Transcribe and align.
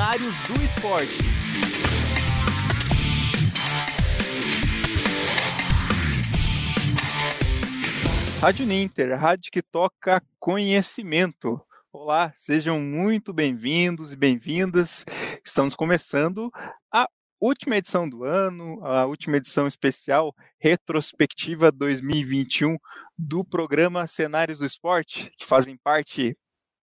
Cenários 0.00 0.40
do 0.44 0.62
Esporte. 0.64 1.18
Rádio 8.40 8.64
Ninter, 8.64 9.14
rádio 9.18 9.52
que 9.52 9.60
toca 9.60 10.22
conhecimento. 10.38 11.60
Olá, 11.92 12.32
sejam 12.34 12.80
muito 12.80 13.34
bem-vindos 13.34 14.14
e 14.14 14.16
bem-vindas. 14.16 15.04
Estamos 15.44 15.74
começando 15.74 16.50
a 16.90 17.06
última 17.38 17.76
edição 17.76 18.08
do 18.08 18.24
ano, 18.24 18.82
a 18.82 19.04
última 19.04 19.36
edição 19.36 19.66
especial 19.66 20.34
retrospectiva 20.58 21.70
2021 21.70 22.78
do 23.18 23.44
programa 23.44 24.06
Cenários 24.06 24.60
do 24.60 24.66
Esporte, 24.66 25.30
que 25.36 25.44
fazem 25.44 25.76
parte 25.76 26.34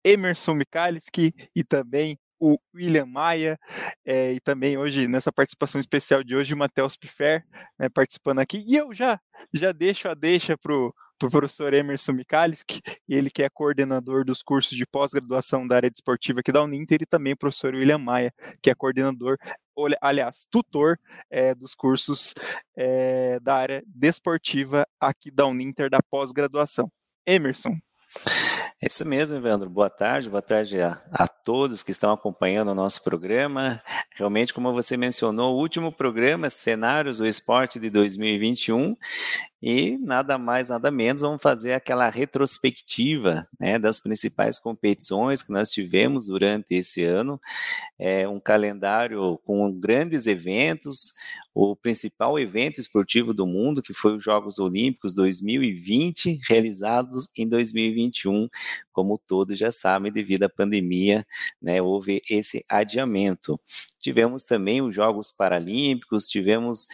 Emerson 0.06 0.54
Mikalski 0.54 1.34
e 1.56 1.64
também 1.64 2.16
o 2.40 2.58
William 2.74 3.06
Maia, 3.06 3.60
é, 4.06 4.34
e 4.34 4.40
também 4.40 4.78
hoje, 4.78 5.08
nessa 5.08 5.32
participação 5.32 5.80
especial 5.80 6.24
de 6.24 6.36
hoje, 6.36 6.54
o 6.54 6.58
Matheus 6.58 6.96
Piffer, 6.96 7.44
né, 7.78 7.90
participando 7.90 8.40
aqui. 8.40 8.64
E 8.68 8.76
eu 8.76 8.94
já, 8.94 9.20
já 9.54 9.72
deixo 9.72 10.08
a 10.08 10.14
deixa 10.14 10.58
para 10.58 10.74
o 10.74 10.94
professor 11.20 11.74
Emerson 11.74 12.14
Mikalski, 12.14 12.82
ele 13.08 13.30
que 13.30 13.44
é 13.44 13.50
coordenador 13.50 14.24
dos 14.24 14.42
cursos 14.42 14.78
de 14.78 14.86
pós-graduação 14.86 15.68
da 15.68 15.76
área 15.76 15.90
desportiva 15.90 16.40
aqui 16.40 16.52
da 16.52 16.64
Uninter, 16.64 17.00
e 17.02 17.06
também 17.06 17.34
o 17.34 17.38
professor 17.38 17.76
William 17.76 17.98
Maia, 17.98 18.34
que 18.62 18.70
é 18.70 18.76
coordenador, 18.76 19.38
aliás, 20.02 20.46
tutor 20.50 20.98
é, 21.30 21.54
dos 21.54 21.76
cursos 21.76 22.34
é, 22.78 23.40
da 23.42 23.56
área 23.56 23.84
desportiva 23.86 24.86
aqui 25.00 25.30
da 25.30 25.46
Uninter 25.46 25.90
da 25.90 26.00
pós-graduação. 26.10 26.90
Emerson, 27.28 27.78
é 28.82 28.88
isso 28.88 29.06
mesmo, 29.06 29.36
Evandro. 29.36 29.70
Boa 29.70 29.90
tarde, 29.90 30.30
boa 30.30 30.42
tarde 30.42 30.80
a, 30.80 31.02
a, 31.12 31.28
todos 31.28 31.84
que 31.84 31.92
estão 31.92 32.14
acompanhando 32.14 32.72
o 32.72 32.76
nosso 32.76 33.04
programa. 33.04 33.84
Realmente, 34.16 34.54
como 34.54 34.72
você 34.72 34.96
mencionou, 34.96 35.56
o 35.56 35.60
último 35.60 35.92
programa, 35.92 36.50
Cenários 36.50 37.18
do 37.18 37.28
Esporte 37.28 37.78
de 37.78 37.90
2021, 37.90 38.96
e 39.62 39.98
nada 39.98 40.38
mais, 40.38 40.70
nada 40.70 40.90
menos, 40.90 41.22
vamos 41.22 41.42
fazer 41.42 41.74
aquela 41.74 42.08
retrospectiva 42.10 43.46
né, 43.60 43.78
das 43.78 44.00
principais 44.00 44.58
competições 44.58 45.44
que 45.44 45.52
nós 45.52 45.70
tivemos 45.70 46.28
durante 46.28 46.76
esse 46.76 47.04
ano. 47.04 47.40
É 47.98 48.26
um 48.26 48.40
calendário 48.40 49.38
com 49.44 49.70
grandes 49.70 50.28
eventos, 50.28 51.14
o 51.54 51.76
principal 51.76 52.40
evento 52.40 52.80
esportivo 52.80 53.34
do 53.34 53.46
mundo, 53.46 53.82
que 53.82 53.94
foi 53.94 54.16
os 54.16 54.24
Jogos 54.24 54.60
Olímpicos 54.60 55.14
2020, 55.14 56.40
realizados 56.48 57.28
em 57.36 57.46
2021, 57.46 58.48
como 58.94 59.18
todos 59.18 59.60
já 59.60 59.74
sabem, 59.74 60.10
devido 60.10 60.44
à 60.44 60.50
pandemia, 60.50 61.28
né, 61.62 61.82
houve 61.82 62.22
esse 62.30 62.64
adiamento. 62.70 63.60
Tivemos 64.00 64.44
também 64.44 64.82
os 64.82 64.96
Jogos 64.96 65.32
Paralímpicos, 65.32 66.30
tivemos 66.30 66.88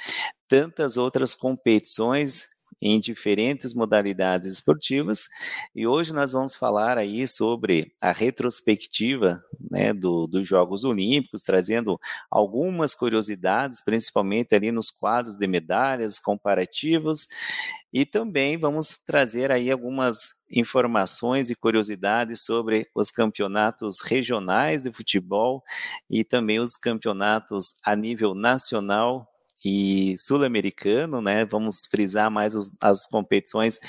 tantas 0.48 0.98
outras 0.98 1.36
competições 1.36 2.55
em 2.82 3.00
diferentes 3.00 3.74
modalidades 3.74 4.52
esportivas. 4.52 5.28
E 5.74 5.88
hoje 5.88 6.14
nós 6.14 6.32
vamos 6.32 6.56
falar 6.56 6.98
aí 6.98 7.28
sobre 7.28 7.94
a 8.02 8.12
retrospectiva 8.12 9.44
né, 9.72 9.94
do, 9.94 10.28
dos 10.28 10.48
Jogos 10.48 10.84
Olímpicos, 10.84 11.44
trazendo 11.44 12.00
algumas 12.30 12.94
curiosidades, 12.94 13.84
principalmente 13.84 14.54
ali 14.54 14.72
nos 14.72 14.90
quadros 14.92 15.38
de 15.38 15.48
medalhas 15.48 16.20
comparativos. 16.20 17.28
E 17.92 18.06
também 18.06 18.58
vamos 18.58 18.98
trazer 19.06 19.52
aí 19.52 19.72
algumas 19.72 20.36
informações 20.52 21.50
e 21.50 21.56
curiosidades 21.56 22.44
sobre 22.44 22.88
os 22.94 23.10
campeonatos 23.10 24.02
regionais 24.02 24.84
de 24.84 24.92
futebol 24.92 25.64
e 26.10 26.24
também 26.24 26.60
os 26.60 26.76
campeonatos 26.76 27.74
a 27.84 27.96
nível 27.96 28.36
nacional 28.36 29.28
e 29.68 30.16
sul-americano, 30.20 31.24
né? 31.24 31.44
Vamos 31.44 31.88
frisar 31.88 32.30
mais 32.30 32.54
os, 32.54 32.78
as 32.80 33.08
competições 33.08 33.80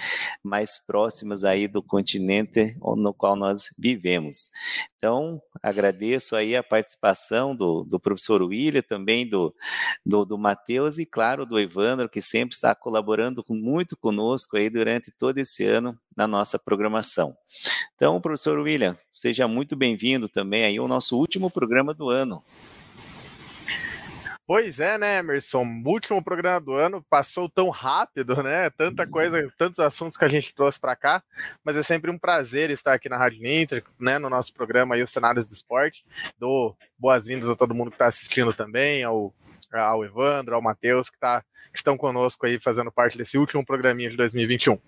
mais 0.43 0.79
próximas 0.79 1.45
aí 1.45 1.69
do 1.69 1.83
continente 1.83 2.75
no 2.81 3.13
qual 3.13 3.37
nós 3.37 3.69
vivemos. 3.79 4.49
Então, 4.97 5.39
agradeço 5.63 6.35
aí 6.35 6.57
a 6.57 6.63
participação 6.63 7.55
do, 7.55 7.85
do 7.85 8.01
professor 8.01 8.41
William, 8.43 8.81
também 8.81 9.29
do, 9.29 9.55
do, 10.05 10.25
do 10.25 10.39
Matheus 10.39 10.97
e, 10.99 11.05
claro, 11.05 11.45
do 11.45 11.61
Evandro, 11.61 12.09
que 12.09 12.23
sempre 12.23 12.55
está 12.55 12.75
colaborando 12.75 13.45
muito 13.51 13.99
conosco 13.99 14.57
aí 14.57 14.71
durante 14.71 15.13
todo 15.13 15.37
esse 15.37 15.63
ano 15.67 15.95
na 16.17 16.27
nossa 16.27 16.59
programação. 16.59 17.37
Então, 17.97 18.19
professor 18.19 18.59
William, 18.59 18.99
seja 19.13 19.47
muito 19.47 19.77
bem-vindo 19.77 20.27
também 20.27 20.65
aí 20.65 20.79
ao 20.79 20.89
nosso 20.89 21.19
último 21.19 21.51
programa 21.51 21.93
do 21.93 22.09
ano. 22.09 22.43
Pois 24.47 24.79
é, 24.79 24.97
né, 24.97 25.19
Emerson? 25.19 25.65
Último 25.85 26.23
programa 26.23 26.61
do 26.61 26.73
ano 26.73 27.05
passou 27.11 27.49
tão 27.49 27.69
rápido, 27.69 28.41
né? 28.45 28.71
Tanta 28.71 29.05
coisa, 29.05 29.53
tantos 29.59 29.81
assuntos 29.81 30.17
que 30.17 30.25
a 30.25 30.29
gente 30.29 30.55
trouxe 30.55 30.79
para 30.79 30.95
cá, 30.95 31.21
mas 31.65 31.77
é 31.77 31.83
sempre 31.83 32.13
um 32.13 32.19
prazer 32.19 32.71
estar 32.71 32.93
aqui 32.93 33.09
na 33.09 33.19
Rádio 33.19 33.43
Ninter, 33.43 33.83
né, 33.99 34.21
no 34.21 34.31
nosso 34.31 34.55
programa 34.55 34.95
aí, 34.95 35.03
os 35.03 35.11
cenários 35.11 35.49
do 35.49 35.53
esporte. 35.53 36.07
Dou 36.39 36.77
boas-vindas 36.97 37.49
a 37.49 37.57
todo 37.57 37.75
mundo 37.75 37.91
que 37.91 37.97
está 37.97 38.07
assistindo 38.07 38.53
também, 38.53 39.03
ao, 39.03 39.35
ao 39.73 40.05
Evandro, 40.05 40.55
ao 40.55 40.63
Matheus, 40.63 41.11
que, 41.11 41.19
tá, 41.19 41.43
que 41.73 41.79
estão 41.79 41.97
conosco 41.97 42.47
aí 42.47 42.61
fazendo 42.61 42.93
parte 42.93 43.19
desse 43.19 43.37
último 43.37 43.67
programinha 43.67 44.11
de 44.11 44.17
2021. 44.17 44.79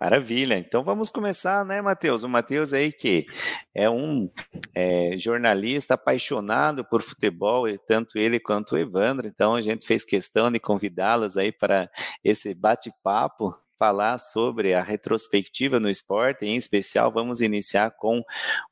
Maravilha. 0.00 0.56
Então 0.56 0.82
vamos 0.82 1.10
começar, 1.10 1.62
né, 1.62 1.82
Matheus? 1.82 2.22
O 2.22 2.28
Matheus 2.28 2.72
aí 2.72 2.90
que 2.90 3.26
é 3.74 3.90
um 3.90 4.30
é, 4.74 5.18
jornalista 5.18 5.92
apaixonado 5.92 6.82
por 6.82 7.02
futebol, 7.02 7.66
tanto 7.86 8.18
ele 8.18 8.40
quanto 8.40 8.72
o 8.72 8.78
Evandro. 8.78 9.28
Então 9.28 9.54
a 9.54 9.60
gente 9.60 9.86
fez 9.86 10.02
questão 10.02 10.50
de 10.50 10.58
convidá-los 10.58 11.36
aí 11.36 11.52
para 11.52 11.90
esse 12.24 12.54
bate-papo 12.54 13.54
falar 13.78 14.16
sobre 14.18 14.72
a 14.72 14.82
retrospectiva 14.82 15.78
no 15.78 15.88
esporte, 15.88 16.46
em 16.46 16.56
especial 16.56 17.12
vamos 17.12 17.42
iniciar 17.42 17.90
com 17.90 18.22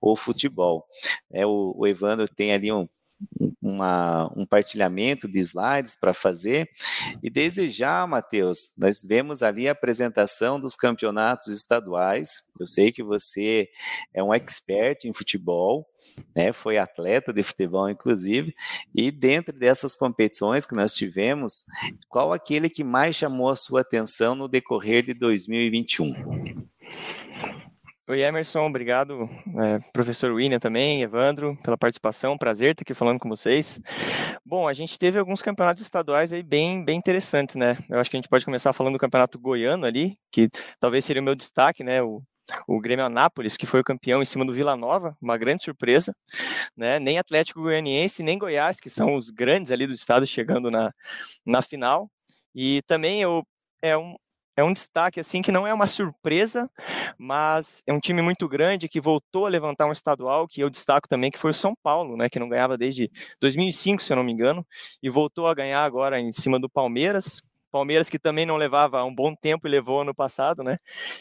o 0.00 0.16
futebol. 0.16 0.86
É, 1.30 1.46
o, 1.46 1.74
o 1.76 1.86
Evandro 1.86 2.26
tem 2.26 2.54
ali 2.54 2.72
um 2.72 2.88
uma, 3.60 4.30
um 4.36 4.46
partilhamento 4.46 5.28
de 5.28 5.38
slides 5.40 5.96
para 5.96 6.14
fazer. 6.14 6.68
E 7.22 7.28
desde 7.28 7.68
já, 7.68 8.06
Matheus, 8.06 8.72
nós 8.78 9.02
vemos 9.02 9.42
ali 9.42 9.68
a 9.68 9.72
apresentação 9.72 10.58
dos 10.58 10.74
campeonatos 10.74 11.48
estaduais. 11.48 12.52
Eu 12.58 12.66
sei 12.66 12.90
que 12.90 13.02
você 13.02 13.68
é 14.14 14.22
um 14.22 14.32
expert 14.32 15.04
em 15.04 15.12
futebol, 15.12 15.86
né? 16.34 16.52
foi 16.52 16.78
atleta 16.78 17.32
de 17.32 17.42
futebol, 17.42 17.88
inclusive. 17.88 18.54
E 18.94 19.10
dentro 19.10 19.56
dessas 19.56 19.94
competições 19.94 20.66
que 20.66 20.74
nós 20.74 20.94
tivemos, 20.94 21.64
qual 22.08 22.32
aquele 22.32 22.68
que 22.70 22.84
mais 22.84 23.16
chamou 23.16 23.50
a 23.50 23.56
sua 23.56 23.82
atenção 23.82 24.34
no 24.34 24.48
decorrer 24.48 25.04
de 25.04 25.14
2021? 25.14 26.68
Oi, 28.10 28.22
Emerson, 28.22 28.66
obrigado, 28.66 29.28
é, 29.62 29.78
professor 29.92 30.32
William 30.32 30.58
também, 30.58 31.02
Evandro, 31.02 31.58
pela 31.62 31.76
participação, 31.76 32.38
prazer 32.38 32.70
estar 32.70 32.80
aqui 32.80 32.94
falando 32.94 33.18
com 33.18 33.28
vocês. 33.28 33.78
Bom, 34.42 34.66
a 34.66 34.72
gente 34.72 34.98
teve 34.98 35.18
alguns 35.18 35.42
campeonatos 35.42 35.82
estaduais 35.82 36.32
aí 36.32 36.42
bem, 36.42 36.82
bem 36.82 36.96
interessantes, 36.96 37.54
né? 37.54 37.76
Eu 37.86 38.00
acho 38.00 38.08
que 38.08 38.16
a 38.16 38.18
gente 38.18 38.30
pode 38.30 38.46
começar 38.46 38.72
falando 38.72 38.94
do 38.94 38.98
campeonato 38.98 39.38
goiano 39.38 39.84
ali, 39.84 40.14
que 40.32 40.48
talvez 40.80 41.04
seria 41.04 41.20
o 41.20 41.24
meu 41.24 41.34
destaque, 41.34 41.84
né? 41.84 42.02
O, 42.02 42.22
o 42.66 42.80
Grêmio 42.80 43.04
Anápolis, 43.04 43.58
que 43.58 43.66
foi 43.66 43.80
o 43.80 43.84
campeão 43.84 44.22
em 44.22 44.24
cima 44.24 44.46
do 44.46 44.54
Vila 44.54 44.74
Nova, 44.74 45.14
uma 45.20 45.36
grande 45.36 45.62
surpresa, 45.62 46.14
né? 46.74 46.98
Nem 46.98 47.18
Atlético 47.18 47.60
Goianiense, 47.60 48.22
nem 48.22 48.38
Goiás, 48.38 48.80
que 48.80 48.88
são 48.88 49.16
os 49.16 49.28
grandes 49.28 49.70
ali 49.70 49.86
do 49.86 49.92
estado, 49.92 50.26
chegando 50.26 50.70
na, 50.70 50.94
na 51.44 51.60
final. 51.60 52.10
E 52.54 52.80
também 52.86 53.20
eu, 53.20 53.44
é 53.82 53.98
um, 53.98 54.16
é 54.58 54.64
um 54.64 54.72
destaque 54.72 55.20
assim 55.20 55.40
que 55.40 55.52
não 55.52 55.64
é 55.64 55.72
uma 55.72 55.86
surpresa, 55.86 56.68
mas 57.16 57.80
é 57.86 57.92
um 57.92 58.00
time 58.00 58.20
muito 58.20 58.48
grande 58.48 58.88
que 58.88 59.00
voltou 59.00 59.46
a 59.46 59.48
levantar 59.48 59.86
um 59.86 59.92
estadual 59.92 60.48
que 60.48 60.60
eu 60.60 60.68
destaco 60.68 61.08
também 61.08 61.30
que 61.30 61.38
foi 61.38 61.52
o 61.52 61.54
São 61.54 61.74
Paulo, 61.80 62.16
né, 62.16 62.28
que 62.28 62.40
não 62.40 62.48
ganhava 62.48 62.76
desde 62.76 63.08
2005, 63.40 64.02
se 64.02 64.12
eu 64.12 64.16
não 64.16 64.24
me 64.24 64.32
engano, 64.32 64.66
e 65.00 65.08
voltou 65.08 65.46
a 65.46 65.54
ganhar 65.54 65.84
agora 65.84 66.18
em 66.18 66.32
cima 66.32 66.58
do 66.58 66.68
Palmeiras. 66.68 67.40
Palmeiras 67.70 68.10
que 68.10 68.18
também 68.18 68.44
não 68.44 68.56
levava 68.56 69.04
um 69.04 69.14
bom 69.14 69.32
tempo 69.32 69.68
e 69.68 69.70
levou 69.70 70.00
ano 70.00 70.14
passado, 70.14 70.64
né? 70.64 70.76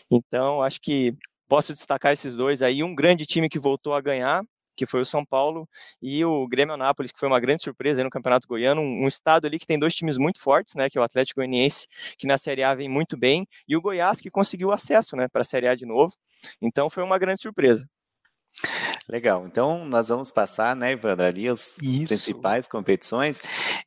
Então, 0.10 0.64
acho 0.64 0.82
que 0.82 1.14
posso 1.48 1.74
destacar 1.74 2.14
esses 2.14 2.36
dois 2.36 2.64
aí, 2.64 2.84
um 2.84 2.96
grande 2.96 3.26
time 3.28 3.50
que 3.50 3.60
voltou 3.60 3.94
a 3.94 4.02
ganhar 4.02 4.44
que 4.78 4.86
foi 4.86 5.02
o 5.02 5.06
São 5.06 5.26
Paulo, 5.26 5.68
e 6.02 6.24
o 6.24 6.48
Grêmio 6.48 6.76
Anápolis, 6.76 7.12
que 7.12 7.20
foi 7.20 7.28
uma 7.28 7.40
grande 7.40 7.64
surpresa 7.64 8.04
no 8.04 8.10
Campeonato 8.10 8.48
Goiano, 8.48 8.80
um, 8.80 9.04
um, 9.04 9.08
estado 9.08 9.48
ali 9.48 9.58
que 9.58 9.66
tem 9.66 9.80
dois 9.80 9.96
times 9.96 10.18
muito 10.18 10.40
fortes, 10.40 10.76
né, 10.76 10.90
que 10.90 10.98
é 10.98 11.02
o 11.02 11.04
Atlético 11.04 11.42
Goianiense, 11.42 11.88
que 12.18 12.28
na 12.28 12.38
Série 12.38 12.64
A 12.64 12.76
vem 12.76 12.88
muito 12.88 13.18
bem, 13.18 13.48
e 13.68 13.76
o 13.76 13.82
Goiás, 13.82 14.22
que 14.22 14.30
conseguiu 14.30 14.72
acesso, 14.72 15.16
né, 15.16 15.28
para 15.28 15.42
a 15.42 15.46
Série 15.46 15.68
A 15.68 15.76
de 15.76 15.86
novo. 15.86 16.14
Então 16.62 16.90
foi 16.90 17.04
uma 17.04 17.18
grande 17.18 17.42
surpresa. 17.42 17.88
Legal, 19.10 19.46
então 19.48 19.86
nós 19.86 20.10
vamos 20.10 20.32
passar, 20.32 20.76
né, 20.76 20.92
Evandro, 20.92 21.26
ali 21.26 21.48
as 21.48 21.78
Isso. 21.82 22.08
principais 22.08 22.68
competições. 22.68 23.40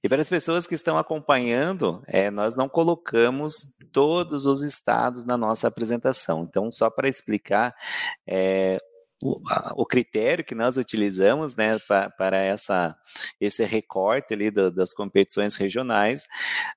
E 0.02 0.08
para 0.08 0.22
as 0.22 0.30
pessoas 0.30 0.66
que 0.66 0.74
estão 0.74 0.96
acompanhando, 0.96 2.02
é, 2.06 2.30
nós 2.30 2.56
não 2.56 2.70
colocamos 2.70 3.76
todos 3.92 4.46
os 4.46 4.62
estados 4.62 5.26
na 5.26 5.36
nossa 5.36 5.68
apresentação. 5.68 6.42
Então, 6.44 6.72
só 6.72 6.90
para 6.90 7.06
explicar, 7.06 7.74
é, 8.26 8.78
o, 9.22 9.40
o 9.76 9.86
critério 9.86 10.44
que 10.44 10.54
nós 10.54 10.76
utilizamos 10.76 11.54
né, 11.56 11.78
para, 11.80 12.10
para 12.10 12.36
essa, 12.38 12.96
esse 13.40 13.64
recorte 13.64 14.34
ali 14.34 14.50
do, 14.50 14.70
das 14.70 14.92
competições 14.92 15.56
regionais, 15.56 16.24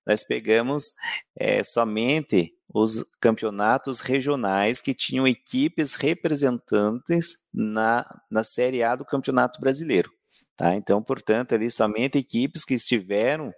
nós 0.05 0.23
pegamos 0.23 0.93
é, 1.37 1.63
somente 1.63 2.53
os 2.73 3.03
campeonatos 3.21 4.01
regionais 4.01 4.81
que 4.81 4.93
tinham 4.93 5.27
equipes 5.27 5.93
representantes 5.93 7.35
na, 7.53 8.05
na 8.29 8.43
Série 8.43 8.83
A 8.83 8.95
do 8.95 9.05
Campeonato 9.05 9.59
Brasileiro. 9.61 10.11
Tá? 10.55 10.75
Então, 10.75 11.01
portanto, 11.01 11.55
ali 11.55 11.69
somente 11.69 12.17
equipes 12.17 12.63
que 12.63 12.75
estiveram 12.75 13.51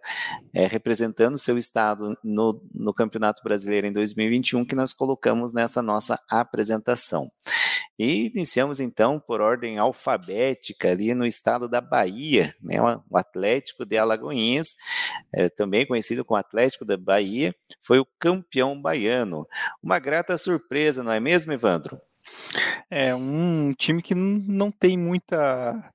é, 0.53 0.65
representando 0.65 1.37
seu 1.37 1.57
estado 1.57 2.17
no, 2.23 2.61
no 2.73 2.93
Campeonato 2.93 3.43
Brasileiro 3.43 3.87
em 3.87 3.91
2021 3.91 4.63
que 4.63 4.75
nós 4.75 4.93
colocamos 4.93 5.53
nessa 5.53 5.81
nossa 5.81 6.17
apresentação. 6.29 7.29
E 7.97 8.27
iniciamos 8.27 8.79
então 8.79 9.19
por 9.19 9.41
ordem 9.41 9.77
alfabética 9.77 10.91
ali 10.91 11.13
no 11.13 11.25
estado 11.25 11.67
da 11.67 11.79
Bahia, 11.79 12.53
né, 12.61 12.75
o 13.09 13.17
Atlético 13.17 13.85
de 13.85 13.97
Alagoinhas, 13.97 14.75
é, 15.33 15.49
também 15.49 15.85
conhecido 15.85 16.25
como 16.25 16.37
Atlético 16.37 16.83
da 16.83 16.97
Bahia, 16.97 17.55
foi 17.81 17.99
o 17.99 18.07
campeão 18.19 18.79
baiano. 18.79 19.47
Uma 19.81 19.99
grata 19.99 20.37
surpresa, 20.37 21.03
não 21.03 21.11
é 21.11 21.19
mesmo, 21.19 21.53
Evandro? 21.53 21.99
É 22.89 23.15
um 23.15 23.73
time 23.73 24.01
que 24.01 24.15
não 24.15 24.71
tem 24.71 24.97
muita 24.97 25.93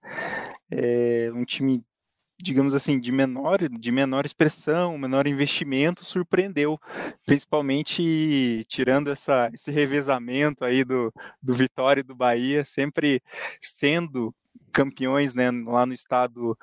é, 0.71 1.31
um 1.35 1.45
time 1.45 1.85
digamos 2.43 2.75
assim, 2.75 2.99
de 2.99 3.13
menor, 3.13 3.59
de 3.69 3.93
menor 3.93 4.25
expressão, 4.27 4.97
menor 4.99 5.27
investimento, 5.27 6.05
surpreendeu, 6.05 6.79
principalmente 7.27 8.65
tirando 8.69 9.11
essa, 9.11 9.51
esse 9.53 9.71
revezamento 9.71 10.65
aí 10.65 10.85
do, 10.85 11.13
do 11.43 11.55
Vitória 11.55 12.01
e 12.01 12.05
do 12.05 12.15
Bahia, 12.15 12.65
sempre 12.65 13.23
sendo 13.61 14.35
campeões 14.73 15.35
né, 15.35 15.51
lá 15.51 15.85
no 15.85 15.93
estado 15.93 16.57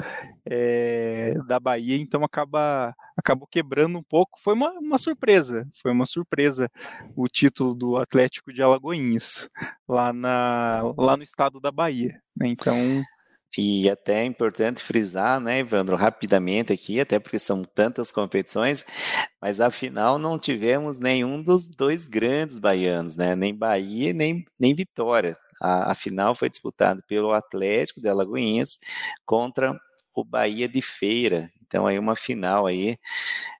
é, 0.45 1.35
da 1.45 1.59
Bahia, 1.59 1.97
então 1.97 2.23
acaba 2.23 2.95
acabou 3.15 3.47
quebrando 3.47 3.97
um 3.97 4.03
pouco. 4.03 4.39
Foi 4.39 4.53
uma, 4.53 4.71
uma 4.73 4.97
surpresa, 4.97 5.67
foi 5.81 5.91
uma 5.91 6.05
surpresa 6.05 6.69
o 7.15 7.27
título 7.27 7.73
do 7.73 7.97
Atlético 7.97 8.53
de 8.53 8.61
Alagoinhas 8.61 9.49
lá, 9.87 10.13
na, 10.13 10.93
lá 10.97 11.17
no 11.17 11.23
estado 11.23 11.59
da 11.59 11.71
Bahia. 11.71 12.21
Né, 12.35 12.47
então 12.47 13.03
e 13.57 13.89
até 13.89 14.21
é 14.21 14.25
importante 14.25 14.83
frisar, 14.83 15.39
né, 15.39 15.59
Evandro, 15.59 15.95
rapidamente 15.95 16.73
aqui, 16.73 16.99
até 16.99 17.19
porque 17.19 17.39
são 17.39 17.63
tantas 17.63 18.11
competições, 18.11 18.85
mas 19.41 19.59
afinal 19.61 20.17
não 20.17 20.37
tivemos 20.39 20.99
nenhum 20.99 21.41
dos 21.41 21.67
dois 21.69 22.07
grandes 22.07 22.59
baianos, 22.59 23.15
né, 23.15 23.35
nem 23.35 23.55
Bahia 23.55 24.13
nem, 24.13 24.45
nem 24.59 24.75
Vitória. 24.75 25.37
A, 25.61 25.91
a 25.91 25.95
final 25.95 26.35
foi 26.35 26.49
disputada 26.49 27.01
pelo 27.07 27.31
Atlético 27.31 28.01
de 28.01 28.09
Alagoinhas 28.09 28.79
contra 29.25 29.79
o 30.15 30.23
Bahia 30.23 30.67
de 30.67 30.81
Feira. 30.81 31.51
Então 31.65 31.85
aí 31.85 31.99
uma 31.99 32.15
final 32.15 32.65
aí 32.65 32.97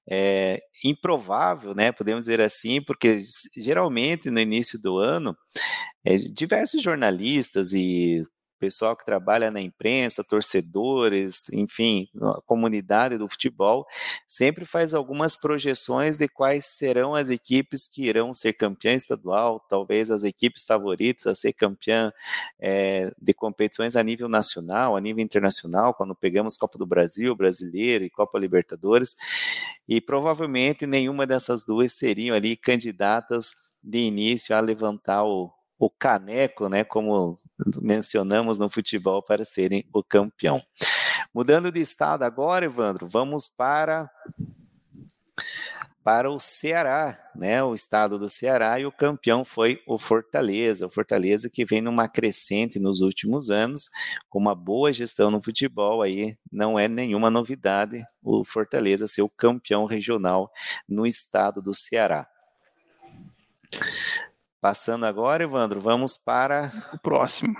é, 0.09 0.61
improvável, 0.83 1.75
né? 1.75 1.91
Podemos 1.91 2.21
dizer 2.21 2.39
assim, 2.41 2.81
porque 2.81 3.21
geralmente 3.57 4.29
no 4.29 4.39
início 4.39 4.81
do 4.81 4.97
ano 4.97 5.35
é, 6.05 6.15
diversos 6.17 6.81
jornalistas 6.81 7.73
e 7.73 8.23
pessoal 8.57 8.95
que 8.95 9.05
trabalha 9.05 9.49
na 9.51 9.61
imprensa, 9.61 10.23
torcedores, 10.23 11.49
enfim, 11.51 12.07
a 12.21 12.41
comunidade 12.41 13.17
do 13.17 13.29
futebol, 13.29 13.85
sempre 14.27 14.65
faz 14.65 14.93
algumas 14.93 15.35
projeções 15.35 16.17
de 16.17 16.27
quais 16.27 16.65
serão 16.65 17.15
as 17.15 17.29
equipes 17.29 17.87
que 17.87 18.07
irão 18.07 18.33
ser 18.33 18.53
campeã 18.53 18.93
estadual, 18.93 19.59
talvez 19.69 20.11
as 20.11 20.23
equipes 20.23 20.63
favoritas 20.63 21.27
a 21.27 21.35
ser 21.35 21.53
campeã 21.53 22.11
é, 22.59 23.13
de 23.21 23.33
competições 23.33 23.95
a 23.95 24.03
nível 24.03 24.27
nacional, 24.27 24.95
a 24.95 25.01
nível 25.01 25.23
internacional, 25.23 25.93
quando 25.93 26.15
pegamos 26.15 26.57
Copa 26.57 26.77
do 26.77 26.85
Brasil, 26.85 27.35
Brasileiro 27.35 28.03
e 28.03 28.09
Copa 28.09 28.39
Libertadores, 28.39 29.15
e 29.87 30.01
provavelmente 30.01 30.85
nenhuma 30.85 31.25
dessas 31.25 31.65
duas 31.65 31.93
seriam 31.93 32.35
ali 32.35 32.55
candidatas 32.55 33.51
de 33.83 33.99
início 33.99 34.55
a 34.55 34.59
levantar 34.59 35.23
o, 35.23 35.51
o 35.79 35.89
caneco, 35.89 36.67
né, 36.69 36.83
como 36.83 37.35
mencionamos 37.81 38.57
no 38.57 38.69
futebol, 38.69 39.21
para 39.21 39.45
serem 39.45 39.87
o 39.93 40.03
campeão. 40.03 40.61
Mudando 41.33 41.71
de 41.71 41.79
estado 41.79 42.23
agora, 42.23 42.65
Evandro, 42.65 43.07
vamos 43.07 43.47
para 43.47 44.09
para 46.07 46.31
o 46.31 46.39
Ceará, 46.39 47.19
né? 47.35 47.61
O 47.61 47.75
estado 47.75 48.17
do 48.17 48.29
Ceará 48.29 48.79
e 48.79 48.85
o 48.85 48.91
campeão 48.93 49.43
foi 49.43 49.83
o 49.85 49.97
Fortaleza. 49.97 50.85
O 50.85 50.89
Fortaleza 50.89 51.49
que 51.49 51.65
vem 51.65 51.81
numa 51.81 52.07
crescente 52.07 52.79
nos 52.79 53.01
últimos 53.01 53.49
anos, 53.49 53.89
com 54.29 54.39
uma 54.39 54.55
boa 54.55 54.93
gestão 54.93 55.29
no 55.29 55.41
futebol 55.41 56.01
aí, 56.01 56.37
não 56.49 56.79
é 56.79 56.87
nenhuma 56.87 57.29
novidade 57.29 58.05
o 58.23 58.45
Fortaleza 58.45 59.05
ser 59.05 59.21
o 59.21 59.29
campeão 59.29 59.83
regional 59.83 60.49
no 60.87 61.05
estado 61.05 61.61
do 61.61 61.73
Ceará. 61.73 62.25
Passando 64.59 65.05
agora, 65.05 65.43
Evandro, 65.43 65.79
vamos 65.79 66.17
para 66.17 66.71
o 66.93 66.99
próximo. 66.99 67.55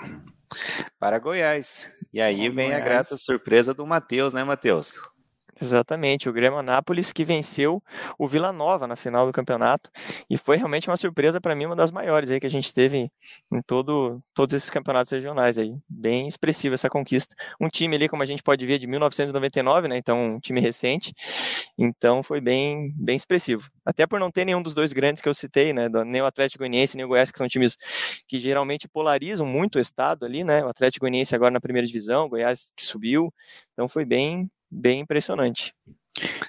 Para 1.00 1.20
Goiás. 1.20 2.08
E 2.12 2.20
aí 2.20 2.50
vem 2.50 2.70
Goiás. 2.70 2.82
a 2.82 2.86
grata 2.86 3.18
surpresa 3.18 3.74
do 3.74 3.86
Matheus, 3.86 4.34
né, 4.34 4.44
Matheus? 4.44 5.17
Exatamente, 5.60 6.30
o 6.30 6.34
Grêmio 6.34 6.60
Anápolis 6.60 7.12
que 7.12 7.24
venceu 7.24 7.82
o 8.18 8.28
Vila 8.28 8.54
Nova 8.54 8.86
na 8.86 8.96
final 8.96 9.26
do 9.26 9.32
campeonato 9.32 9.90
e 10.30 10.38
foi 10.38 10.56
realmente 10.56 10.88
uma 10.88 10.98
surpresa 10.98 11.42
para 11.42 11.56
mim, 11.56 11.66
uma 11.66 11.76
das 11.76 11.92
maiores 11.92 12.30
aí 12.30 12.40
que 12.40 12.46
a 12.46 12.50
gente 12.50 12.72
teve 12.72 13.10
em 13.52 13.62
todo, 13.66 14.22
todos 14.36 14.54
esses 14.54 14.70
campeonatos 14.70 15.12
regionais 15.12 15.58
aí. 15.58 15.76
Bem 15.90 16.28
expressiva 16.28 16.76
essa 16.76 16.90
conquista. 16.90 17.36
Um 17.60 17.70
time 17.70 17.96
ali, 17.96 18.08
como 18.08 18.22
a 18.22 18.26
gente 18.26 18.44
pode 18.44 18.64
ver, 18.68 18.78
de 18.78 18.86
1999, 18.86 19.88
né? 19.88 19.98
Então, 19.98 20.36
um 20.36 20.40
time 20.40 20.62
recente. 20.62 21.14
Então, 21.78 22.22
foi 22.22 22.40
bem, 22.40 22.94
bem 22.96 23.16
expressivo. 23.16 23.68
Até 23.86 24.06
por 24.06 24.20
não 24.20 24.30
ter 24.30 24.46
nenhum 24.46 24.62
dos 24.62 24.76
dois 24.76 24.94
grandes 24.94 25.22
que 25.22 25.30
eu 25.30 25.34
citei, 25.34 25.74
né? 25.74 25.88
Nem 26.06 26.22
o 26.22 26.26
Atlético 26.26 26.60
Goianiense 26.60 26.96
nem 26.98 27.06
o 27.06 27.10
Goiás, 27.10 27.32
que 27.32 27.38
são 27.38 27.48
times 27.48 27.76
que 28.28 28.40
geralmente 28.40 28.88
polarizam 28.88 29.46
muito 29.46 29.78
o 29.78 29.80
estado 29.82 30.26
ali, 30.26 30.44
né? 30.44 30.64
O 30.64 30.70
Atlético 30.70 31.04
Goianiense 31.06 31.34
agora 31.36 31.52
na 31.52 31.62
primeira 31.62 31.88
divisão, 31.88 32.26
o 32.26 32.30
Goiás 32.30 32.72
que 32.76 32.86
subiu. 32.86 33.34
Então, 33.74 33.88
foi 33.88 34.06
bem, 34.06 34.50
bem 34.70 35.02
impressionante. 35.02 35.74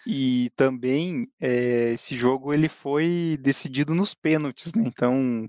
E 0.06 0.50
também 0.56 1.28
é, 1.38 1.90
esse 1.90 2.14
jogo 2.16 2.54
ele 2.54 2.68
foi 2.68 3.38
decidido 3.40 3.94
nos 3.94 4.14
pênaltis, 4.14 4.72
né? 4.72 4.84
Então 4.86 5.46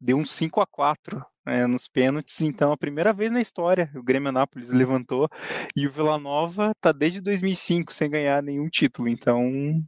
deu 0.00 0.16
um 0.16 0.24
5 0.24 0.60
a 0.60 0.66
4 0.66 1.22
né, 1.48 1.66
nos 1.66 1.88
pênaltis. 1.88 2.40
Então, 2.42 2.72
a 2.72 2.76
primeira 2.76 3.12
vez 3.12 3.32
na 3.32 3.40
história, 3.40 3.90
o 3.94 4.02
Grêmio 4.02 4.28
Anápolis 4.28 4.70
levantou 4.70 5.28
e 5.74 5.86
o 5.86 5.90
Vila 5.90 6.18
Nova 6.18 6.72
tá 6.80 6.92
desde 6.92 7.20
2005 7.20 7.92
sem 7.92 8.10
ganhar 8.10 8.42
nenhum 8.42 8.68
título. 8.68 9.08
Então, 9.08 9.82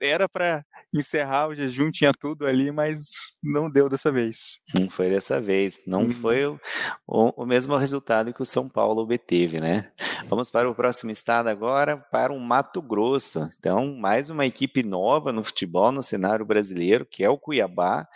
era 0.00 0.28
para 0.28 0.64
encerrar 0.92 1.48
o 1.48 1.54
jejum, 1.54 1.90
tinha 1.90 2.12
tudo 2.12 2.46
ali, 2.46 2.70
mas 2.70 3.36
não 3.42 3.70
deu 3.70 3.88
dessa 3.88 4.10
vez. 4.10 4.60
Não 4.74 4.88
foi 4.88 5.10
dessa 5.10 5.40
vez. 5.40 5.82
Não 5.86 6.04
hum. 6.04 6.10
foi 6.10 6.46
o, 6.46 6.60
o, 7.06 7.42
o, 7.42 7.46
mesmo 7.46 7.76
resultado 7.76 8.32
que 8.32 8.42
o 8.42 8.46
São 8.46 8.68
Paulo 8.68 9.02
obteve, 9.02 9.60
né? 9.60 9.90
Vamos 10.28 10.50
para 10.50 10.68
o 10.68 10.74
próximo 10.74 11.12
estado 11.12 11.48
agora, 11.48 11.96
para 11.96 12.32
o 12.32 12.40
Mato 12.40 12.82
Grosso. 12.82 13.48
Então, 13.60 13.96
mais 13.96 14.28
uma 14.28 14.44
equipe 14.44 14.82
nova 14.82 15.32
no 15.32 15.44
futebol, 15.44 15.92
no 15.92 16.02
cenário 16.02 16.44
brasileiro, 16.44 17.06
que 17.06 17.22
é 17.22 17.30
o 17.30 17.38
Cuiabá. 17.38 18.08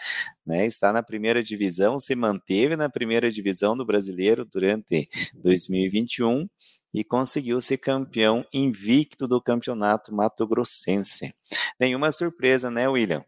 Né, 0.45 0.67
está 0.67 0.93
na 0.93 1.05
primeira 1.05 1.41
divisão, 1.41 2.01
se 2.01 2.17
manteve 2.17 2.75
na 2.75 2.89
primeira 2.89 3.31
divisão 3.31 3.77
do 3.77 3.87
brasileiro 3.87 4.45
durante 4.45 5.09
2021 5.37 6.49
e 6.93 7.05
conseguiu 7.05 7.61
ser 7.61 7.79
campeão 7.79 8.45
invicto 8.53 9.29
do 9.29 9.41
campeonato 9.41 10.13
mato-grossense. 10.13 11.33
Nenhuma 11.79 12.11
surpresa, 12.11 12.69
né, 12.69 12.89
William? 12.89 13.25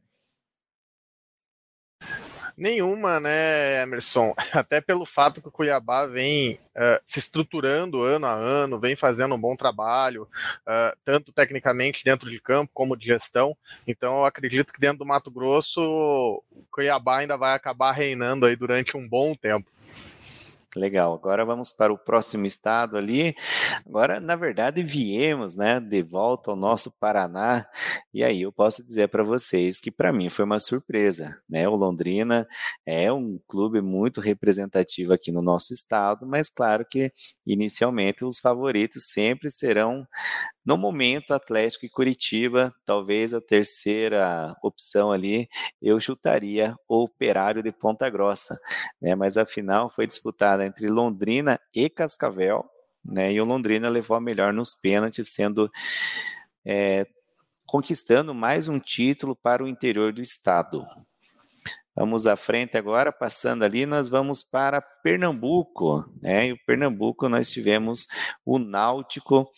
Nenhuma, 2.56 3.18
né, 3.18 3.82
Emerson? 3.82 4.34
Até 4.52 4.80
pelo 4.80 5.04
fato 5.04 5.40
que 5.40 5.48
o 5.48 5.52
Cuiabá 5.52 6.06
vem 6.06 6.54
uh, 6.76 7.00
se 7.04 7.18
estruturando 7.18 8.02
ano 8.02 8.26
a 8.26 8.32
ano, 8.32 8.78
vem 8.78 8.94
fazendo 8.94 9.34
um 9.34 9.40
bom 9.40 9.56
trabalho, 9.56 10.22
uh, 10.22 10.96
tanto 11.04 11.32
tecnicamente 11.32 12.04
dentro 12.04 12.30
de 12.30 12.40
campo 12.40 12.70
como 12.74 12.96
de 12.96 13.06
gestão. 13.06 13.56
Então, 13.86 14.18
eu 14.18 14.24
acredito 14.24 14.72
que 14.72 14.80
dentro 14.80 14.98
do 14.98 15.06
Mato 15.06 15.30
Grosso, 15.30 15.80
o 15.80 16.64
Cuiabá 16.70 17.18
ainda 17.18 17.36
vai 17.36 17.54
acabar 17.54 17.92
reinando 17.92 18.46
aí 18.46 18.56
durante 18.56 18.96
um 18.96 19.08
bom 19.08 19.34
tempo. 19.34 19.70
Legal. 20.74 21.12
Agora 21.12 21.44
vamos 21.44 21.70
para 21.70 21.92
o 21.92 21.98
próximo 21.98 22.46
estado 22.46 22.96
ali. 22.96 23.34
Agora, 23.86 24.20
na 24.20 24.34
verdade, 24.34 24.82
viemos, 24.82 25.54
né, 25.54 25.78
de 25.78 26.02
volta 26.02 26.50
ao 26.50 26.56
nosso 26.56 26.98
Paraná. 26.98 27.66
E 28.12 28.24
aí 28.24 28.42
eu 28.42 28.52
posso 28.52 28.82
dizer 28.82 29.08
para 29.08 29.22
vocês 29.22 29.78
que 29.80 29.90
para 29.90 30.10
mim 30.12 30.30
foi 30.30 30.46
uma 30.46 30.58
surpresa, 30.58 31.38
né? 31.48 31.68
O 31.68 31.76
Londrina 31.76 32.46
é 32.86 33.12
um 33.12 33.38
clube 33.46 33.82
muito 33.82 34.18
representativo 34.20 35.12
aqui 35.12 35.30
no 35.30 35.42
nosso 35.42 35.74
estado, 35.74 36.26
mas 36.26 36.48
claro 36.48 36.86
que 36.90 37.12
inicialmente 37.46 38.24
os 38.24 38.38
favoritos 38.38 39.10
sempre 39.10 39.50
serão 39.50 40.06
no 40.64 40.76
momento, 40.76 41.34
Atlético 41.34 41.86
e 41.86 41.90
Curitiba, 41.90 42.72
talvez 42.84 43.34
a 43.34 43.40
terceira 43.40 44.54
opção 44.62 45.10
ali, 45.10 45.48
eu 45.80 45.98
chutaria 45.98 46.76
o 46.88 47.02
Operário 47.02 47.62
de 47.62 47.72
Ponta 47.72 48.08
Grossa, 48.08 48.56
né? 49.00 49.14
Mas 49.14 49.36
a 49.36 49.44
final 49.44 49.90
foi 49.90 50.06
disputada 50.06 50.64
entre 50.64 50.86
Londrina 50.86 51.58
e 51.74 51.90
Cascavel, 51.90 52.64
né? 53.04 53.32
E 53.32 53.40
o 53.40 53.44
Londrina 53.44 53.88
levou 53.88 54.16
a 54.16 54.20
melhor 54.20 54.52
nos 54.52 54.72
pênaltis, 54.72 55.32
sendo 55.32 55.68
é, 56.64 57.06
conquistando 57.66 58.32
mais 58.32 58.68
um 58.68 58.78
título 58.78 59.34
para 59.34 59.64
o 59.64 59.68
interior 59.68 60.12
do 60.12 60.22
estado. 60.22 60.84
Vamos 61.94 62.26
à 62.26 62.36
frente 62.36 62.76
agora, 62.76 63.12
passando 63.12 63.64
ali, 63.64 63.84
nós 63.84 64.08
vamos 64.08 64.42
para 64.42 64.80
Pernambuco, 64.80 66.04
né? 66.22 66.48
E 66.48 66.52
o 66.52 66.58
Pernambuco 66.66 67.28
nós 67.28 67.50
tivemos 67.50 68.06
o 68.46 68.58
Náutico, 68.58 69.50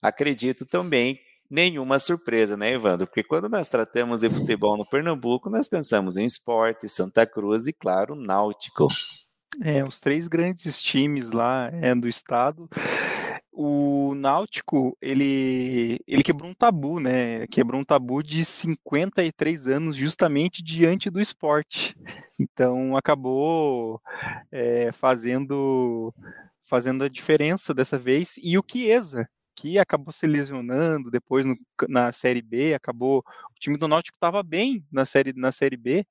acredito 0.00 0.64
também 0.64 1.18
nenhuma 1.50 1.98
surpresa, 1.98 2.56
né, 2.56 2.72
Evandro? 2.72 3.08
Porque 3.08 3.24
quando 3.24 3.48
nós 3.48 3.68
tratamos 3.68 4.20
de 4.20 4.30
futebol 4.30 4.76
no 4.76 4.88
Pernambuco, 4.88 5.50
nós 5.50 5.66
pensamos 5.68 6.16
em 6.16 6.24
esporte, 6.24 6.88
Santa 6.88 7.26
Cruz 7.26 7.66
e, 7.66 7.72
claro, 7.72 8.14
Náutico. 8.14 8.86
É, 9.60 9.82
os 9.82 9.98
três 9.98 10.28
grandes 10.28 10.80
times 10.80 11.32
lá 11.32 11.68
é, 11.72 11.92
do 11.92 12.06
estado. 12.06 12.68
O 13.52 14.14
Náutico, 14.14 14.96
ele, 15.00 15.98
ele 16.06 16.22
quebrou 16.22 16.50
um 16.50 16.54
tabu, 16.54 17.00
né? 17.00 17.46
Quebrou 17.48 17.80
um 17.80 17.84
tabu 17.84 18.22
de 18.22 18.44
53 18.44 19.66
anos 19.66 19.96
justamente 19.96 20.62
diante 20.62 21.10
do 21.10 21.20
esporte. 21.20 21.96
Então, 22.42 22.96
acabou 22.96 24.00
é, 24.50 24.90
fazendo, 24.92 26.10
fazendo 26.62 27.04
a 27.04 27.08
diferença 27.08 27.74
dessa 27.74 27.98
vez. 27.98 28.36
E 28.42 28.56
o 28.56 28.64
Chiesa, 28.66 29.28
que 29.54 29.78
acabou 29.78 30.10
se 30.10 30.26
lesionando 30.26 31.10
depois 31.10 31.44
no, 31.44 31.54
na 31.86 32.10
Série 32.12 32.40
B, 32.40 32.72
acabou 32.72 33.18
o 33.18 33.60
time 33.60 33.76
do 33.76 33.86
Náutico 33.86 34.16
estava 34.16 34.42
bem 34.42 34.82
na 34.90 35.04
série 35.04 35.34
na 35.36 35.52
Série 35.52 35.76
B, 35.76 36.02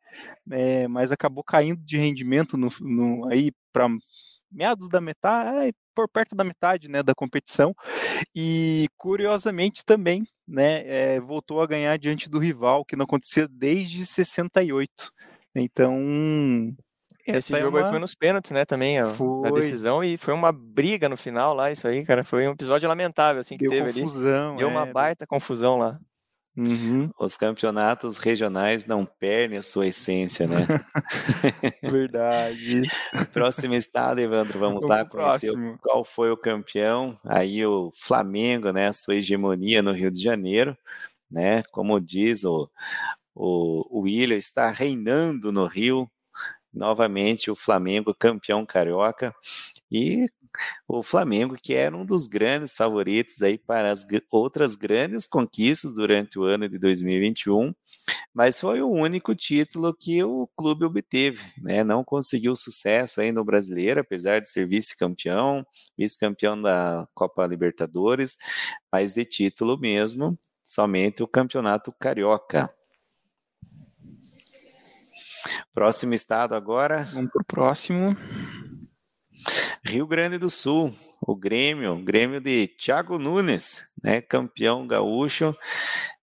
é, 0.52 0.88
mas 0.88 1.12
acabou 1.12 1.44
caindo 1.44 1.82
de 1.84 1.98
rendimento 1.98 2.56
no, 2.56 2.70
no 2.82 3.28
aí 3.28 3.52
para 3.74 3.88
meados 4.52 4.90
da 4.90 5.00
metade, 5.00 5.74
por 5.96 6.08
perto 6.08 6.36
da 6.36 6.44
metade, 6.44 6.90
né, 6.90 7.04
da 7.04 7.14
competição. 7.14 7.74
E 8.36 8.88
curiosamente 8.98 9.84
também, 9.86 10.26
né, 10.48 10.84
é, 10.86 11.20
voltou 11.20 11.62
a 11.62 11.68
ganhar 11.68 11.98
diante 11.98 12.30
do 12.30 12.40
rival, 12.40 12.86
que 12.86 12.96
não 12.96 13.04
acontecia 13.04 13.48
desde 13.48 14.06
68. 14.06 15.12
Então, 15.56 15.98
esse 17.28 17.58
jogo 17.60 17.78
é 17.78 17.82
uma... 17.82 17.88
aí 17.88 17.92
foi 17.92 18.00
nos 18.00 18.16
pênaltis, 18.16 18.52
né, 18.52 18.66
também, 18.66 19.00
a, 19.00 19.04
a, 19.04 19.52
decisão, 19.52 20.04
e 20.04 20.18
foi 20.18 20.34
uma 20.34 20.52
briga 20.52 21.08
no 21.08 21.18
final 21.18 21.54
lá, 21.54 21.72
isso 21.72 21.88
aí, 21.88 22.04
cara, 22.06 22.24
foi 22.24 22.48
um 22.48 22.52
episódio 22.52 22.88
lamentável, 22.88 23.42
assim, 23.42 23.56
que 23.56 23.68
Deu 23.68 23.72
teve 23.72 24.02
confusão, 24.02 24.50
ali. 24.50 24.58
Deu 24.58 24.70
é... 24.70 24.72
uma 24.72 24.86
baita 24.86 25.28
confusão 25.28 25.78
lá. 25.78 26.00
Uhum. 26.58 27.10
Os 27.18 27.38
campeonatos 27.38 28.18
regionais 28.18 28.86
não 28.86 29.06
perdem 29.06 29.58
a 29.58 29.62
sua 29.62 29.88
essência, 29.88 30.46
né? 30.48 30.68
Verdade. 31.82 32.82
Próximo 33.32 33.76
estado, 33.76 34.20
Evandro, 34.20 34.60
vamos, 34.60 34.86
vamos 34.86 34.88
lá 34.88 35.06
conhecer 35.06 35.54
qual 35.82 36.04
foi 36.04 36.32
o 36.32 36.38
campeão. 36.38 37.18
Aí 37.26 37.66
o 37.66 37.92
Flamengo, 37.96 38.72
né? 38.72 38.92
Sua 38.92 39.16
hegemonia 39.16 39.82
no 39.82 39.92
Rio 39.94 40.12
de 40.12 40.22
Janeiro, 40.22 40.78
né? 41.32 41.64
Como 41.72 42.00
diz 42.00 42.44
o, 42.44 42.70
o, 43.34 44.00
o 44.00 44.02
William, 44.02 44.38
está 44.38 44.70
reinando 44.70 45.52
no 45.52 45.66
Rio, 45.66 46.10
novamente 46.74 47.50
o 47.50 47.56
Flamengo 47.56 48.14
campeão 48.14 48.66
carioca 48.66 49.34
e 49.92 50.28
o 50.88 51.04
Flamengo 51.04 51.56
que 51.62 51.74
era 51.74 51.96
um 51.96 52.06
dos 52.06 52.28
grandes 52.28 52.76
favoritos 52.76 53.42
aí 53.42 53.58
para 53.58 53.92
as 53.92 54.06
outras 54.32 54.76
grandes 54.76 55.28
conquistas 55.28 55.96
durante 55.96 56.40
o 56.40 56.44
ano 56.44 56.68
de 56.68 56.78
2021, 56.78 57.74
mas 58.34 58.60
foi 58.60 58.82
o 58.82 58.90
único 58.90 59.36
título 59.36 59.94
que 59.94 60.24
o 60.24 60.48
clube 60.56 60.86
obteve, 60.86 61.42
né? 61.58 61.84
Não 61.84 62.04
conseguiu 62.04 62.56
sucesso 62.56 63.22
aí 63.22 63.32
no 63.32 63.44
Brasileiro, 63.44 64.00
apesar 64.00 64.40
de 64.40 64.50
ser 64.50 64.66
vice-campeão, 64.66 65.66
vice-campeão 65.98 66.62
da 66.62 67.08
Copa 67.14 67.46
Libertadores, 67.46 68.38
mas 68.92 69.14
de 69.14 69.26
título 69.26 69.78
mesmo, 69.78 70.38
somente 70.64 71.24
o 71.24 71.28
Campeonato 71.28 71.94
Carioca. 72.00 72.74
Próximo 75.74 76.14
estado 76.14 76.56
agora. 76.56 77.08
Vamos 77.14 77.32
para 77.32 77.42
o 77.42 77.46
próximo. 77.46 78.16
Rio 79.84 80.06
Grande 80.06 80.38
do 80.38 80.50
Sul, 80.50 80.94
o 81.22 81.36
Grêmio, 81.36 81.96
Grêmio 82.04 82.40
de 82.40 82.68
Thiago 82.68 83.18
Nunes, 83.18 83.94
né, 84.04 84.22
campeão 84.22 84.86
gaúcho, 84.86 85.56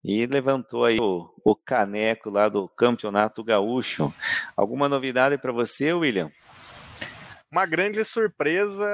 e 0.04 0.26
levantou 0.26 0.86
aí 0.86 0.98
o, 1.00 1.30
o 1.44 1.56
caneco 1.56 2.30
lá 2.30 2.48
do 2.48 2.68
Campeonato 2.70 3.44
Gaúcho. 3.44 4.14
Alguma 4.56 4.88
novidade 4.88 5.38
para 5.38 5.52
você, 5.52 5.94
William? 5.94 6.30
Uma 7.52 7.66
grande 7.66 8.04
surpresa 8.04 8.86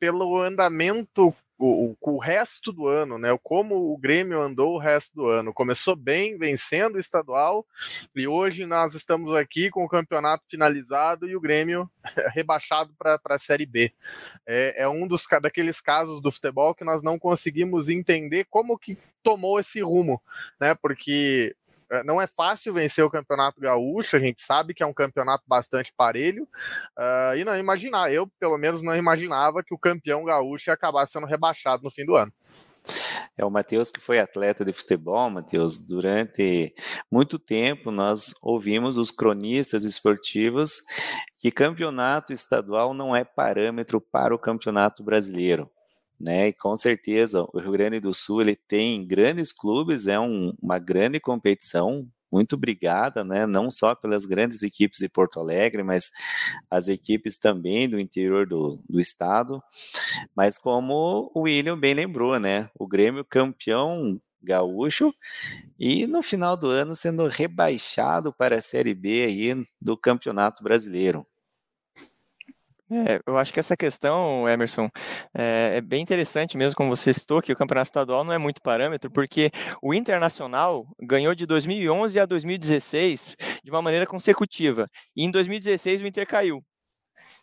pelo 0.00 0.40
andamento 0.40 1.34
o, 1.58 1.96
o, 2.00 2.14
o, 2.14 2.18
resto 2.18 2.72
do 2.72 2.86
ano, 2.86 3.18
né? 3.18 3.36
Como 3.42 3.92
o 3.92 3.96
Grêmio 3.96 4.40
andou 4.40 4.74
o 4.74 4.78
resto 4.78 5.14
do 5.14 5.26
ano. 5.26 5.52
Começou 5.52 5.96
bem, 5.96 6.36
vencendo 6.36 6.96
o 6.96 6.98
estadual, 6.98 7.66
e 8.14 8.26
hoje 8.26 8.66
nós 8.66 8.94
estamos 8.94 9.34
aqui 9.34 9.70
com 9.70 9.84
o 9.84 9.88
campeonato 9.88 10.44
finalizado 10.48 11.28
e 11.28 11.34
o 11.34 11.40
Grêmio 11.40 11.90
rebaixado 12.34 12.94
para 12.98 13.20
a 13.24 13.38
Série 13.38 13.66
B. 13.66 13.92
É, 14.46 14.82
é, 14.82 14.88
um 14.88 15.06
dos 15.06 15.26
daqueles 15.40 15.80
casos 15.80 16.20
do 16.20 16.30
futebol 16.30 16.74
que 16.74 16.84
nós 16.84 17.02
não 17.02 17.18
conseguimos 17.18 17.88
entender 17.88 18.46
como 18.50 18.78
que 18.78 18.98
tomou 19.22 19.58
esse 19.58 19.80
rumo, 19.80 20.22
né? 20.60 20.74
Porque 20.74 21.56
não 22.04 22.20
é 22.20 22.26
fácil 22.26 22.74
vencer 22.74 23.04
o 23.04 23.10
campeonato 23.10 23.60
gaúcho, 23.60 24.16
a 24.16 24.20
gente 24.20 24.42
sabe 24.42 24.74
que 24.74 24.82
é 24.82 24.86
um 24.86 24.94
campeonato 24.94 25.44
bastante 25.46 25.92
parelho, 25.96 26.44
uh, 26.98 27.36
e 27.36 27.44
não 27.44 27.56
imaginar, 27.56 28.12
eu 28.12 28.26
pelo 28.38 28.58
menos 28.58 28.82
não 28.82 28.96
imaginava 28.96 29.62
que 29.62 29.74
o 29.74 29.78
campeão 29.78 30.24
gaúcho 30.24 30.70
ia 30.70 30.74
acabar 30.74 31.06
sendo 31.06 31.26
rebaixado 31.26 31.82
no 31.82 31.90
fim 31.90 32.04
do 32.04 32.16
ano. 32.16 32.32
É 33.36 33.44
o 33.44 33.50
Matheus 33.50 33.90
que 33.90 34.00
foi 34.00 34.18
atleta 34.18 34.64
de 34.64 34.72
futebol, 34.72 35.28
Matheus. 35.28 35.78
Durante 35.78 36.72
muito 37.10 37.38
tempo 37.38 37.90
nós 37.90 38.32
ouvimos 38.42 38.96
os 38.96 39.10
cronistas 39.10 39.82
esportivos 39.84 40.78
que 41.36 41.50
campeonato 41.50 42.32
estadual 42.32 42.94
não 42.94 43.14
é 43.14 43.24
parâmetro 43.24 44.00
para 44.00 44.34
o 44.34 44.38
campeonato 44.38 45.02
brasileiro 45.02 45.70
né? 46.18 46.48
E 46.48 46.52
com 46.52 46.76
certeza 46.76 47.46
o 47.52 47.58
Rio 47.58 47.72
Grande 47.72 48.00
do 48.00 48.12
Sul 48.14 48.42
ele 48.42 48.56
tem 48.56 49.06
grandes 49.06 49.52
clubes, 49.52 50.06
é 50.06 50.18
um, 50.18 50.52
uma 50.60 50.78
grande 50.78 51.20
competição, 51.20 52.08
muito 52.30 52.56
obrigada, 52.56 53.24
né? 53.24 53.46
Não 53.46 53.70
só 53.70 53.94
pelas 53.94 54.26
grandes 54.26 54.62
equipes 54.62 54.98
de 54.98 55.08
Porto 55.08 55.38
Alegre, 55.40 55.82
mas 55.82 56.10
as 56.70 56.88
equipes 56.88 57.38
também 57.38 57.88
do 57.88 58.00
interior 58.00 58.46
do, 58.46 58.80
do 58.88 59.00
estado. 59.00 59.62
Mas 60.34 60.58
como 60.58 61.30
o 61.34 61.42
William 61.42 61.78
bem 61.78 61.94
lembrou, 61.94 62.38
né? 62.40 62.68
O 62.78 62.86
Grêmio 62.86 63.24
campeão 63.24 64.20
gaúcho 64.42 65.12
e 65.78 66.06
no 66.06 66.22
final 66.22 66.56
do 66.56 66.68
ano 66.68 66.94
sendo 66.94 67.26
rebaixado 67.26 68.32
para 68.32 68.56
a 68.56 68.60
Série 68.60 68.94
B 68.94 69.24
aí 69.24 69.66
do 69.80 69.96
Campeonato 69.96 70.62
Brasileiro. 70.62 71.26
É, 72.88 73.20
eu 73.26 73.36
acho 73.36 73.52
que 73.52 73.58
essa 73.58 73.76
questão, 73.76 74.48
Emerson, 74.48 74.88
é, 75.36 75.78
é, 75.78 75.80
bem 75.80 76.02
interessante 76.02 76.56
mesmo, 76.56 76.76
como 76.76 76.94
você 76.94 77.12
citou, 77.12 77.42
que 77.42 77.52
o 77.52 77.56
campeonato 77.56 77.88
estadual 77.88 78.22
não 78.22 78.32
é 78.32 78.38
muito 78.38 78.62
parâmetro, 78.62 79.10
porque 79.10 79.50
o 79.82 79.92
Internacional 79.92 80.86
ganhou 81.02 81.34
de 81.34 81.46
2011 81.46 82.20
a 82.20 82.24
2016 82.24 83.36
de 83.64 83.70
uma 83.72 83.82
maneira 83.82 84.06
consecutiva, 84.06 84.88
e 85.16 85.24
em 85.24 85.30
2016 85.32 86.00
o 86.02 86.06
Inter 86.06 86.26
caiu. 86.28 86.62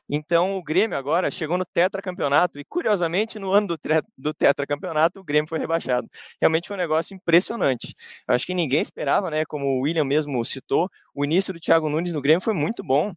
Então 0.10 0.58
o 0.58 0.64
Grêmio 0.64 0.98
agora 0.98 1.32
chegou 1.32 1.58
no 1.58 1.66
tetracampeonato 1.66 2.60
e, 2.60 2.66
curiosamente, 2.66 3.40
no 3.40 3.52
ano 3.52 3.68
do, 3.68 3.78
do 4.18 4.34
tetracampeonato, 4.34 5.20
o 5.20 5.24
Grêmio 5.24 5.48
foi 5.50 5.60
rebaixado. 5.60 6.08
Realmente 6.42 6.68
foi 6.68 6.76
um 6.78 6.80
negócio 6.80 7.16
impressionante. 7.16 7.94
Eu 8.28 8.36
acho 8.36 8.46
que 8.46 8.54
ninguém 8.54 8.82
esperava, 8.82 9.30
né? 9.30 9.44
Como 9.46 9.66
o 9.66 9.82
William 9.82 10.04
mesmo 10.04 10.44
citou, 10.46 10.90
o 11.16 11.24
início 11.26 11.54
do 11.54 11.60
Thiago 11.60 11.90
Nunes 11.90 12.12
no 12.14 12.22
Grêmio 12.22 12.42
foi 12.42 12.54
muito 12.54 12.84
bom. 12.84 13.14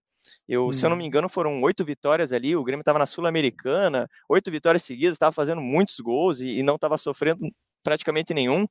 Eu, 0.48 0.68
hum. 0.68 0.72
Se 0.72 0.84
eu 0.84 0.90
não 0.90 0.96
me 0.96 1.02
uhum. 1.02 1.08
engano, 1.08 1.28
foram 1.28 1.62
oito 1.62 1.84
vitórias 1.84 2.32
ali. 2.32 2.56
O 2.56 2.64
Grêmio 2.64 2.82
estava 2.82 2.98
na 2.98 3.06
Sul-Americana, 3.06 4.08
oito 4.28 4.50
vitórias 4.50 4.82
seguidas, 4.82 5.14
estava 5.14 5.32
fazendo 5.32 5.60
muitos 5.60 5.98
gols 6.00 6.40
e, 6.40 6.58
e 6.58 6.62
não 6.62 6.76
estava 6.76 6.98
sofrendo 6.98 7.48
praticamente 7.82 8.34
nenhum. 8.34 8.66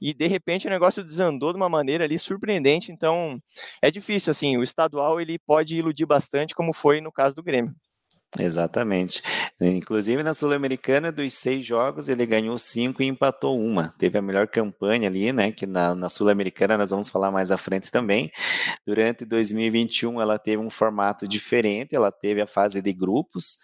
E 0.00 0.14
de 0.14 0.26
repente 0.28 0.66
o 0.66 0.70
negócio 0.70 1.02
desandou 1.02 1.52
de 1.52 1.56
uma 1.56 1.68
maneira 1.68 2.04
ali 2.04 2.18
surpreendente. 2.18 2.92
Então 2.92 3.38
é 3.82 3.90
difícil, 3.90 4.30
assim. 4.30 4.56
O 4.56 4.62
estadual 4.62 5.20
ele 5.20 5.38
pode 5.38 5.76
iludir 5.76 6.06
bastante, 6.06 6.54
como 6.54 6.72
foi 6.72 7.00
no 7.00 7.12
caso 7.12 7.34
do 7.34 7.42
Grêmio. 7.42 7.74
Exatamente. 8.38 9.22
Inclusive 9.60 10.22
na 10.22 10.32
Sul-Americana, 10.32 11.10
dos 11.10 11.34
seis 11.34 11.66
jogos, 11.66 12.08
ele 12.08 12.24
ganhou 12.24 12.56
cinco 12.58 13.02
e 13.02 13.06
empatou 13.06 13.60
uma. 13.60 13.92
Teve 13.98 14.18
a 14.18 14.22
melhor 14.22 14.46
campanha 14.46 15.08
ali, 15.08 15.32
né? 15.32 15.50
Que 15.50 15.66
na, 15.66 15.96
na 15.96 16.08
Sul-Americana 16.08 16.78
nós 16.78 16.90
vamos 16.90 17.08
falar 17.08 17.32
mais 17.32 17.50
à 17.50 17.58
frente 17.58 17.90
também. 17.90 18.30
Durante 18.86 19.24
2021, 19.24 20.20
ela 20.20 20.38
teve 20.38 20.62
um 20.62 20.70
formato 20.70 21.26
diferente, 21.26 21.96
ela 21.96 22.12
teve 22.12 22.40
a 22.40 22.46
fase 22.46 22.80
de 22.80 22.92
grupos, 22.92 23.58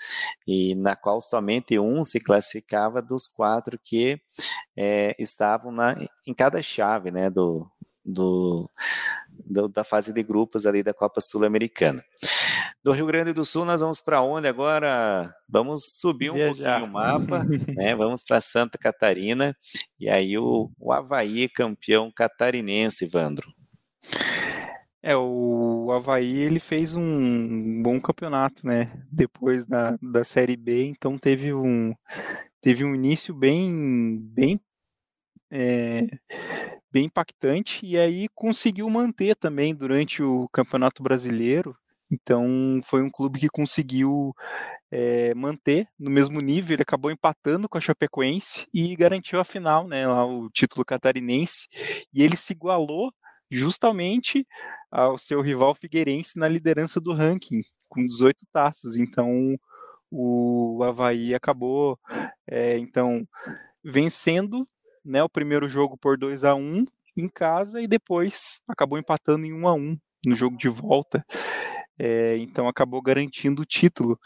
e 0.46 0.74
na 0.74 0.96
qual 0.96 1.22
somente 1.22 1.78
um 1.78 2.02
se 2.02 2.18
classificava 2.18 3.00
dos 3.00 3.28
quatro 3.28 3.78
que 3.82 4.20
é, 4.76 5.14
estavam 5.16 5.70
na, 5.70 5.96
em 6.26 6.34
cada 6.34 6.60
chave, 6.60 7.12
né? 7.12 7.30
Do, 7.30 7.70
do, 8.04 8.68
do, 9.44 9.68
da 9.68 9.84
fase 9.84 10.12
de 10.12 10.24
grupos 10.24 10.66
ali 10.66 10.82
da 10.82 10.92
Copa 10.92 11.20
Sul-Americana. 11.20 12.02
Do 12.82 12.92
Rio 12.92 13.06
Grande 13.06 13.32
do 13.32 13.44
Sul, 13.44 13.64
nós 13.64 13.80
vamos 13.80 14.00
para 14.00 14.20
onde 14.22 14.46
agora? 14.46 15.34
Vamos 15.48 15.98
subir 15.98 16.30
um 16.30 16.34
Viajar. 16.34 16.80
pouquinho 16.80 16.84
o 16.84 16.92
mapa, 16.92 17.42
né? 17.74 17.96
Vamos 17.96 18.22
para 18.22 18.40
Santa 18.40 18.78
Catarina. 18.78 19.56
E 19.98 20.08
aí 20.08 20.38
o, 20.38 20.70
o 20.78 20.92
Havaí 20.92 21.48
campeão 21.48 22.12
catarinense, 22.14 23.06
Vandro. 23.06 23.48
É, 25.02 25.16
o 25.16 25.92
Havaí 25.92 26.36
ele 26.38 26.58
fez 26.58 26.94
um 26.94 27.80
bom 27.80 28.00
campeonato, 28.00 28.66
né? 28.66 28.90
Depois 29.10 29.64
da, 29.64 29.96
da 30.02 30.24
Série 30.24 30.56
B, 30.56 30.86
então 30.86 31.16
teve 31.16 31.54
um, 31.54 31.94
teve 32.60 32.84
um 32.84 32.92
início 32.92 33.32
bem, 33.32 34.18
bem, 34.32 34.60
é, 35.48 36.08
bem 36.90 37.04
impactante 37.04 37.86
e 37.86 37.96
aí 37.96 38.28
conseguiu 38.34 38.90
manter 38.90 39.36
também 39.36 39.74
durante 39.74 40.24
o 40.24 40.48
Campeonato 40.48 41.04
Brasileiro. 41.04 41.76
Então 42.10 42.80
foi 42.84 43.02
um 43.02 43.10
clube 43.10 43.40
que 43.40 43.48
conseguiu 43.48 44.32
é, 44.90 45.34
manter 45.34 45.88
no 45.98 46.10
mesmo 46.10 46.40
nível. 46.40 46.74
Ele 46.74 46.82
acabou 46.82 47.10
empatando 47.10 47.68
com 47.68 47.78
a 47.78 47.80
Chapecoense 47.80 48.66
e 48.72 48.94
garantiu 48.96 49.40
a 49.40 49.44
final, 49.44 49.86
né? 49.88 50.06
Lá 50.06 50.24
o 50.24 50.48
título 50.50 50.84
catarinense 50.84 51.66
e 52.12 52.22
ele 52.22 52.36
se 52.36 52.52
igualou 52.52 53.12
justamente 53.50 54.46
ao 54.90 55.18
seu 55.18 55.40
rival 55.40 55.74
Figueirense 55.74 56.38
na 56.38 56.48
liderança 56.48 57.00
do 57.00 57.12
ranking, 57.12 57.62
com 57.88 58.06
18 58.06 58.46
taças. 58.52 58.96
Então, 58.96 59.56
o 60.10 60.82
Havaí 60.84 61.34
acabou 61.34 61.98
é, 62.48 62.78
então 62.78 63.26
vencendo 63.84 64.68
né, 65.04 65.22
o 65.22 65.28
primeiro 65.28 65.68
jogo 65.68 65.96
por 65.96 66.16
2 66.18 66.44
a 66.44 66.54
1 66.54 66.84
em 67.16 67.28
casa 67.28 67.80
e 67.80 67.86
depois 67.86 68.60
acabou 68.68 68.98
empatando 68.98 69.46
em 69.46 69.52
1 69.52 69.68
a 69.68 69.74
1 69.74 69.98
no 70.26 70.34
jogo 70.34 70.56
de 70.56 70.68
volta. 70.68 71.24
É, 71.98 72.36
então 72.38 72.68
acabou 72.68 73.00
garantindo 73.00 73.62
o 73.62 73.66
título. 73.66 74.18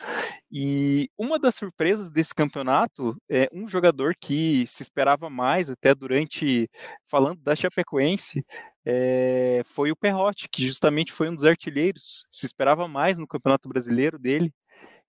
E 0.51 1.09
uma 1.17 1.39
das 1.39 1.55
surpresas 1.55 2.11
desse 2.11 2.35
campeonato 2.35 3.17
é 3.29 3.49
um 3.53 3.69
jogador 3.69 4.15
que 4.21 4.65
se 4.67 4.83
esperava 4.83 5.31
mais 5.31 5.71
até 5.71 5.95
durante 5.95 6.69
falando 7.07 7.41
da 7.41 7.55
Chapecoense 7.55 8.45
é, 8.85 9.63
foi 9.65 9.91
o 9.91 9.97
Perrotti, 9.97 10.49
que 10.49 10.67
justamente 10.67 11.13
foi 11.13 11.29
um 11.29 11.35
dos 11.35 11.45
artilheiros. 11.45 12.27
Se 12.31 12.47
esperava 12.47 12.89
mais 12.89 13.19
no 13.19 13.27
Campeonato 13.27 13.69
Brasileiro 13.69 14.19
dele. 14.19 14.53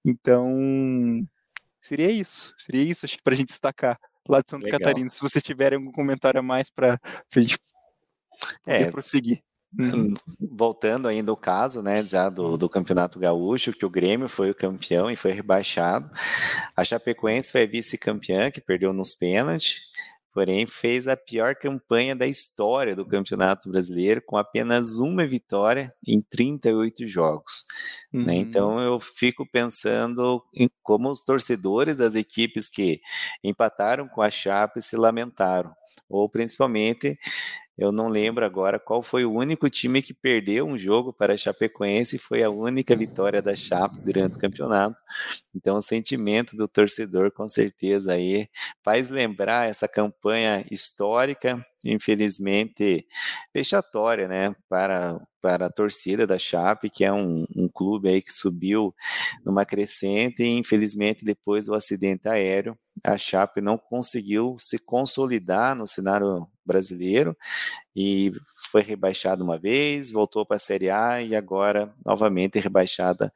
Então, 0.05 0.47
seria 1.79 2.11
isso. 2.11 2.53
Seria 2.57 2.83
isso, 2.83 3.05
acho 3.05 3.17
que 3.17 3.23
para 3.23 3.33
a 3.33 3.37
gente 3.37 3.49
destacar 3.49 3.97
lá 4.27 4.41
de 4.41 4.49
Santa 4.49 4.65
Legal. 4.65 4.79
Catarina. 4.79 5.09
Se 5.09 5.21
vocês 5.21 5.43
tiverem 5.43 5.77
algum 5.77 5.91
comentário 5.91 6.39
a 6.39 6.43
mais 6.43 6.69
para 6.69 6.99
a 7.35 7.39
gente 7.39 7.57
é, 8.65 8.89
prosseguir. 8.91 9.41
Uhum. 9.79 10.13
Voltando 10.39 11.07
ainda 11.07 11.31
o 11.31 11.37
caso, 11.37 11.81
né, 11.81 12.05
já 12.05 12.29
do, 12.29 12.57
do 12.57 12.67
Campeonato 12.67 13.17
Gaúcho, 13.17 13.71
que 13.71 13.85
o 13.85 13.89
Grêmio 13.89 14.27
foi 14.27 14.51
o 14.51 14.55
campeão 14.55 15.09
e 15.09 15.15
foi 15.15 15.31
rebaixado. 15.31 16.11
A 16.75 16.83
Chapecoense 16.83 17.51
foi 17.51 17.65
vice-campeã, 17.65 18.51
que 18.51 18.59
perdeu 18.59 18.91
nos 18.91 19.13
pênaltis 19.13 19.91
porém 20.33 20.65
fez 20.65 21.07
a 21.07 21.17
pior 21.17 21.55
campanha 21.55 22.15
da 22.15 22.25
história 22.25 22.95
do 22.95 23.05
Campeonato 23.05 23.69
Brasileiro, 23.69 24.21
com 24.21 24.37
apenas 24.37 24.97
uma 24.97 25.25
vitória 25.27 25.93
em 26.05 26.21
38 26.21 27.05
jogos. 27.05 27.65
Né? 28.11 28.19
Uhum. 28.19 28.25
Né? 28.25 28.35
Então 28.37 28.79
eu 28.79 28.99
fico 28.99 29.45
pensando 29.45 30.43
em 30.53 30.69
como 30.81 31.09
os 31.09 31.23
torcedores 31.23 31.97
das 31.97 32.15
equipes 32.15 32.69
que 32.69 33.01
empataram 33.43 34.07
com 34.07 34.21
a 34.21 34.29
Chape 34.29 34.81
se 34.81 34.95
lamentaram, 34.95 35.73
ou 36.09 36.29
principalmente 36.29 37.17
eu 37.81 37.91
não 37.91 38.07
lembro 38.09 38.45
agora 38.45 38.79
qual 38.79 39.01
foi 39.01 39.25
o 39.25 39.33
único 39.33 39.67
time 39.67 40.03
que 40.03 40.13
perdeu 40.13 40.67
um 40.67 40.77
jogo 40.77 41.11
para 41.11 41.33
a 41.33 41.37
Chapecoense 41.37 42.15
e 42.15 42.19
foi 42.19 42.43
a 42.43 42.49
única 42.49 42.95
vitória 42.95 43.41
da 43.41 43.55
Chape 43.55 43.99
durante 43.99 44.37
o 44.37 44.39
campeonato. 44.39 44.95
Então, 45.55 45.77
o 45.77 45.81
sentimento 45.81 46.55
do 46.55 46.67
torcedor, 46.67 47.31
com 47.31 47.47
certeza, 47.47 48.13
aí 48.13 48.47
faz 48.83 49.09
lembrar 49.09 49.67
essa 49.67 49.87
campanha 49.87 50.63
histórica, 50.69 51.65
infelizmente 51.83 53.07
vexatória, 53.51 54.27
né, 54.27 54.55
para, 54.69 55.19
para 55.41 55.65
a 55.65 55.71
torcida 55.71 56.27
da 56.27 56.37
Chape, 56.37 56.87
que 56.87 57.03
é 57.03 57.11
um, 57.11 57.45
um 57.55 57.67
clube 57.67 58.09
aí 58.09 58.21
que 58.21 58.31
subiu 58.31 58.93
numa 59.43 59.65
crescente 59.65 60.43
e, 60.43 60.49
infelizmente, 60.49 61.25
depois 61.25 61.65
do 61.65 61.73
acidente 61.73 62.29
aéreo, 62.29 62.77
a 63.03 63.17
Chape 63.17 63.61
não 63.61 63.77
conseguiu 63.77 64.55
se 64.59 64.77
consolidar 64.79 65.75
no 65.75 65.87
cenário 65.87 66.47
brasileiro 66.65 67.35
e 67.95 68.31
foi 68.71 68.81
rebaixada 68.81 69.43
uma 69.43 69.57
vez, 69.57 70.11
voltou 70.11 70.45
para 70.45 70.55
a 70.55 70.59
Série 70.59 70.89
A 70.89 71.21
e 71.21 71.35
agora 71.35 71.93
novamente 72.05 72.59
rebaixada 72.59 73.31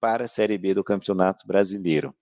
para 0.00 0.24
a 0.24 0.28
Série 0.28 0.58
B 0.58 0.74
do 0.74 0.84
Campeonato 0.84 1.46
Brasileiro. 1.46 2.14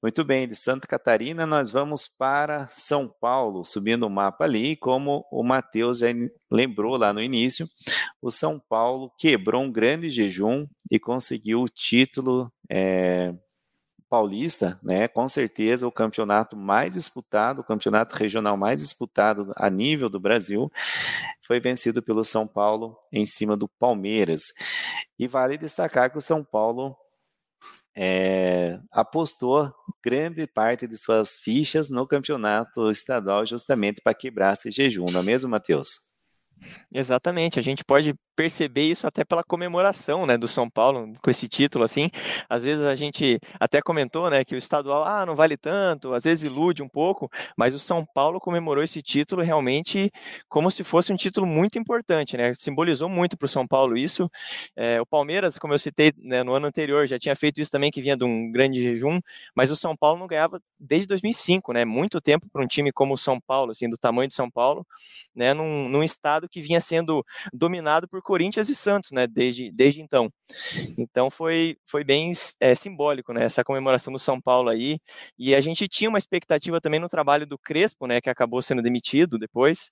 Muito 0.00 0.24
bem, 0.24 0.46
de 0.46 0.54
Santa 0.54 0.86
Catarina 0.86 1.44
nós 1.44 1.72
vamos 1.72 2.06
para 2.06 2.68
São 2.68 3.08
Paulo, 3.08 3.64
subindo 3.64 4.06
o 4.06 4.10
mapa 4.10 4.44
ali, 4.44 4.76
como 4.76 5.24
o 5.30 5.42
Matheus 5.42 5.98
já 5.98 6.06
lembrou 6.48 6.96
lá 6.96 7.12
no 7.12 7.20
início, 7.20 7.66
o 8.22 8.30
São 8.30 8.60
Paulo 8.60 9.12
quebrou 9.18 9.62
um 9.62 9.72
grande 9.72 10.08
jejum 10.08 10.68
e 10.88 11.00
conseguiu 11.00 11.62
o 11.62 11.68
título 11.68 12.52
é, 12.70 13.34
paulista, 14.08 14.78
né, 14.82 15.06
com 15.08 15.28
certeza 15.28 15.86
o 15.86 15.92
campeonato 15.92 16.56
mais 16.56 16.94
disputado, 16.94 17.60
o 17.60 17.64
campeonato 17.64 18.16
regional 18.16 18.56
mais 18.56 18.80
disputado 18.80 19.52
a 19.56 19.68
nível 19.68 20.08
do 20.08 20.18
Brasil, 20.18 20.70
foi 21.46 21.60
vencido 21.60 22.02
pelo 22.02 22.24
São 22.24 22.46
Paulo 22.46 22.96
em 23.12 23.26
cima 23.26 23.56
do 23.56 23.68
Palmeiras. 23.68 24.42
E 25.18 25.26
vale 25.26 25.58
destacar 25.58 26.10
que 26.10 26.18
o 26.18 26.22
São 26.22 26.44
Paulo 26.44 26.96
é, 27.96 28.78
apostou 28.92 29.72
grande 30.04 30.46
parte 30.46 30.86
de 30.86 30.96
suas 30.96 31.38
fichas 31.38 31.90
no 31.90 32.06
campeonato 32.06 32.90
estadual 32.90 33.44
justamente 33.44 34.00
para 34.02 34.14
quebrar 34.14 34.52
esse 34.52 34.70
jejum, 34.70 35.10
não 35.10 35.20
é 35.20 35.24
mesmo, 35.24 35.50
Matheus? 35.50 35.88
Exatamente, 36.92 37.58
a 37.58 37.62
gente 37.62 37.84
pode 37.84 38.14
perceber 38.38 38.82
isso 38.82 39.04
até 39.04 39.24
pela 39.24 39.42
comemoração, 39.42 40.24
né, 40.24 40.38
do 40.38 40.46
São 40.46 40.70
Paulo 40.70 41.12
com 41.20 41.28
esse 41.28 41.48
título, 41.48 41.84
assim, 41.84 42.08
às 42.48 42.62
vezes 42.62 42.84
a 42.84 42.94
gente 42.94 43.40
até 43.58 43.82
comentou, 43.82 44.30
né, 44.30 44.44
que 44.44 44.54
o 44.54 44.58
estadual, 44.58 45.02
ah, 45.02 45.26
não 45.26 45.34
vale 45.34 45.56
tanto, 45.56 46.14
às 46.14 46.22
vezes 46.22 46.44
ilude 46.44 46.80
um 46.80 46.88
pouco, 46.88 47.28
mas 47.56 47.74
o 47.74 47.80
São 47.80 48.06
Paulo 48.06 48.38
comemorou 48.38 48.84
esse 48.84 49.02
título 49.02 49.42
realmente 49.42 50.08
como 50.48 50.70
se 50.70 50.84
fosse 50.84 51.12
um 51.12 51.16
título 51.16 51.48
muito 51.48 51.80
importante, 51.80 52.36
né, 52.36 52.52
simbolizou 52.60 53.08
muito 53.08 53.36
para 53.36 53.46
o 53.46 53.48
São 53.48 53.66
Paulo 53.66 53.96
isso, 53.96 54.30
é, 54.76 55.00
o 55.00 55.06
Palmeiras, 55.06 55.58
como 55.58 55.74
eu 55.74 55.78
citei 55.78 56.12
né, 56.16 56.44
no 56.44 56.54
ano 56.54 56.68
anterior, 56.68 57.08
já 57.08 57.18
tinha 57.18 57.34
feito 57.34 57.60
isso 57.60 57.72
também, 57.72 57.90
que 57.90 58.00
vinha 58.00 58.16
de 58.16 58.22
um 58.22 58.52
grande 58.52 58.80
jejum, 58.80 59.18
mas 59.52 59.72
o 59.72 59.74
São 59.74 59.96
Paulo 59.96 60.20
não 60.20 60.28
ganhava 60.28 60.62
desde 60.78 61.08
2005, 61.08 61.72
né, 61.72 61.84
muito 61.84 62.20
tempo 62.20 62.46
para 62.52 62.62
um 62.62 62.68
time 62.68 62.92
como 62.92 63.14
o 63.14 63.18
São 63.18 63.40
Paulo, 63.40 63.72
assim, 63.72 63.90
do 63.90 63.98
tamanho 63.98 64.28
de 64.28 64.34
São 64.34 64.48
Paulo, 64.48 64.86
né, 65.34 65.52
num, 65.52 65.88
num 65.88 66.04
estado 66.04 66.48
que 66.48 66.62
vinha 66.62 66.80
sendo 66.80 67.26
dominado 67.52 68.06
por 68.06 68.22
Corinthians 68.28 68.68
e 68.68 68.74
Santos, 68.74 69.10
né, 69.10 69.26
desde, 69.26 69.72
desde 69.72 70.02
então. 70.02 70.30
Então 70.98 71.30
foi, 71.30 71.78
foi 71.86 72.04
bem 72.04 72.30
é, 72.60 72.74
simbólico, 72.74 73.32
né, 73.32 73.42
essa 73.42 73.64
comemoração 73.64 74.12
do 74.12 74.18
São 74.18 74.38
Paulo 74.38 74.68
aí, 74.68 74.98
e 75.38 75.54
a 75.54 75.62
gente 75.62 75.88
tinha 75.88 76.10
uma 76.10 76.18
expectativa 76.18 76.78
também 76.78 77.00
no 77.00 77.08
trabalho 77.08 77.46
do 77.46 77.56
Crespo, 77.56 78.06
né, 78.06 78.20
que 78.20 78.28
acabou 78.28 78.60
sendo 78.60 78.82
demitido 78.82 79.38
depois, 79.38 79.90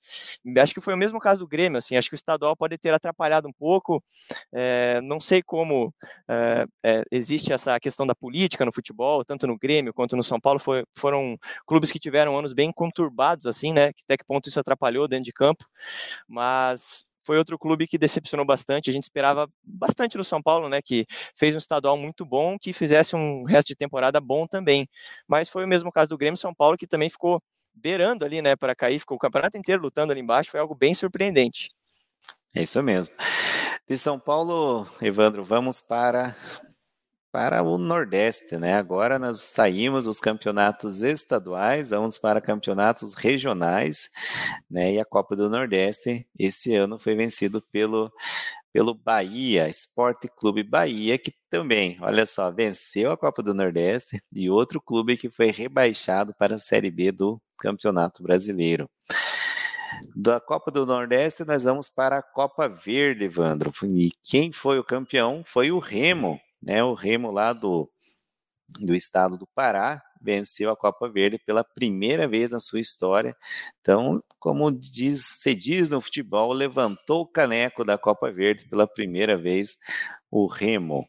acho 0.59 0.75
que 0.75 0.83
foi 0.83 0.93
o 0.93 0.99
mesmo 0.99 1.19
caso 1.19 1.41
do 1.41 1.49
Grêmio, 1.49 1.79
assim, 1.79 1.97
acho 1.97 2.11
que 2.11 2.15
o 2.15 2.17
estadual 2.17 2.55
pode 2.55 2.77
ter 2.77 2.93
atrapalhado 2.93 3.49
um 3.49 3.53
pouco, 3.55 4.05
é, 4.53 5.01
não 5.01 5.19
sei 5.19 5.43
como 5.43 5.95
é, 6.29 7.03
existe 7.11 7.55
essa 7.55 7.81
questão 7.81 8.07
da 8.07 8.15
política 8.15 8.67
no 8.67 8.73
futebol, 8.73 9.25
tanto 9.25 9.47
no 9.47 9.57
Grêmio 9.57 9.95
quanto 9.95 10.15
no 10.15 10.23
São 10.23 10.39
Paulo, 10.39 10.59
foi, 10.59 10.85
foram 10.95 11.39
clubes 11.67 11.91
que 11.91 11.99
tiveram 11.99 12.39
anos 12.39 12.53
bem 12.53 12.71
conturbados, 12.71 13.47
assim, 13.47 13.73
né, 13.73 13.93
até 14.05 14.19
que 14.19 14.27
ponto 14.27 14.47
isso 14.47 14.61
atrapalhou 14.61 15.09
dentro 15.09 15.25
de 15.25 15.33
campo, 15.33 15.65
mas 16.29 17.07
foi 17.27 17.37
outro 17.39 17.59
clube 17.59 17.89
que 17.89 17.99
decepcionou 17.99 18.47
bastante. 18.47 18.89
A 18.89 18.93
gente 18.93 19.03
esperava 19.03 19.51
bastante 19.65 20.17
no 20.17 20.23
São 20.23 20.41
Paulo, 20.41 20.69
né? 20.69 20.81
Que 20.81 21.05
fez 21.35 21.55
um 21.55 21.59
estadual 21.59 21.99
muito 21.99 22.25
bom, 22.25 22.57
que 22.57 22.73
fizesse 22.73 23.17
um 23.17 23.43
resto 23.43 23.69
de 23.69 23.77
temporada 23.77 24.21
bom 24.21 24.47
também. 24.47 24.89
Mas 25.27 25.49
foi 25.49 25.65
o 25.65 25.69
mesmo 25.69 25.91
caso 25.91 26.09
do 26.09 26.17
Grêmio 26.17 26.37
São 26.37 26.55
Paulo, 26.55 26.77
que 26.77 26.87
também 26.87 27.11
ficou 27.11 27.43
beirando 27.75 28.25
ali, 28.25 28.41
né, 28.41 28.57
para 28.57 28.75
cair, 28.75 28.99
ficou 28.99 29.17
o 29.17 29.21
campeonato 29.21 29.59
inteiro 29.59 29.83
lutando 29.83 30.11
ali 30.11 30.21
embaixo, 30.21 30.51
foi 30.51 30.61
algo 30.61 30.75
bem 30.75 30.95
surpreendente. 30.95 31.71
É 32.55 32.63
isso 32.63 32.83
mesmo. 32.83 33.15
De 33.87 33.99
São 33.99 34.19
Paulo, 34.19 34.87
Evandro, 35.03 35.45
vamos 35.45 35.79
para 35.79 36.35
para 37.37 37.63
o 37.63 37.77
Nordeste, 37.77 38.57
né? 38.57 38.77
Agora 38.77 39.19
nós 39.19 39.43
saímos 39.43 40.07
dos 40.07 40.19
campeonatos 40.19 41.03
estaduais, 41.03 41.91
vamos 41.91 42.17
para 42.17 42.41
campeonatos 42.41 43.13
regionais, 43.13 44.09
né? 44.71 44.95
E 44.95 44.99
a 44.99 45.05
Copa 45.05 45.37
do 45.37 45.51
Nordeste 45.51 46.27
esse 46.39 46.75
ano 46.75 46.99
foi 46.99 47.15
vencido 47.15 47.61
pelo 47.71 48.11
pelo 48.73 48.95
Bahia, 48.95 49.69
Esporte 49.69 50.29
Clube 50.35 50.63
Bahia, 50.63 51.19
que 51.19 51.31
também, 51.51 51.99
olha 52.01 52.25
só, 52.25 52.51
venceu 52.51 53.13
a 53.13 53.19
Copa 53.19 53.43
do 53.43 53.53
Nordeste 53.53 54.19
e 54.33 54.49
outro 54.49 54.81
clube 54.81 55.19
que 55.19 55.29
foi 55.29 55.51
rebaixado 55.51 56.35
para 56.39 56.55
a 56.55 56.59
Série 56.59 56.91
B 56.91 57.13
do 57.13 57.39
Campeonato 57.59 58.23
Brasileiro. 58.23 58.89
Da 60.15 60.41
Copa 60.41 60.71
do 60.71 60.87
Nordeste, 60.87 61.45
nós 61.45 61.65
vamos 61.65 61.89
para 61.89 62.19
a 62.19 62.23
Copa 62.23 62.67
Verde, 62.67 63.25
Evandro. 63.25 63.71
E 63.85 64.11
quem 64.23 64.53
foi 64.53 64.79
o 64.79 64.85
campeão 64.85 65.43
foi 65.45 65.71
o 65.71 65.79
Remo, 65.79 66.41
né, 66.63 66.83
o 66.83 66.95
Remo 66.95 67.31
lá 67.31 67.53
do, 67.53 67.91
do 68.81 68.95
estado 68.95 69.37
do 69.37 69.47
Pará 69.49 70.03
venceu 70.21 70.71
a 70.71 70.77
Copa 70.77 71.09
Verde 71.09 71.39
pela 71.39 71.63
primeira 71.63 72.27
vez 72.27 72.51
na 72.51 72.61
sua 72.61 72.81
história. 72.81 73.37
Então, 73.81 74.23
como 74.39 74.73
diz, 74.73 75.25
se 75.25 75.55
diz 75.55 75.89
no 75.89 76.01
futebol, 76.01 76.53
levantou 76.53 77.23
o 77.23 77.27
caneco 77.27 77.85
da 77.85 77.97
Copa 77.97 78.31
Verde 78.31 78.69
pela 78.69 78.87
primeira 78.87 79.37
vez 79.37 79.77
o 80.31 80.47
Remo. 80.47 81.09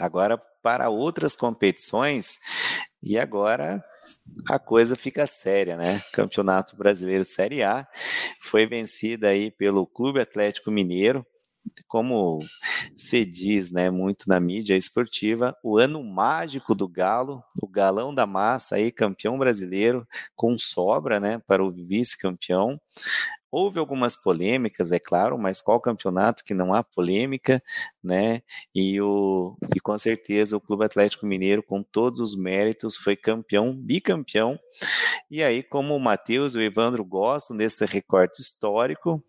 Agora, 0.00 0.38
para 0.62 0.88
outras 0.90 1.36
competições, 1.36 2.38
e 3.02 3.18
agora 3.18 3.82
a 4.48 4.58
coisa 4.58 4.96
fica 4.96 5.26
séria, 5.26 5.76
né? 5.76 6.02
Campeonato 6.12 6.76
Brasileiro 6.76 7.24
Série 7.24 7.62
A 7.62 7.86
foi 8.40 8.66
vencida 8.66 9.28
aí 9.28 9.50
pelo 9.50 9.86
Clube 9.86 10.20
Atlético 10.20 10.70
Mineiro, 10.70 11.26
como 11.86 12.40
se 12.94 13.24
diz, 13.24 13.70
né, 13.70 13.90
muito 13.90 14.28
na 14.28 14.40
mídia 14.40 14.76
esportiva, 14.76 15.56
o 15.62 15.78
ano 15.78 16.02
mágico 16.02 16.74
do 16.74 16.88
Galo, 16.88 17.42
o 17.62 17.68
galão 17.68 18.14
da 18.14 18.26
massa 18.26 18.76
aí, 18.76 18.90
campeão 18.90 19.38
brasileiro, 19.38 20.06
com 20.34 20.56
sobra, 20.58 21.20
né, 21.20 21.38
para 21.46 21.64
o 21.64 21.70
vice-campeão. 21.70 22.80
Houve 23.50 23.78
algumas 23.78 24.14
polêmicas, 24.14 24.92
é 24.92 24.98
claro, 24.98 25.38
mas 25.38 25.60
qual 25.60 25.80
campeonato 25.80 26.44
que 26.44 26.52
não 26.52 26.74
há 26.74 26.84
polêmica, 26.84 27.62
né? 28.04 28.42
E, 28.74 29.00
o, 29.00 29.56
e 29.74 29.80
com 29.80 29.96
certeza 29.96 30.54
o 30.54 30.60
Clube 30.60 30.84
Atlético 30.84 31.24
Mineiro, 31.26 31.62
com 31.62 31.82
todos 31.82 32.20
os 32.20 32.36
méritos, 32.36 32.96
foi 32.96 33.16
campeão, 33.16 33.74
bicampeão. 33.74 34.58
E 35.30 35.42
aí, 35.42 35.62
como 35.62 35.96
o 35.96 36.00
Matheus 36.00 36.54
e 36.54 36.58
o 36.58 36.62
Evandro 36.62 37.02
gostam 37.04 37.56
desse 37.56 37.86
recorte 37.86 38.42
histórico, 38.42 39.24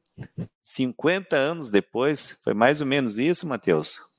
50 0.61 1.35
anos 1.35 1.69
depois, 1.69 2.41
foi 2.43 2.53
mais 2.53 2.81
ou 2.81 2.87
menos 2.87 3.17
isso, 3.17 3.47
Matheus? 3.47 4.09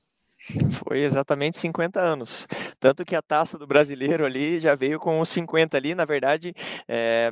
Foi 0.83 0.99
exatamente 0.99 1.57
50 1.59 1.99
anos. 1.99 2.47
Tanto 2.79 3.05
que 3.05 3.15
a 3.15 3.21
taça 3.21 3.57
do 3.57 3.67
brasileiro 3.67 4.25
ali 4.25 4.59
já 4.59 4.75
veio 4.75 4.99
com 4.99 5.19
os 5.19 5.29
50 5.29 5.77
ali. 5.77 5.93
Na 5.93 6.03
verdade, 6.03 6.53
é, 6.87 7.31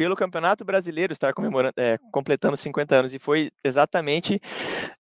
pelo 0.00 0.16
Campeonato 0.16 0.64
Brasileiro 0.64 1.12
estar 1.12 1.34
comemorando, 1.34 1.74
é, 1.76 1.98
completando 2.10 2.56
50 2.56 2.96
anos, 2.96 3.12
e 3.12 3.18
foi 3.18 3.50
exatamente 3.62 4.40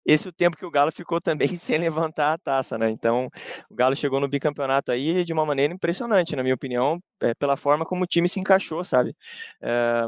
esse 0.04 0.26
o 0.26 0.32
tempo 0.32 0.56
que 0.56 0.66
o 0.66 0.70
Galo 0.72 0.90
ficou 0.90 1.20
também 1.20 1.46
sem 1.54 1.78
levantar 1.78 2.32
a 2.32 2.38
taça, 2.38 2.76
né? 2.76 2.90
Então, 2.90 3.28
o 3.70 3.76
Galo 3.76 3.94
chegou 3.94 4.18
no 4.18 4.26
bicampeonato 4.26 4.90
aí 4.90 5.24
de 5.24 5.32
uma 5.32 5.46
maneira 5.46 5.72
impressionante, 5.72 6.34
na 6.34 6.42
minha 6.42 6.56
opinião, 6.56 6.98
é, 7.22 7.32
pela 7.32 7.56
forma 7.56 7.86
como 7.86 8.02
o 8.02 8.06
time 8.08 8.28
se 8.28 8.40
encaixou, 8.40 8.82
sabe? 8.82 9.14
É, 9.62 10.04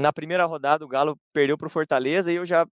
na 0.00 0.12
primeira 0.12 0.44
rodada, 0.46 0.84
o 0.84 0.88
Galo 0.88 1.16
perdeu 1.32 1.56
para 1.56 1.68
o 1.68 1.70
Fortaleza 1.70 2.32
e 2.32 2.34
eu 2.34 2.44
já 2.44 2.66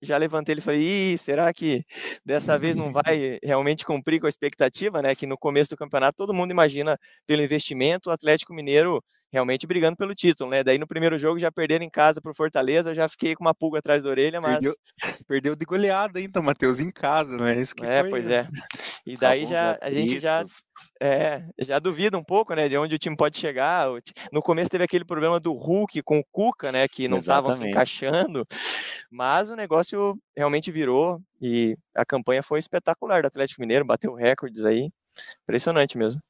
já 0.00 0.16
levantei 0.16 0.52
ele 0.52 0.60
e 0.60 0.62
falei, 0.62 1.18
será 1.18 1.52
que 1.52 1.84
dessa 2.24 2.56
vez 2.56 2.76
não 2.76 2.92
vai 2.92 3.36
realmente 3.42 3.84
cumprir 3.84 4.20
com 4.20 4.26
a 4.26 4.28
expectativa, 4.28 5.02
né? 5.02 5.12
Que 5.16 5.26
no 5.26 5.36
começo 5.36 5.70
do 5.70 5.76
campeonato 5.76 6.16
todo 6.16 6.32
mundo 6.32 6.52
imagina 6.52 6.96
pelo 7.26 7.42
investimento 7.42 8.08
o 8.08 8.12
Atlético 8.12 8.54
Mineiro 8.54 9.02
realmente 9.32 9.66
brigando 9.66 9.96
pelo 9.96 10.14
título, 10.14 10.50
né? 10.50 10.64
Daí 10.64 10.78
no 10.78 10.86
primeiro 10.86 11.18
jogo 11.18 11.38
já 11.38 11.52
perderam 11.52 11.84
em 11.84 11.90
casa 11.90 12.20
pro 12.20 12.34
Fortaleza, 12.34 12.90
eu 12.90 12.94
já 12.94 13.08
fiquei 13.08 13.34
com 13.34 13.44
uma 13.44 13.54
pulga 13.54 13.78
atrás 13.78 14.02
da 14.02 14.10
orelha, 14.10 14.40
mas 14.40 14.54
perdeu, 14.54 14.74
perdeu 15.26 15.56
de 15.56 15.64
goleada 15.64 16.18
ainda, 16.18 16.40
Matheus, 16.40 16.80
em 16.80 16.90
casa, 16.90 17.36
né? 17.36 17.60
Isso 17.60 17.74
que 17.74 17.84
é, 17.84 18.00
foi... 18.00 18.10
pois 18.10 18.26
é. 18.26 18.48
E 19.06 19.16
daí 19.16 19.46
já 19.46 19.78
a 19.80 19.90
gente 19.90 20.18
já 20.18 20.44
é, 21.00 21.42
já 21.58 21.78
duvida 21.78 22.18
um 22.18 22.24
pouco, 22.24 22.54
né, 22.54 22.68
de 22.68 22.76
onde 22.76 22.94
o 22.94 22.98
time 22.98 23.16
pode 23.16 23.38
chegar. 23.38 23.88
No 24.32 24.42
começo 24.42 24.70
teve 24.70 24.84
aquele 24.84 25.04
problema 25.04 25.38
do 25.40 25.52
Hulk 25.52 26.02
com 26.02 26.18
o 26.18 26.24
Cuca, 26.30 26.72
né, 26.72 26.86
que 26.88 27.08
não 27.08 27.18
estavam 27.18 27.54
se 27.54 27.62
encaixando, 27.62 28.46
mas 29.10 29.50
o 29.50 29.56
negócio 29.56 30.18
realmente 30.36 30.70
virou 30.70 31.20
e 31.40 31.76
a 31.94 32.04
campanha 32.04 32.42
foi 32.42 32.58
espetacular 32.58 33.22
do 33.22 33.26
Atlético 33.26 33.60
Mineiro, 33.60 33.84
bateu 33.84 34.14
recordes 34.14 34.64
aí. 34.64 34.90
Impressionante 35.42 35.98
mesmo. 35.98 36.20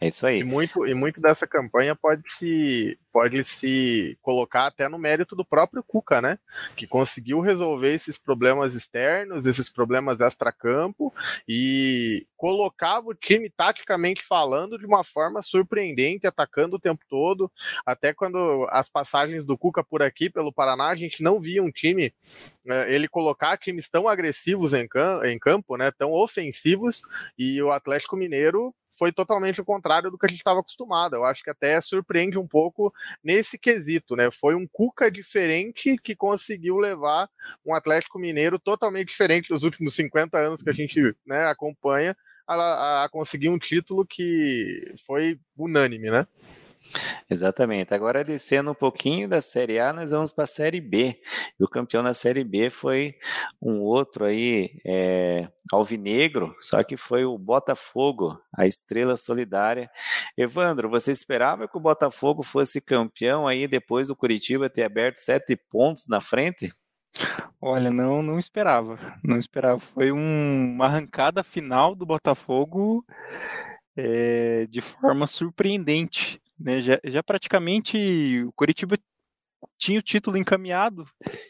É 0.00 0.08
isso 0.08 0.26
aí. 0.26 0.40
E 0.40 0.44
muito, 0.44 0.86
e 0.86 0.94
muito 0.94 1.20
dessa 1.20 1.46
campanha 1.46 1.94
pode 1.94 2.22
se, 2.32 2.98
pode 3.12 3.44
se 3.44 4.18
colocar 4.22 4.66
até 4.66 4.88
no 4.88 4.98
mérito 4.98 5.36
do 5.36 5.44
próprio 5.44 5.82
Cuca, 5.82 6.22
né? 6.22 6.38
Que 6.74 6.86
conseguiu 6.86 7.40
resolver 7.40 7.92
esses 7.92 8.16
problemas 8.16 8.74
externos, 8.74 9.46
esses 9.46 9.68
problemas 9.68 10.20
extra-campo 10.20 11.12
e 11.46 12.26
colocava 12.36 13.08
o 13.08 13.14
time 13.14 13.50
taticamente 13.50 14.22
falando 14.22 14.78
de 14.78 14.86
uma 14.86 15.04
forma 15.04 15.42
surpreendente, 15.42 16.26
atacando 16.26 16.76
o 16.76 16.80
tempo 16.80 17.04
todo. 17.08 17.52
Até 17.84 18.14
quando 18.14 18.66
as 18.70 18.88
passagens 18.88 19.44
do 19.44 19.58
Cuca 19.58 19.84
por 19.84 20.02
aqui, 20.02 20.30
pelo 20.30 20.52
Paraná, 20.52 20.88
a 20.88 20.94
gente 20.94 21.22
não 21.22 21.38
via 21.38 21.62
um 21.62 21.70
time, 21.70 22.14
é, 22.66 22.94
ele 22.94 23.06
colocar 23.06 23.58
times 23.58 23.90
tão 23.90 24.08
agressivos 24.08 24.72
em, 24.72 24.88
campo, 25.38 25.76
né? 25.76 25.90
Tão 25.90 26.12
ofensivos, 26.12 27.02
e 27.38 27.60
o 27.62 27.70
Atlético 27.70 28.16
Mineiro 28.16 28.74
foi 28.98 29.12
totalmente 29.12 29.60
o 29.60 29.64
contrário 29.64 30.10
do 30.10 30.18
que 30.18 30.26
a 30.26 30.28
gente 30.28 30.38
estava 30.38 30.60
acostumado. 30.60 31.14
Eu 31.14 31.24
acho 31.24 31.42
que 31.42 31.50
até 31.50 31.80
surpreende 31.80 32.38
um 32.38 32.46
pouco 32.46 32.92
nesse 33.22 33.58
quesito, 33.58 34.16
né? 34.16 34.30
Foi 34.30 34.54
um 34.54 34.66
Cuca 34.66 35.10
diferente 35.10 35.96
que 36.02 36.16
conseguiu 36.16 36.78
levar 36.78 37.28
um 37.64 37.74
Atlético 37.74 38.18
Mineiro 38.18 38.58
totalmente 38.58 39.08
diferente 39.08 39.48
dos 39.48 39.62
últimos 39.62 39.94
50 39.94 40.38
anos 40.38 40.62
que 40.62 40.70
a 40.70 40.74
gente 40.74 41.14
né, 41.26 41.46
acompanha 41.46 42.16
a, 42.46 43.04
a 43.04 43.08
conseguir 43.08 43.48
um 43.48 43.58
título 43.58 44.04
que 44.04 44.94
foi 45.06 45.38
unânime, 45.56 46.10
né? 46.10 46.26
Exatamente. 47.28 47.94
Agora, 47.94 48.24
descendo 48.24 48.72
um 48.72 48.74
pouquinho 48.74 49.28
da 49.28 49.40
Série 49.40 49.78
A, 49.78 49.92
nós 49.92 50.10
vamos 50.10 50.32
para 50.32 50.44
a 50.44 50.46
Série 50.46 50.80
B. 50.80 51.20
E 51.58 51.64
o 51.64 51.68
campeão 51.68 52.02
da 52.02 52.12
Série 52.12 52.42
B 52.42 52.70
foi 52.70 53.14
um 53.60 53.80
outro 53.80 54.24
aí, 54.24 54.80
é, 54.84 55.48
alvinegro, 55.72 56.54
só 56.60 56.82
que 56.82 56.96
foi 56.96 57.24
o 57.24 57.38
Botafogo, 57.38 58.40
a 58.56 58.66
estrela 58.66 59.16
solidária. 59.16 59.90
Evandro, 60.36 60.90
você 60.90 61.12
esperava 61.12 61.68
que 61.68 61.76
o 61.76 61.80
Botafogo 61.80 62.42
fosse 62.42 62.80
campeão 62.80 63.46
aí 63.46 63.68
depois 63.68 64.08
do 64.08 64.16
Curitiba 64.16 64.68
ter 64.68 64.82
aberto 64.82 65.18
sete 65.18 65.54
pontos 65.56 66.08
na 66.08 66.20
frente? 66.20 66.72
Olha, 67.60 67.90
não, 67.90 68.22
não 68.22 68.38
esperava. 68.38 68.98
Não 69.22 69.36
esperava. 69.36 69.78
Foi 69.78 70.10
um, 70.10 70.72
uma 70.74 70.86
arrancada 70.86 71.44
final 71.44 71.94
do 71.94 72.06
Botafogo 72.06 73.04
é, 73.96 74.66
de 74.66 74.80
forma 74.80 75.26
surpreendente. 75.26 76.40
Né? 76.60 76.80
Já, 76.80 77.00
já 77.04 77.22
praticamente 77.22 78.44
o 78.44 78.52
Curitiba 78.52 78.98
tinha 79.78 79.98
o 79.98 80.02
título 80.02 80.36
encaminhado 80.36 81.04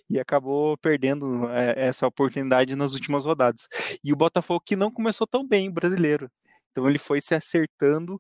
e 0.09 0.18
acabou 0.18 0.77
perdendo 0.79 1.49
é, 1.51 1.75
essa 1.77 2.07
oportunidade 2.07 2.77
nas 2.77 2.94
últimas 2.94 3.25
rodadas. 3.25 3.66
E 4.05 4.12
o 4.12 4.16
Botafogo 4.16 4.62
que 4.64 4.77
não 4.77 4.90
começou 4.90 5.27
tão 5.27 5.46
bem, 5.46 5.70
brasileiro. 5.70 6.31
Então 6.70 6.88
ele 6.88 6.99
foi 6.99 7.20
se 7.20 7.35
acertando 7.35 8.18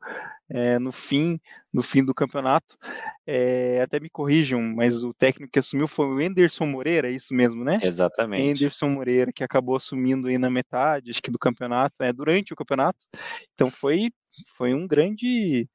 é, 0.50 0.78
no 0.78 0.92
fim 0.92 1.40
no 1.72 1.82
fim 1.82 2.04
do 2.04 2.12
campeonato. 2.12 2.76
É, 3.26 3.80
até 3.80 4.00
me 4.00 4.10
corrijam, 4.10 4.60
mas 4.60 5.04
o 5.04 5.14
técnico 5.14 5.52
que 5.52 5.60
assumiu 5.60 5.86
foi 5.86 6.06
o 6.06 6.20
Enderson 6.20 6.66
Moreira, 6.66 7.08
é 7.08 7.12
isso 7.12 7.32
mesmo, 7.32 7.64
né? 7.64 7.78
Exatamente. 7.82 8.42
Enderson 8.42 8.88
Moreira, 8.88 9.32
que 9.32 9.44
acabou 9.44 9.76
assumindo 9.76 10.26
aí 10.26 10.36
na 10.36 10.50
metade, 10.50 11.10
acho 11.10 11.22
que 11.22 11.30
do 11.30 11.38
campeonato, 11.38 12.02
é, 12.02 12.12
durante 12.12 12.52
o 12.52 12.56
campeonato. 12.56 12.98
Então 13.54 13.70
foi, 13.70 14.10
foi 14.56 14.74
um 14.74 14.86
grande 14.86 15.68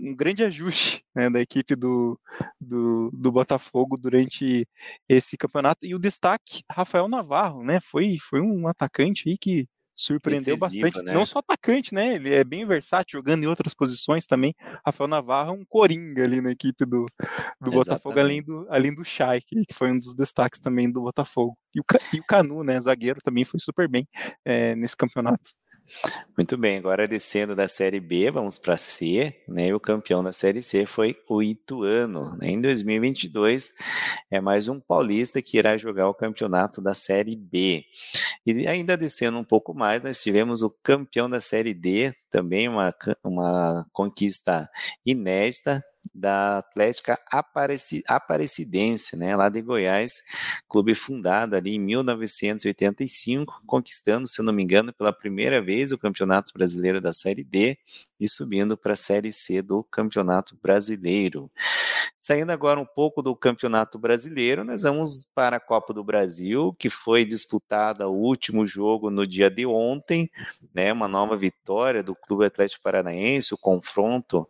um 0.00 0.14
grande 0.16 0.42
ajuste 0.42 1.04
né, 1.14 1.28
da 1.28 1.40
equipe 1.40 1.76
do, 1.76 2.18
do, 2.60 3.10
do, 3.12 3.30
Botafogo 3.30 3.96
durante 3.98 4.66
esse 5.08 5.36
campeonato. 5.36 5.84
E 5.84 5.94
o 5.94 5.98
destaque, 5.98 6.62
Rafael 6.70 7.08
Navarro, 7.08 7.62
né? 7.62 7.78
Foi, 7.80 8.16
foi 8.18 8.40
um 8.40 8.66
atacante 8.66 9.28
aí 9.28 9.36
que 9.36 9.68
surpreendeu 10.00 10.56
bastante. 10.56 11.02
Né? 11.02 11.12
Não 11.12 11.26
só 11.26 11.40
atacante, 11.40 11.94
né? 11.94 12.14
Ele 12.14 12.34
é 12.34 12.44
bem 12.44 12.66
versátil, 12.66 13.18
jogando 13.18 13.44
em 13.44 13.46
outras 13.46 13.74
posições 13.74 14.26
também. 14.26 14.54
Rafael 14.84 15.08
Navarro 15.08 15.50
é 15.50 15.52
um 15.52 15.64
coringa 15.64 16.24
ali 16.24 16.40
na 16.40 16.50
equipe 16.50 16.84
do, 16.84 17.06
do 17.60 17.70
Botafogo, 17.70 18.18
além 18.18 18.42
do, 18.42 18.66
além 18.70 18.94
do 18.94 19.04
Chay, 19.04 19.40
que, 19.40 19.64
que, 19.66 19.74
foi 19.74 19.90
um 19.90 19.98
dos 19.98 20.14
destaques 20.14 20.60
também 20.60 20.90
do 20.90 21.02
Botafogo. 21.02 21.56
E 21.74 21.80
o, 21.80 21.84
e 22.14 22.20
o 22.20 22.24
Canu, 22.24 22.64
né? 22.64 22.80
Zagueiro 22.80 23.20
também 23.22 23.44
foi 23.44 23.60
super 23.60 23.88
bem 23.88 24.08
é, 24.44 24.74
nesse 24.74 24.96
campeonato. 24.96 25.50
Muito 26.36 26.56
bem, 26.56 26.78
agora 26.78 27.06
descendo 27.06 27.54
da 27.54 27.68
Série 27.68 28.00
B, 28.00 28.30
vamos 28.30 28.58
para 28.58 28.76
C, 28.76 29.34
né? 29.48 29.74
O 29.74 29.80
campeão 29.80 30.22
da 30.22 30.32
Série 30.32 30.62
C 30.62 30.86
foi 30.86 31.16
o 31.28 31.42
Ituano. 31.42 32.36
Né? 32.36 32.50
Em 32.50 32.60
2022, 32.60 33.72
é 34.30 34.40
mais 34.40 34.68
um 34.68 34.80
paulista 34.80 35.42
que 35.42 35.58
irá 35.58 35.76
jogar 35.76 36.08
o 36.08 36.14
campeonato 36.14 36.80
da 36.80 36.94
Série 36.94 37.36
B. 37.36 37.84
E 38.46 38.66
ainda 38.66 38.96
descendo 38.96 39.38
um 39.38 39.44
pouco 39.44 39.74
mais, 39.74 40.02
nós 40.02 40.22
tivemos 40.22 40.62
o 40.62 40.70
campeão 40.82 41.28
da 41.28 41.40
Série 41.40 41.74
D, 41.74 42.14
também 42.30 42.68
uma, 42.68 42.94
uma 43.24 43.86
conquista 43.92 44.68
inédita, 45.04 45.82
da 46.14 46.58
Atlética 46.58 47.18
Aparecidense, 48.08 49.16
né, 49.16 49.36
lá 49.36 49.48
de 49.48 49.60
Goiás, 49.60 50.22
clube 50.68 50.94
fundado 50.94 51.54
ali 51.54 51.74
em 51.74 51.78
1985, 51.78 53.62
conquistando, 53.66 54.26
se 54.26 54.42
não 54.42 54.52
me 54.52 54.62
engano, 54.62 54.92
pela 54.92 55.12
primeira 55.12 55.60
vez 55.60 55.92
o 55.92 55.98
Campeonato 55.98 56.52
Brasileiro 56.54 57.00
da 57.00 57.12
Série 57.12 57.44
D 57.44 57.78
e 58.20 58.28
subindo 58.28 58.76
para 58.76 58.92
a 58.92 58.96
Série 58.96 59.32
C 59.32 59.62
do 59.62 59.82
Campeonato 59.82 60.56
Brasileiro. 60.62 61.50
Saindo 62.18 62.52
agora 62.52 62.78
um 62.78 62.84
pouco 62.84 63.22
do 63.22 63.34
Campeonato 63.34 63.98
Brasileiro, 63.98 64.62
nós 64.62 64.82
vamos 64.82 65.30
para 65.34 65.56
a 65.56 65.60
Copa 65.60 65.94
do 65.94 66.04
Brasil, 66.04 66.76
que 66.78 66.90
foi 66.90 67.24
disputada 67.24 68.08
o 68.08 68.14
último 68.14 68.66
jogo 68.66 69.08
no 69.08 69.26
dia 69.26 69.50
de 69.50 69.64
ontem, 69.64 70.30
né, 70.74 70.92
uma 70.92 71.08
nova 71.08 71.34
vitória 71.34 72.02
do 72.02 72.14
Clube 72.14 72.44
Atlético 72.44 72.82
Paranaense, 72.82 73.54
o 73.54 73.58
confronto 73.58 74.46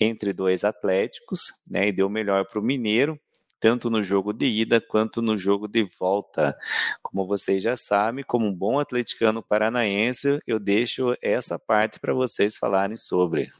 entre 0.00 0.32
dois 0.32 0.64
Atléticos, 0.64 1.62
né, 1.70 1.88
e 1.88 1.92
deu 1.92 2.08
melhor 2.08 2.46
para 2.46 2.58
o 2.58 2.62
Mineiro 2.62 3.20
tanto 3.60 3.90
no 3.90 4.02
jogo 4.02 4.32
de 4.32 4.46
ida 4.46 4.80
quanto 4.80 5.20
no 5.20 5.36
jogo 5.36 5.68
de 5.68 5.84
volta. 5.84 6.56
Como 7.02 7.26
vocês 7.26 7.62
já 7.62 7.76
sabem, 7.76 8.24
como 8.24 8.46
um 8.46 8.54
bom 8.54 8.80
atleticano 8.80 9.42
paranaense, 9.42 10.40
eu 10.46 10.58
deixo 10.58 11.14
essa 11.22 11.58
parte 11.58 12.00
para 12.00 12.14
vocês 12.14 12.56
falarem 12.56 12.96
sobre. 12.96 13.52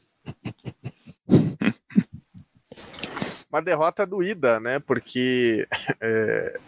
Uma 3.49 3.61
derrota 3.61 4.05
doída, 4.05 4.59
né? 4.59 4.79
Porque 4.79 5.67
é, 6.01 6.59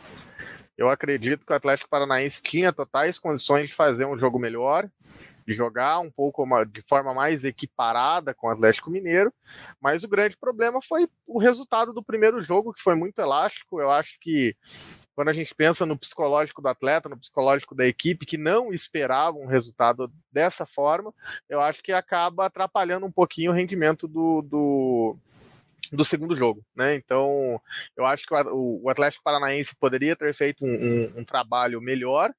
eu 0.78 0.90
acredito 0.90 1.46
que 1.46 1.54
o 1.54 1.56
Atlético 1.56 1.90
Paranaense 1.90 2.42
tinha 2.42 2.74
totais 2.74 3.18
condições 3.18 3.70
de 3.70 3.76
fazer 3.76 4.06
um 4.06 4.18
jogo 4.18 4.38
melhor, 4.38 4.90
jogar 5.48 6.00
um 6.00 6.12
pouco 6.12 6.46
de 6.66 6.82
forma 6.82 7.14
mais 7.14 7.44
equiparada 7.44 8.34
com 8.34 8.48
o 8.48 8.50
Atlético 8.52 8.92
Mineiro, 8.92 9.34
mas 9.82 10.04
o 10.04 10.08
grande 10.08 10.38
problema 10.38 10.80
foi 10.82 11.08
o 11.26 11.40
resultado 11.40 11.92
do 11.92 12.04
primeiro 12.04 12.40
jogo, 12.40 12.74
que 12.74 12.82
foi 12.82 12.96
muito 12.96 13.20
elástico. 13.20 13.82
Eu 13.82 13.90
acho 13.90 14.18
que 14.22 14.56
quando 15.16 15.30
a 15.30 15.34
gente 15.34 15.54
pensa 15.54 15.86
no 15.86 15.98
psicológico 15.98 16.62
do 16.62 16.68
atleta, 16.68 17.10
no 17.10 17.18
psicológico 17.18 17.76
da 17.76 17.86
equipe, 17.86 18.26
que 18.26 18.38
não 18.38 18.74
esperava 18.74 19.38
um 19.38 19.46
resultado 19.46 20.12
dessa 20.32 20.66
forma, 20.66 21.14
eu 21.50 21.60
acho 21.62 21.84
que 21.84 21.92
acaba 21.92 22.46
atrapalhando 22.46 23.06
um 23.06 23.12
pouquinho 23.12 23.52
o 23.52 23.54
rendimento 23.54 24.08
do, 24.08 24.42
do 24.42 25.18
do 25.94 26.04
segundo 26.04 26.36
jogo, 26.36 26.64
né? 26.76 26.96
Então, 26.96 27.62
eu 27.96 28.06
acho 28.06 28.26
que 28.26 28.34
o, 28.34 28.90
Atlético 28.90 29.24
Paranaense 29.24 29.76
poderia 29.80 30.16
ter 30.16 30.34
feito 30.34 30.66
um, 30.66 30.70
um, 30.70 31.20
um, 31.20 31.26
trabalho 31.26 31.80
melhor. 31.80 32.34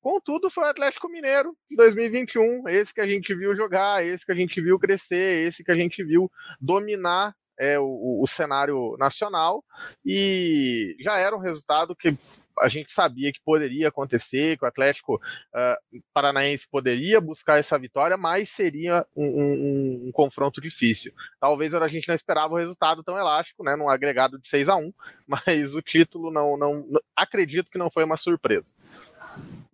Contudo, 0.00 0.50
foi 0.50 0.64
o 0.64 0.68
Atlético 0.68 1.08
Mineiro 1.08 1.56
em 1.70 1.76
2021, 1.76 2.68
esse 2.68 2.92
que 2.92 3.00
a 3.00 3.06
gente 3.06 3.34
viu 3.34 3.54
jogar, 3.54 4.04
esse 4.06 4.26
que 4.26 4.32
a 4.32 4.34
gente 4.34 4.60
viu 4.60 4.78
crescer, 4.78 5.46
esse 5.46 5.64
que 5.64 5.72
a 5.72 5.76
gente 5.76 6.04
viu 6.04 6.30
dominar 6.60 7.34
é, 7.58 7.78
o, 7.78 8.20
o 8.22 8.26
cenário 8.26 8.94
nacional 8.98 9.64
e 10.04 10.94
já 11.00 11.18
era 11.18 11.34
um 11.34 11.40
resultado 11.40 11.96
que 11.96 12.16
a 12.60 12.68
gente 12.68 12.92
sabia 12.92 13.32
que 13.32 13.40
poderia 13.44 13.88
acontecer, 13.88 14.56
que 14.56 14.64
o 14.64 14.68
Atlético 14.68 15.16
uh, 15.16 16.00
Paranaense 16.12 16.68
poderia 16.68 17.20
buscar 17.20 17.58
essa 17.58 17.78
vitória, 17.78 18.16
mas 18.16 18.48
seria 18.48 19.06
um, 19.16 19.26
um, 19.26 20.08
um, 20.08 20.12
confronto 20.12 20.60
difícil. 20.60 21.12
Talvez 21.40 21.74
a 21.74 21.88
gente 21.88 22.08
não 22.08 22.14
esperava 22.14 22.54
o 22.54 22.58
resultado 22.58 23.02
tão 23.02 23.18
elástico, 23.18 23.64
né, 23.64 23.76
num 23.76 23.88
agregado 23.88 24.38
de 24.38 24.48
6 24.48 24.68
a 24.68 24.76
1 24.76 24.92
mas 25.26 25.74
o 25.74 25.82
título 25.82 26.30
não, 26.30 26.56
não 26.56 26.84
acredito 27.16 27.70
que 27.70 27.78
não 27.78 27.90
foi 27.90 28.04
uma 28.04 28.16
surpresa. 28.16 28.72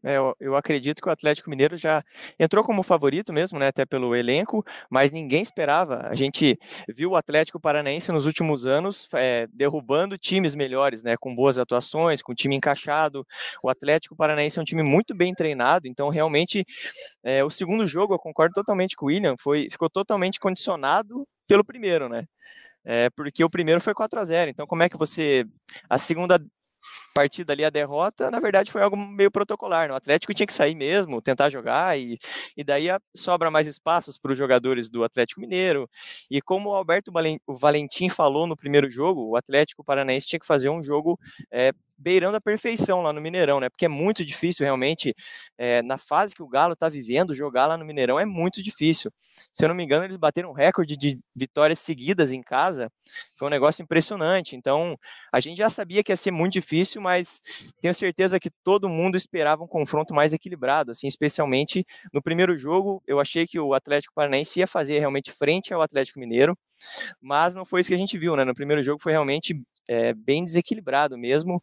É, 0.04 0.18
eu, 0.18 0.36
eu, 0.38 0.54
acredito 0.54 1.00
que 1.00 1.08
o 1.08 1.12
Atlético 1.12 1.48
Mineiro 1.48 1.78
já 1.78 2.04
entrou 2.38 2.62
como 2.62 2.82
favorito 2.82 3.32
mesmo, 3.32 3.58
né, 3.58 3.68
até 3.68 3.86
pelo 3.86 4.14
elenco, 4.14 4.62
mas 4.90 5.10
ninguém 5.10 5.42
esperava. 5.42 6.06
A 6.06 6.14
gente 6.14 6.58
viu 6.88 7.12
o 7.12 7.16
Atlético 7.16 7.58
Paranaense 7.58 8.12
nos 8.12 8.26
últimos 8.26 8.66
anos 8.66 9.08
é, 9.14 9.46
derrubando 9.52 10.18
times 10.18 10.54
melhores, 10.54 11.02
né, 11.02 11.16
com 11.18 11.34
boas 11.34 11.58
atuações, 11.58 12.20
com 12.20 12.34
time 12.34 12.54
encaixado. 12.54 13.26
O 13.62 13.70
Atlético 13.70 14.14
Paranaense 14.14 14.58
é 14.58 14.62
um 14.62 14.64
time 14.64 14.82
muito 14.82 15.14
bem 15.14 15.32
treinado, 15.32 15.88
então 15.88 16.10
realmente 16.10 16.66
é, 17.22 17.42
o 17.42 17.48
segundo 17.48 17.86
jogo, 17.86 18.12
eu 18.12 18.18
concordo 18.18 18.52
totalmente 18.52 18.96
com 18.96 19.06
o 19.06 19.08
William, 19.08 19.36
foi, 19.38 19.68
ficou 19.70 19.88
totalmente 19.88 20.38
condicionado 20.38 21.26
pelo 21.48 21.64
primeiro, 21.64 22.08
né? 22.10 22.24
É, 22.84 23.08
porque 23.16 23.42
o 23.42 23.48
primeiro 23.48 23.80
foi 23.80 23.94
4 23.94 24.20
a 24.20 24.24
0 24.24 24.50
então 24.50 24.66
como 24.66 24.82
é 24.82 24.90
que 24.90 24.96
você 24.98 25.46
a 25.88 25.96
segunda 25.96 26.38
partida 27.14 27.52
ali, 27.52 27.64
a 27.64 27.70
derrota, 27.70 28.30
na 28.30 28.40
verdade 28.40 28.70
foi 28.70 28.82
algo 28.82 28.96
meio 28.96 29.30
protocolar. 29.30 29.88
Né? 29.88 29.94
O 29.94 29.96
Atlético 29.96 30.34
tinha 30.34 30.46
que 30.46 30.52
sair 30.52 30.74
mesmo, 30.74 31.22
tentar 31.22 31.50
jogar, 31.50 31.98
e, 31.98 32.18
e 32.56 32.64
daí 32.64 32.88
sobra 33.14 33.50
mais 33.50 33.66
espaços 33.66 34.18
para 34.18 34.32
os 34.32 34.38
jogadores 34.38 34.90
do 34.90 35.04
Atlético 35.04 35.40
Mineiro. 35.40 35.88
E 36.30 36.40
como 36.40 36.70
o 36.70 36.74
Alberto 36.74 37.12
Valentim 37.46 38.08
falou 38.08 38.46
no 38.46 38.56
primeiro 38.56 38.90
jogo, 38.90 39.28
o 39.28 39.36
Atlético 39.36 39.84
Paranaense 39.84 40.26
tinha 40.26 40.40
que 40.40 40.46
fazer 40.46 40.68
um 40.68 40.82
jogo 40.82 41.18
é, 41.52 41.72
beirando 41.96 42.36
a 42.36 42.40
perfeição 42.40 43.02
lá 43.02 43.12
no 43.12 43.20
Mineirão, 43.20 43.60
né? 43.60 43.68
Porque 43.68 43.86
é 43.86 43.88
muito 43.88 44.24
difícil 44.24 44.64
realmente, 44.64 45.14
é, 45.56 45.82
na 45.82 45.98
fase 45.98 46.34
que 46.34 46.42
o 46.42 46.48
Galo 46.48 46.74
está 46.74 46.88
vivendo, 46.88 47.34
jogar 47.34 47.66
lá 47.66 47.76
no 47.76 47.84
Mineirão 47.84 48.18
é 48.18 48.24
muito 48.24 48.62
difícil. 48.62 49.12
Se 49.52 49.64
eu 49.64 49.68
não 49.68 49.74
me 49.76 49.84
engano, 49.84 50.04
eles 50.04 50.16
bateram 50.16 50.50
um 50.50 50.52
recorde 50.52 50.96
de 50.96 51.20
vitórias 51.34 51.78
seguidas 51.78 52.32
em 52.32 52.42
casa, 52.42 52.90
foi 53.36 53.48
um 53.48 53.50
negócio 53.50 53.82
impressionante. 53.82 54.56
Então, 54.56 54.96
a 55.32 55.40
gente 55.40 55.58
já 55.58 55.70
sabia 55.70 56.02
que 56.02 56.12
ia 56.12 56.16
ser 56.16 56.30
muito 56.30 56.52
difícil, 56.54 57.00
mas 57.00 57.40
tenho 57.80 57.94
certeza 57.94 58.40
que 58.40 58.50
todo 58.62 58.88
mundo 58.88 59.16
esperava 59.16 59.62
um 59.62 59.68
confronto 59.68 60.14
mais 60.14 60.32
equilibrado, 60.32 60.90
assim, 60.90 61.06
especialmente 61.06 61.86
no 62.12 62.22
primeiro 62.22 62.56
jogo. 62.56 63.02
Eu 63.06 63.20
achei 63.20 63.46
que 63.46 63.58
o 63.58 63.74
Atlético 63.74 64.14
Paranaense 64.14 64.58
ia 64.60 64.66
fazer 64.66 64.98
realmente 64.98 65.32
frente 65.32 65.72
ao 65.72 65.82
Atlético 65.82 66.18
Mineiro, 66.18 66.56
mas 67.20 67.54
não 67.54 67.64
foi 67.64 67.80
isso 67.80 67.88
que 67.88 67.94
a 67.94 67.98
gente 67.98 68.18
viu, 68.18 68.36
né? 68.36 68.44
No 68.44 68.54
primeiro 68.54 68.82
jogo 68.82 69.02
foi 69.02 69.12
realmente 69.12 69.60
é, 69.88 70.12
bem 70.12 70.44
desequilibrado 70.44 71.16
mesmo. 71.16 71.62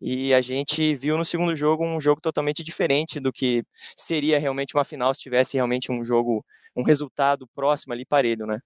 E 0.00 0.32
a 0.32 0.40
gente 0.40 0.94
viu 0.94 1.18
no 1.18 1.24
segundo 1.24 1.54
jogo 1.54 1.84
um 1.84 2.00
jogo 2.00 2.20
totalmente 2.20 2.62
diferente 2.62 3.20
do 3.20 3.32
que 3.32 3.62
seria 3.94 4.38
realmente 4.38 4.74
uma 4.74 4.84
final 4.84 5.12
se 5.12 5.20
tivesse 5.20 5.56
realmente 5.56 5.92
um 5.92 6.02
jogo, 6.02 6.44
um 6.74 6.82
resultado 6.82 7.46
próximo 7.54 7.92
ali 7.92 8.06
parelho, 8.06 8.46
né? 8.46 8.60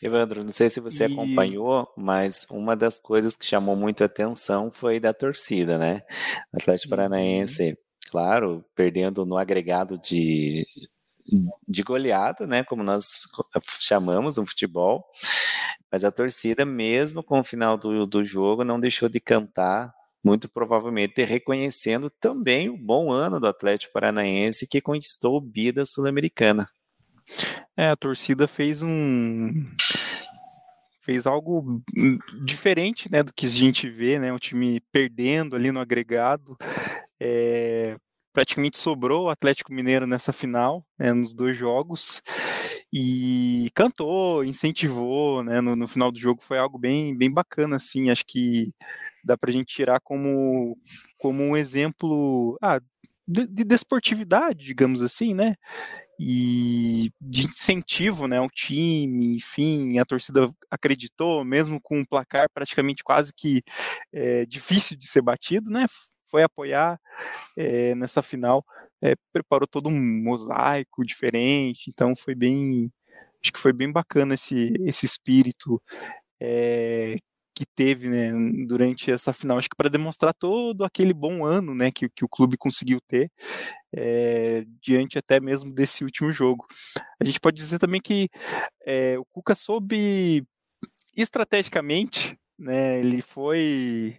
Evandro, 0.00 0.44
não 0.44 0.50
sei 0.50 0.70
se 0.70 0.80
você 0.80 1.06
e... 1.06 1.12
acompanhou, 1.12 1.92
mas 1.96 2.46
uma 2.50 2.76
das 2.76 3.00
coisas 3.00 3.36
que 3.36 3.44
chamou 3.44 3.74
muito 3.74 4.02
a 4.02 4.06
atenção 4.06 4.70
foi 4.70 5.00
da 5.00 5.12
torcida, 5.12 5.76
né? 5.76 6.02
O 6.52 6.56
Atlético 6.56 6.94
uhum. 6.94 6.96
Paranaense, 6.96 7.76
claro, 8.10 8.64
perdendo 8.74 9.26
no 9.26 9.36
agregado 9.36 9.98
de, 9.98 10.64
de 11.68 11.82
goleada, 11.82 12.46
né? 12.46 12.64
Como 12.64 12.82
nós 12.82 13.22
chamamos 13.80 14.36
no 14.36 14.46
futebol, 14.46 15.04
mas 15.90 16.04
a 16.04 16.10
torcida, 16.10 16.64
mesmo 16.64 17.22
com 17.22 17.40
o 17.40 17.44
final 17.44 17.76
do, 17.76 18.06
do 18.06 18.24
jogo, 18.24 18.64
não 18.64 18.80
deixou 18.80 19.08
de 19.08 19.20
cantar, 19.20 19.92
muito 20.22 20.48
provavelmente 20.48 21.24
reconhecendo 21.24 22.10
também 22.10 22.68
o 22.68 22.76
bom 22.76 23.10
ano 23.10 23.40
do 23.40 23.46
Atlético 23.46 23.92
Paranaense 23.92 24.66
que 24.66 24.80
conquistou 24.80 25.36
o 25.36 25.40
Bida 25.40 25.84
Sul-Americana. 25.84 26.68
É, 27.76 27.88
a 27.88 27.96
torcida 27.96 28.46
fez 28.46 28.82
um 28.82 29.52
fez 31.00 31.26
algo 31.26 31.82
diferente, 32.44 33.10
né, 33.10 33.22
do 33.22 33.32
que 33.32 33.46
a 33.46 33.48
gente 33.48 33.88
vê, 33.88 34.18
né, 34.18 34.32
o 34.32 34.38
time 34.38 34.80
perdendo 34.92 35.56
ali 35.56 35.72
no 35.72 35.80
agregado, 35.80 36.56
é, 37.18 37.96
praticamente 38.32 38.78
sobrou 38.78 39.24
o 39.26 39.30
Atlético 39.30 39.72
Mineiro 39.72 40.06
nessa 40.06 40.32
final, 40.32 40.84
né, 40.98 41.12
nos 41.12 41.34
dois 41.34 41.56
jogos, 41.56 42.22
e 42.92 43.70
cantou, 43.74 44.44
incentivou, 44.44 45.42
né, 45.42 45.60
no, 45.60 45.76
no, 45.76 45.88
final 45.88 46.10
do 46.10 46.18
jogo 46.18 46.42
foi 46.42 46.58
algo 46.58 46.78
bem, 46.78 47.16
bem 47.16 47.32
bacana, 47.32 47.76
assim, 47.76 48.10
acho 48.10 48.24
que 48.26 48.72
dá 49.24 49.36
para 49.36 49.50
a 49.50 49.52
gente 49.52 49.74
tirar 49.74 50.00
como, 50.00 50.78
como 51.18 51.42
um 51.42 51.56
exemplo 51.56 52.58
ah, 52.62 52.80
de, 53.26 53.46
de 53.46 53.64
desportividade, 53.64 54.64
digamos 54.66 55.02
assim, 55.02 55.34
né, 55.34 55.54
e 56.18 57.10
de 57.20 57.44
incentivo, 57.44 58.28
né, 58.28 58.38
ao 58.38 58.50
time, 58.50 59.36
enfim, 59.36 59.98
a 59.98 60.04
torcida 60.04 60.50
acreditou, 60.70 61.44
mesmo 61.44 61.80
com 61.80 62.00
um 62.00 62.04
placar 62.04 62.46
praticamente 62.52 63.02
quase 63.02 63.32
que 63.34 63.62
é, 64.12 64.44
difícil 64.46 64.96
de 64.98 65.08
ser 65.08 65.22
batido, 65.22 65.70
né, 65.70 65.86
foi 66.30 66.42
apoiar 66.42 67.00
é, 67.56 67.94
nessa 67.94 68.22
final, 68.22 68.64
é, 69.02 69.14
preparou 69.32 69.66
todo 69.66 69.88
um 69.88 70.22
mosaico 70.22 71.04
diferente, 71.04 71.90
então 71.90 72.14
foi 72.14 72.34
bem, 72.34 72.92
acho 73.42 73.52
que 73.52 73.58
foi 73.58 73.72
bem 73.72 73.90
bacana 73.90 74.34
esse, 74.34 74.74
esse 74.86 75.06
espírito 75.06 75.82
é, 76.40 77.16
que 77.60 77.66
teve 77.76 78.08
né, 78.08 78.32
durante 78.66 79.10
essa 79.10 79.34
final, 79.34 79.58
acho 79.58 79.68
que 79.68 79.76
para 79.76 79.90
demonstrar 79.90 80.32
todo 80.32 80.82
aquele 80.82 81.12
bom 81.12 81.44
ano 81.44 81.74
né, 81.74 81.90
que, 81.90 82.08
que 82.08 82.24
o 82.24 82.28
clube 82.28 82.56
conseguiu 82.56 82.98
ter 83.06 83.30
é, 83.94 84.64
diante 84.80 85.18
até 85.18 85.38
mesmo 85.40 85.70
desse 85.70 86.02
último 86.02 86.32
jogo. 86.32 86.66
A 87.20 87.24
gente 87.24 87.38
pode 87.38 87.56
dizer 87.56 87.78
também 87.78 88.00
que 88.00 88.30
é, 88.86 89.18
o 89.18 89.26
Cuca 89.26 89.54
soube 89.54 90.42
estrategicamente, 91.14 92.34
né, 92.58 92.98
ele 93.00 93.20
foi 93.20 94.16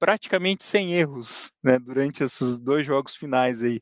praticamente 0.00 0.64
sem 0.64 0.94
erros, 0.94 1.52
né, 1.62 1.78
durante 1.78 2.24
esses 2.24 2.58
dois 2.58 2.86
jogos 2.86 3.14
finais 3.14 3.62
aí. 3.62 3.80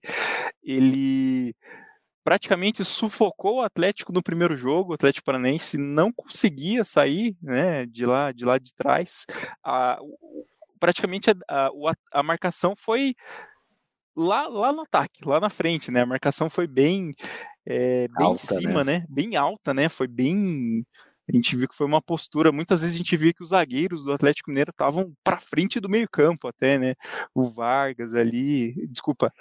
Ele 0.62 1.54
praticamente 2.24 2.85
sufocou 2.85 3.59
o 3.59 3.62
Atlético 3.62 4.12
no 4.12 4.22
primeiro 4.22 4.54
jogo, 4.57 4.90
o 4.90 4.94
Atlético 4.94 5.24
Paranaense 5.24 5.78
não 5.78 6.12
conseguia 6.12 6.85
sair, 6.85 7.37
né, 7.40 7.87
de 7.87 8.04
lá, 8.04 8.33
de 8.33 8.44
lá 8.44 8.59
de 8.59 8.74
trás. 8.74 9.24
A, 9.64 9.98
praticamente 10.78 11.31
a, 11.31 11.35
a, 11.68 11.70
a 12.12 12.22
marcação 12.22 12.74
foi 12.76 13.14
lá, 14.14 14.48
lá 14.48 14.72
no 14.72 14.83
ataque, 14.83 15.24
lá 15.24 15.38
na 15.40 15.48
frente, 15.48 15.90
né? 15.90 16.02
A 16.02 16.07
marcação 16.07 16.50
foi 16.50 16.66
bem 16.66 17.14
é, 17.64 18.09
bem 18.09 18.26
alta, 18.26 18.54
em 18.54 18.61
cima, 18.61 18.83
né? 18.83 18.98
né? 18.98 19.07
Bem 19.09 19.37
alta, 19.37 19.72
né? 19.72 19.88
Foi 19.88 20.09
bem 20.09 20.85
a 21.29 21.37
gente 21.37 21.55
viu 21.57 21.69
que 21.69 21.75
foi 21.75 21.87
uma 21.87 22.01
postura, 22.01 22.51
muitas 22.51 22.81
vezes 22.81 22.95
a 22.95 22.99
gente 22.99 23.17
viu 23.17 23.35
que 23.35 23.43
os 23.43 23.51
zagueiros 23.51 24.05
do 24.05 24.12
Atlético 24.12 24.51
Mineiro 24.51 24.71
estavam 24.71 25.12
para 25.23 25.38
frente 25.38 25.79
do 25.81 25.88
meio-campo 25.88 26.49
até, 26.49 26.79
né? 26.79 26.95
O 27.35 27.49
Vargas 27.49 28.14
ali, 28.14 28.75
desculpa. 28.88 29.33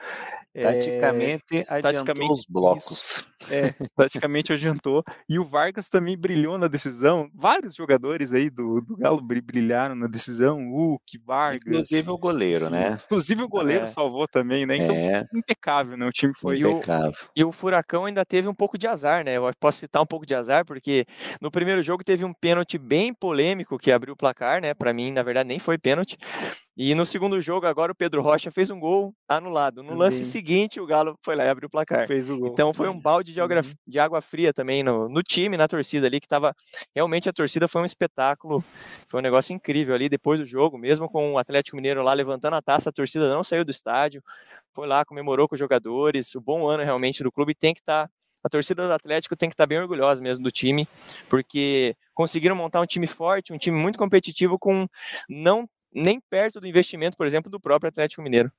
Taticamente 0.54 1.44
é, 1.54 1.66
adiantou 1.70 1.82
taticamente, 1.82 2.34
os 2.34 2.46
blocos. 2.50 2.92
Isso, 2.92 3.54
é, 3.54 3.74
praticamente 3.96 4.52
adiantou. 4.52 5.04
E 5.30 5.38
o 5.38 5.46
Vargas 5.46 5.88
também 5.88 6.18
brilhou 6.18 6.58
na 6.58 6.68
decisão. 6.68 7.30
Vários 7.34 7.76
jogadores 7.76 8.34
aí 8.34 8.50
do, 8.50 8.82
do 8.82 8.98
Galo 8.98 9.22
brilharam 9.22 9.94
na 9.94 10.08
decisão. 10.08 10.70
Hulk, 10.72 11.20
Vargas. 11.24 11.62
Inclusive 11.66 12.10
o 12.10 12.18
goleiro, 12.18 12.70
né? 12.70 13.00
Inclusive 13.06 13.44
o 13.44 13.48
goleiro 13.48 13.86
é. 13.86 13.88
salvou 13.88 14.28
também, 14.28 14.66
né? 14.66 14.78
Então, 14.78 14.96
é. 14.96 15.26
impecável, 15.34 15.96
né? 15.96 16.08
O 16.08 16.12
time 16.12 16.34
foi 16.36 16.60
impecável. 16.60 17.14
E 17.36 17.44
o, 17.44 17.46
e 17.46 17.50
o 17.50 17.52
Furacão 17.52 18.06
ainda 18.06 18.26
teve 18.26 18.48
um 18.48 18.56
pouco 18.56 18.78
de 18.78 18.88
azar, 18.88 19.24
né? 19.24 19.38
Eu 19.38 19.50
posso 19.60 19.80
citar 19.80 20.02
um 20.02 20.08
pouco 20.08 20.26
de 20.26 20.34
azar, 20.34 20.66
porque 20.66 21.06
no 21.40 21.52
primeiro 21.52 21.77
primeiro 21.78 21.84
jogo 21.84 22.04
teve 22.04 22.26
um 22.26 22.34
pênalti 22.34 22.78
bem 22.78 23.14
polêmico 23.14 23.78
que 23.78 23.92
abriu 23.92 24.14
o 24.14 24.18
placar, 24.18 24.62
né? 24.62 24.74
Para 24.74 24.94
mim, 24.94 25.12
na 25.12 25.22
verdade, 25.22 25.48
nem 25.48 25.60
foi 25.60 25.78
pênalti. 25.78 26.18
E 26.76 26.94
no 26.96 27.06
segundo 27.06 27.40
jogo, 27.42 27.66
agora 27.68 27.92
o 27.92 27.96
Pedro 27.96 28.22
Rocha 28.22 28.52
fez 28.52 28.70
um 28.70 28.80
gol 28.80 29.14
anulado. 29.28 29.84
No 29.84 29.94
lance 29.94 30.26
seguinte, 30.26 30.80
o 30.80 30.86
Galo 30.86 31.18
foi 31.24 31.36
lá 31.36 31.46
e 31.46 31.50
abriu 31.50 31.68
o 31.68 31.70
placar. 31.70 32.08
Fez 32.08 32.30
o 32.30 32.38
gol. 32.38 32.50
Então 32.50 32.74
foi 32.74 32.90
um 32.90 33.00
balde 33.00 33.34
de, 33.34 33.42
uhum. 33.42 33.48
de 33.88 34.00
água 34.00 34.22
fria 34.22 34.54
também 34.54 34.82
no, 34.84 35.08
no 35.08 35.22
time, 35.22 35.58
na 35.58 35.68
torcida 35.68 36.08
ali, 36.08 36.20
que 36.20 36.28
tava. 36.28 36.56
Realmente 36.96 37.30
a 37.30 37.34
torcida 37.34 37.68
foi 37.68 37.82
um 37.82 37.86
espetáculo. 37.86 38.64
Foi 39.08 39.20
um 39.20 39.24
negócio 39.24 39.54
incrível 39.54 39.94
ali 39.94 40.10
depois 40.10 40.40
do 40.40 40.46
jogo, 40.46 40.78
mesmo 40.78 41.10
com 41.10 41.34
o 41.34 41.38
Atlético 41.38 41.76
Mineiro 41.76 42.02
lá 42.02 42.14
levantando 42.14 42.56
a 42.56 42.62
taça, 42.62 42.90
a 42.90 42.94
torcida 42.94 43.30
não 43.30 43.44
saiu 43.44 43.64
do 43.64 43.72
estádio. 43.72 44.24
Foi 44.74 44.88
lá, 44.88 45.06
comemorou 45.06 45.48
com 45.48 45.56
os 45.56 45.60
jogadores. 45.60 46.34
O 46.36 46.42
bom 46.42 46.68
ano 46.68 46.84
realmente 46.84 47.24
do 47.24 47.32
clube 47.32 47.54
tem 47.54 47.74
que 47.74 47.82
estar. 47.82 48.08
Tá 48.08 48.14
a 48.48 48.50
torcida 48.50 48.88
do 48.88 48.94
Atlético 48.94 49.36
tem 49.36 49.50
que 49.50 49.54
estar 49.54 49.68
bem 49.68 49.78
orgulhosa 49.78 50.22
mesmo 50.22 50.44
do 50.44 50.52
time, 50.52 50.88
porque 51.30 51.96
conseguiram 52.14 52.56
montar 52.56 52.80
um 52.82 52.86
time 52.86 53.06
forte, 53.06 53.52
um 53.52 53.58
time 53.58 53.78
muito 53.78 54.00
competitivo 54.00 54.58
com 54.58 54.88
não 55.30 55.70
nem 55.94 56.20
perto 56.20 56.62
do 56.62 56.68
investimento, 56.68 57.18
por 57.18 57.26
exemplo, 57.26 57.52
do 57.52 57.60
próprio 57.60 57.90
Atlético 57.90 58.22
Mineiro. 58.22 58.52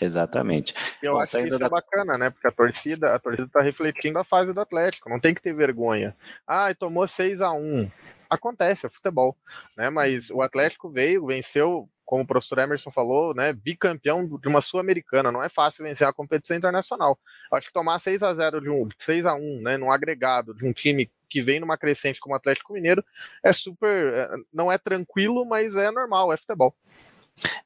Exatamente. 0.00 0.72
Eu 1.02 1.14
Bom, 1.14 1.20
acho 1.20 1.32
que 1.32 1.48
isso 1.48 1.58
da... 1.58 1.66
é 1.66 1.68
bacana, 1.68 2.16
né? 2.16 2.30
Porque 2.30 2.46
a 2.46 2.52
torcida, 2.52 3.14
a 3.14 3.18
torcida 3.18 3.46
está 3.46 3.60
refletindo 3.60 4.18
a 4.18 4.24
fase 4.24 4.52
do 4.52 4.60
Atlético, 4.60 5.10
não 5.10 5.18
tem 5.18 5.34
que 5.34 5.42
ter 5.42 5.54
vergonha. 5.54 6.16
Ah, 6.46 6.72
tomou 6.74 7.06
6 7.06 7.40
a 7.40 7.52
1 7.52 7.90
Acontece, 8.30 8.86
é 8.86 8.88
futebol, 8.88 9.36
né? 9.76 9.90
Mas 9.90 10.30
o 10.30 10.42
Atlético 10.42 10.88
veio, 10.88 11.26
venceu 11.26 11.88
como 12.04 12.22
o 12.22 12.26
professor 12.26 12.58
Emerson 12.58 12.90
falou, 12.90 13.34
né, 13.34 13.52
bicampeão 13.52 14.26
de 14.38 14.48
uma 14.48 14.60
sul-americana, 14.60 15.32
não 15.32 15.42
é 15.42 15.48
fácil 15.48 15.84
vencer 15.84 16.06
a 16.06 16.12
competição 16.12 16.56
internacional. 16.56 17.18
Acho 17.52 17.68
que 17.68 17.72
tomar 17.72 17.98
6 17.98 18.22
a 18.22 18.34
0 18.34 18.60
de 18.60 18.70
um 18.70 18.88
6 18.98 19.26
a 19.26 19.34
1, 19.34 19.62
né, 19.62 19.76
num 19.76 19.90
agregado 19.90 20.54
de 20.54 20.66
um 20.66 20.72
time 20.72 21.10
que 21.28 21.42
vem 21.42 21.58
numa 21.58 21.76
crescente 21.76 22.20
como 22.20 22.34
o 22.34 22.36
Atlético 22.36 22.72
Mineiro 22.72 23.04
é 23.42 23.52
super, 23.52 24.12
é, 24.12 24.30
não 24.52 24.70
é 24.70 24.78
tranquilo, 24.78 25.44
mas 25.44 25.74
é 25.74 25.90
normal, 25.90 26.32
é 26.32 26.36
futebol. 26.36 26.74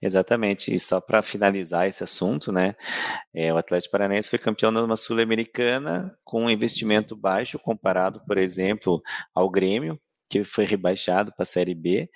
Exatamente, 0.01 0.75
e 0.75 0.81
só 0.81 1.01
para 1.01 1.21
finalizar 1.21 1.87
esse 1.87 2.03
assunto, 2.03 2.51
né? 2.51 2.75
É, 3.35 3.53
o 3.53 3.59
Atlético 3.59 3.93
Paranaense 3.93 4.31
foi 4.31 4.39
campeão 4.39 4.73
de 4.73 4.79
uma 4.79 4.97
Sul-Americana 4.97 6.17
com 6.25 6.45
um 6.45 6.51
investimento 6.51 7.15
baixo 7.15 7.59
comparado, 7.59 8.23
por 8.27 8.39
exemplo, 8.39 9.03
ao 9.35 9.51
Grêmio, 9.51 10.01
que 10.29 10.45
foi 10.45 10.65
rebaixado 10.65 11.33
para 11.33 11.43
a 11.43 11.47
Série 11.47 11.75
B, 11.75 12.09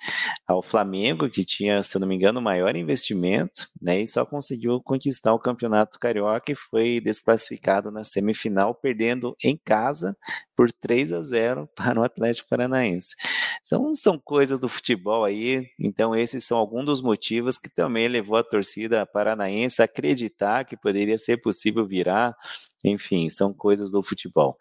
ao 0.47 0.61
Flamengo, 0.61 1.29
que 1.29 1.43
tinha, 1.45 1.81
se 1.83 1.97
eu 1.97 2.01
não 2.01 2.07
me 2.07 2.15
engano, 2.15 2.39
o 2.39 2.43
maior 2.43 2.75
investimento, 2.75 3.67
né, 3.81 4.01
e 4.01 4.07
só 4.07 4.25
conseguiu 4.25 4.81
conquistar 4.81 5.33
o 5.33 5.39
Campeonato 5.39 5.99
Carioca 5.99 6.51
e 6.51 6.55
foi 6.55 6.99
desclassificado 6.99 7.91
na 7.91 8.03
semifinal, 8.03 8.75
perdendo 8.75 9.35
em 9.43 9.57
casa 9.57 10.15
por 10.55 10.71
3 10.71 11.13
a 11.13 11.21
0 11.21 11.69
para 11.75 11.99
o 11.99 12.03
Atlético 12.03 12.49
Paranaense. 12.49 13.15
São, 13.63 13.95
são 13.95 14.19
coisas 14.19 14.59
do 14.59 14.67
futebol 14.67 15.23
aí, 15.23 15.69
então 15.79 16.13
esses 16.13 16.43
são 16.43 16.57
alguns 16.57 16.83
dos 16.85 17.01
motivos 17.01 17.57
que 17.57 17.69
também 17.69 18.09
levou 18.09 18.35
a 18.35 18.43
torcida 18.43 19.05
paranaense 19.05 19.81
a 19.81 19.85
acreditar 19.85 20.65
que 20.65 20.75
poderia 20.75 21.17
ser 21.17 21.37
possível 21.37 21.87
virar, 21.87 22.35
enfim, 22.83 23.29
são 23.29 23.53
coisas 23.53 23.91
do 23.91 24.03
futebol. 24.03 24.57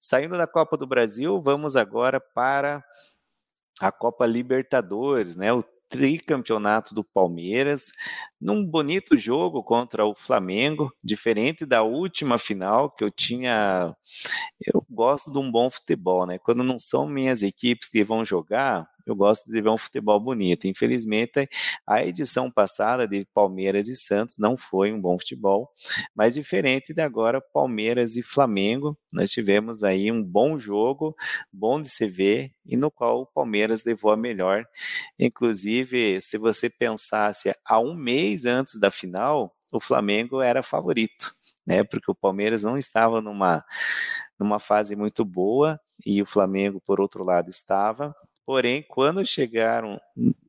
Saindo 0.00 0.38
da 0.38 0.46
Copa 0.46 0.74
do 0.78 0.86
Brasil, 0.86 1.38
vamos 1.38 1.76
agora 1.76 2.18
para 2.18 2.82
a 3.78 3.92
Copa 3.92 4.24
Libertadores, 4.24 5.36
né? 5.36 5.52
O 5.52 5.62
tricampeonato 5.88 6.94
do 6.94 7.04
Palmeiras, 7.04 7.90
num 8.40 8.64
bonito 8.64 9.16
jogo 9.16 9.62
contra 9.62 10.04
o 10.04 10.14
Flamengo, 10.14 10.92
diferente 11.02 11.64
da 11.66 11.82
última 11.82 12.38
final 12.38 12.90
que 12.90 13.04
eu 13.04 13.10
tinha. 13.10 13.94
Eu 14.60 14.84
gosto 14.90 15.32
de 15.32 15.38
um 15.38 15.50
bom 15.50 15.70
futebol, 15.70 16.26
né? 16.26 16.38
Quando 16.38 16.62
não 16.64 16.78
são 16.78 17.08
minhas 17.08 17.42
equipes 17.42 17.88
que 17.88 18.04
vão 18.04 18.24
jogar, 18.24 18.88
eu 19.06 19.14
gosto 19.14 19.50
de 19.50 19.60
ver 19.62 19.68
um 19.68 19.78
futebol 19.78 20.18
bonito. 20.18 20.66
Infelizmente, 20.66 21.48
a 21.86 22.04
edição 22.04 22.50
passada 22.50 23.06
de 23.06 23.24
Palmeiras 23.32 23.88
e 23.88 23.94
Santos 23.94 24.36
não 24.38 24.56
foi 24.56 24.92
um 24.92 25.00
bom 25.00 25.18
futebol, 25.18 25.70
mas 26.14 26.34
diferente 26.34 26.92
de 26.92 27.00
agora 27.00 27.40
Palmeiras 27.40 28.16
e 28.16 28.22
Flamengo, 28.22 28.98
nós 29.12 29.30
tivemos 29.30 29.84
aí 29.84 30.10
um 30.10 30.22
bom 30.22 30.58
jogo, 30.58 31.14
bom 31.52 31.80
de 31.80 31.88
se 31.88 32.06
ver 32.06 32.50
e 32.64 32.76
no 32.76 32.90
qual 32.90 33.22
o 33.22 33.26
Palmeiras 33.26 33.84
levou 33.84 34.10
a 34.10 34.16
melhor. 34.16 34.64
Inclusive, 35.18 36.20
se 36.20 36.36
você 36.36 36.68
pensasse 36.68 37.54
há 37.64 37.78
um 37.78 37.94
mês 37.94 38.44
antes 38.44 38.80
da 38.80 38.90
final, 38.90 39.54
o 39.72 39.80
Flamengo 39.80 40.40
era 40.40 40.62
favorito. 40.62 41.34
Né, 41.68 41.82
porque 41.82 42.08
o 42.08 42.14
Palmeiras 42.14 42.62
não 42.62 42.78
estava 42.78 43.20
numa, 43.20 43.64
numa 44.38 44.60
fase 44.60 44.94
muito 44.94 45.24
boa 45.24 45.80
e 46.04 46.22
o 46.22 46.26
Flamengo, 46.26 46.80
por 46.80 47.00
outro 47.00 47.24
lado, 47.24 47.48
estava. 47.50 48.14
Porém, 48.46 48.82
quando 48.88 49.26
chegaram 49.26 50.00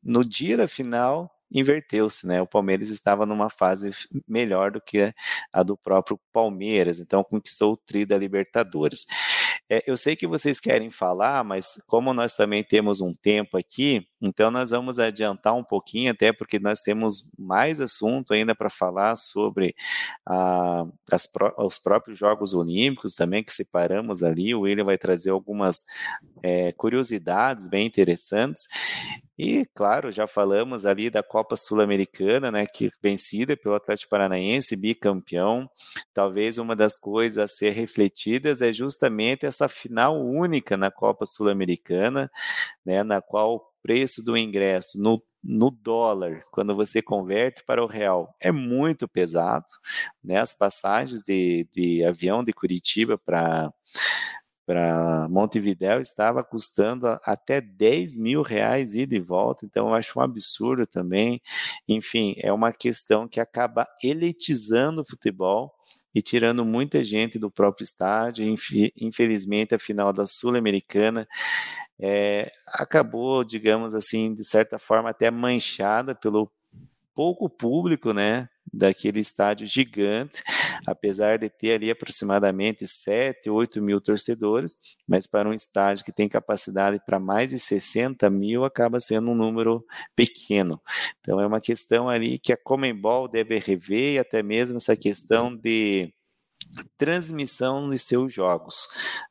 no 0.03 0.23
dia 0.23 0.55
da 0.55 0.67
final, 0.67 1.29
inverteu-se, 1.51 2.27
né? 2.27 2.41
O 2.41 2.47
Palmeiras 2.47 2.89
estava 2.89 3.25
numa 3.25 3.49
fase 3.49 3.89
melhor 4.27 4.71
do 4.71 4.79
que 4.81 5.13
a 5.51 5.63
do 5.63 5.75
próprio 5.75 6.19
Palmeiras, 6.31 6.99
então 6.99 7.23
conquistou 7.23 7.73
o 7.73 7.77
tri 7.77 8.05
da 8.05 8.17
Libertadores. 8.17 9.05
É, 9.69 9.83
eu 9.88 9.97
sei 9.97 10.15
que 10.15 10.27
vocês 10.27 10.60
querem 10.60 10.89
falar, 10.89 11.43
mas 11.43 11.83
como 11.88 12.13
nós 12.13 12.33
também 12.33 12.63
temos 12.63 13.01
um 13.01 13.13
tempo 13.13 13.57
aqui, 13.57 14.07
então 14.21 14.49
nós 14.49 14.71
vamos 14.71 14.99
adiantar 14.99 15.56
um 15.56 15.63
pouquinho, 15.63 16.12
até 16.12 16.34
porque 16.34 16.60
nós 16.60 16.82
temos 16.82 17.36
mais 17.38 17.80
assunto 17.80 18.34
ainda 18.34 18.56
para 18.56 18.69
falar 18.69 19.15
sobre 19.15 19.75
ah, 20.25 20.86
as, 21.12 21.30
os 21.58 21.77
próprios 21.77 22.17
Jogos 22.17 22.53
Olímpicos 22.53 23.13
também, 23.13 23.43
que 23.43 23.53
separamos 23.53 24.23
ali. 24.23 24.56
O 24.56 24.62
William 24.62 24.86
vai 24.86 24.97
trazer 24.97 25.30
algumas 25.30 25.86
é, 26.41 26.71
curiosidades 26.71 27.67
bem 27.67 27.86
interessantes. 27.86 28.67
E, 29.38 29.67
claro, 29.75 30.12
já 30.12 30.25
falamos 30.25 30.84
ali 30.84 31.12
da 31.12 31.21
Copa 31.21 31.56
Sul-Americana, 31.56 32.51
né, 32.51 32.65
que 32.65 32.89
vencida 33.03 33.56
pelo 33.56 33.75
Atlético 33.75 34.10
Paranaense, 34.10 34.75
bicampeão. 34.75 35.69
Talvez 36.12 36.58
uma 36.58 36.75
das 36.75 36.97
coisas 36.97 37.38
a 37.38 37.47
ser 37.47 37.69
refletidas 37.69 38.63
é 38.63 38.73
justamente 38.73 39.45
essa 39.45 39.67
final 39.67 40.19
única 40.19 40.75
na 40.75 40.89
Copa 40.89 41.23
Sul-Americana, 41.23 42.32
né, 42.84 43.03
na 43.03 43.21
qual 43.21 43.66
preço 43.88 44.21
do 44.21 44.38
ingresso 44.38 45.02
no 45.02 45.23
no 45.43 45.71
dólar, 45.71 46.43
quando 46.52 46.76
você 46.76 47.02
converte 47.02 47.63
para 47.63 47.82
o 47.82 47.88
real, 47.88 48.36
é 48.38 48.52
muito 48.52 49.08
pesado. 49.08 49.65
Né? 50.21 50.38
As 50.39 50.54
passagens 50.54 51.23
de, 51.23 51.65
de 51.71 52.04
avião 52.04 52.43
de 52.43 52.52
Curitiba 52.52 53.17
para 53.17 53.71
para 54.65 55.30
Montevidéu 55.30 56.02
estava 56.02 56.43
custando 56.43 57.08
até 57.23 57.62
10 57.62 58.17
mil 58.17 58.41
reais 58.41 58.95
ida 58.95 59.15
e 59.15 59.19
volta, 59.19 59.65
então 59.65 59.88
eu 59.88 59.93
acho 59.93 60.19
um 60.19 60.21
absurdo 60.21 60.86
também. 60.86 61.39
Enfim, 61.88 62.36
é 62.38 62.52
uma 62.52 62.73
questão 62.73 63.30
que 63.30 63.39
acaba 63.39 63.88
elitizando 64.04 65.00
o 65.00 65.06
futebol 65.06 65.73
e 66.13 66.21
tirando 66.21 66.65
muita 66.65 67.02
gente 67.02 67.39
do 67.39 67.50
próprio 67.50 67.86
estádio. 67.86 68.43
Infelizmente, 69.00 69.73
a 69.73 69.80
final 69.80 70.12
da 70.12 70.26
Sul-Americana 70.26 71.26
é, 71.99 72.51
acabou, 72.67 73.43
digamos 73.43 73.95
assim, 73.95 74.33
de 74.33 74.43
certa 74.43 74.77
forma 74.77 75.10
até 75.10 75.32
manchada 75.32 76.13
pelo 76.13 76.51
pouco 77.15 77.49
público, 77.49 78.13
né, 78.13 78.47
daquele 78.72 79.19
estádio 79.19 79.65
gigante, 79.65 80.43
apesar 80.86 81.39
de 81.39 81.49
ter 81.49 81.74
ali 81.74 81.89
aproximadamente 81.89 82.86
7, 82.86 83.49
8 83.49 83.82
mil 83.82 83.99
torcedores, 83.99 84.76
mas 85.07 85.26
para 85.26 85.49
um 85.49 85.53
estádio 85.53 86.05
que 86.05 86.11
tem 86.11 86.30
capacidade 86.30 87.01
para 87.03 87.19
mais 87.19 87.49
de 87.49 87.57
60 87.57 88.30
mil, 88.30 88.63
acaba 88.63 88.99
sendo 88.99 89.32
um 89.32 89.36
número 89.36 89.84
pequeno. 90.15 90.80
Então 91.19 91.39
é 91.39 91.47
uma 91.47 91.59
questão 91.59 92.07
ali 92.07 92.38
que 92.38 92.53
a 92.53 92.57
Comembol 92.57 93.28
deve 93.28 93.57
rever 93.57 94.13
e 94.13 94.19
até 94.19 94.43
mesmo 94.43 94.78
essa 94.78 94.95
questão 94.95 95.55
de 95.55 96.13
transmissão 96.97 97.88
nos 97.88 98.01
seus 98.01 98.34
jogos, 98.34 98.88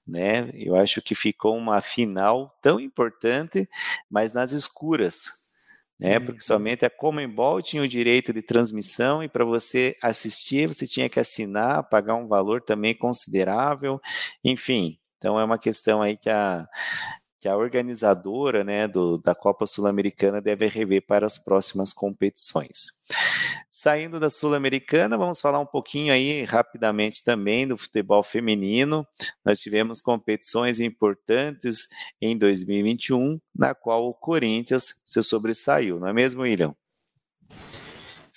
né? 0.07 0.51
Eu 0.55 0.77
acho 0.77 1.03
que 1.03 1.15
ficou 1.15 1.57
uma 1.57 1.81
final 1.81 2.57
tão 2.63 2.81
importante, 2.81 3.69
mas 4.11 4.33
nas 4.33 4.53
escuras, 4.53 5.47
né? 6.01 6.19
Porque 6.19 6.41
uhum. 6.41 6.41
somente 6.41 6.85
a 6.85 6.91
Comembol 6.91 7.63
tinha 7.63 7.83
o 7.83 7.89
direito 7.89 8.33
de 8.33 8.43
transmissão 8.43 9.23
e 9.23 9.29
para 9.29 9.45
você 9.45 9.97
assistir 10.03 10.69
você 10.69 10.87
tinha 10.87 11.09
que 11.09 11.21
assinar, 11.21 11.89
pagar 11.89 12.15
um 12.15 12.29
valor 12.29 12.63
também 12.63 12.95
considerável, 12.95 14.01
enfim. 14.45 14.99
Então 15.19 15.41
é 15.41 15.45
uma 15.45 15.59
questão 15.59 16.03
aí 16.03 16.17
que 16.17 16.29
a 16.29 16.67
que 17.41 17.49
a 17.49 17.57
organizadora 17.57 18.65
né, 18.65 18.89
do, 18.89 19.19
da 19.19 19.35
Copa 19.35 19.67
Sul-Americana 19.67 20.41
deve 20.41 20.67
rever 20.67 21.05
para 21.07 21.27
as 21.27 21.39
próximas 21.39 21.93
competições. 21.93 23.05
Saindo 23.71 24.19
da 24.19 24.31
Sul-Americana, 24.31 25.19
vamos 25.19 25.41
falar 25.41 25.61
um 25.61 25.67
pouquinho 25.67 26.13
aí 26.13 26.45
rapidamente 26.45 27.23
também 27.23 27.69
do 27.69 27.77
futebol 27.77 28.23
feminino. 28.23 29.07
Nós 29.45 29.61
tivemos 29.61 30.01
competições 30.01 30.81
importantes 30.81 31.87
em 32.21 32.37
2021, 32.39 33.39
na 33.55 33.75
qual 33.75 34.09
o 34.09 34.15
Corinthians 34.15 35.03
se 35.05 35.23
sobressaiu, 35.23 36.01
não 36.01 36.09
é 36.09 36.13
mesmo, 36.13 36.43
William? 36.43 36.75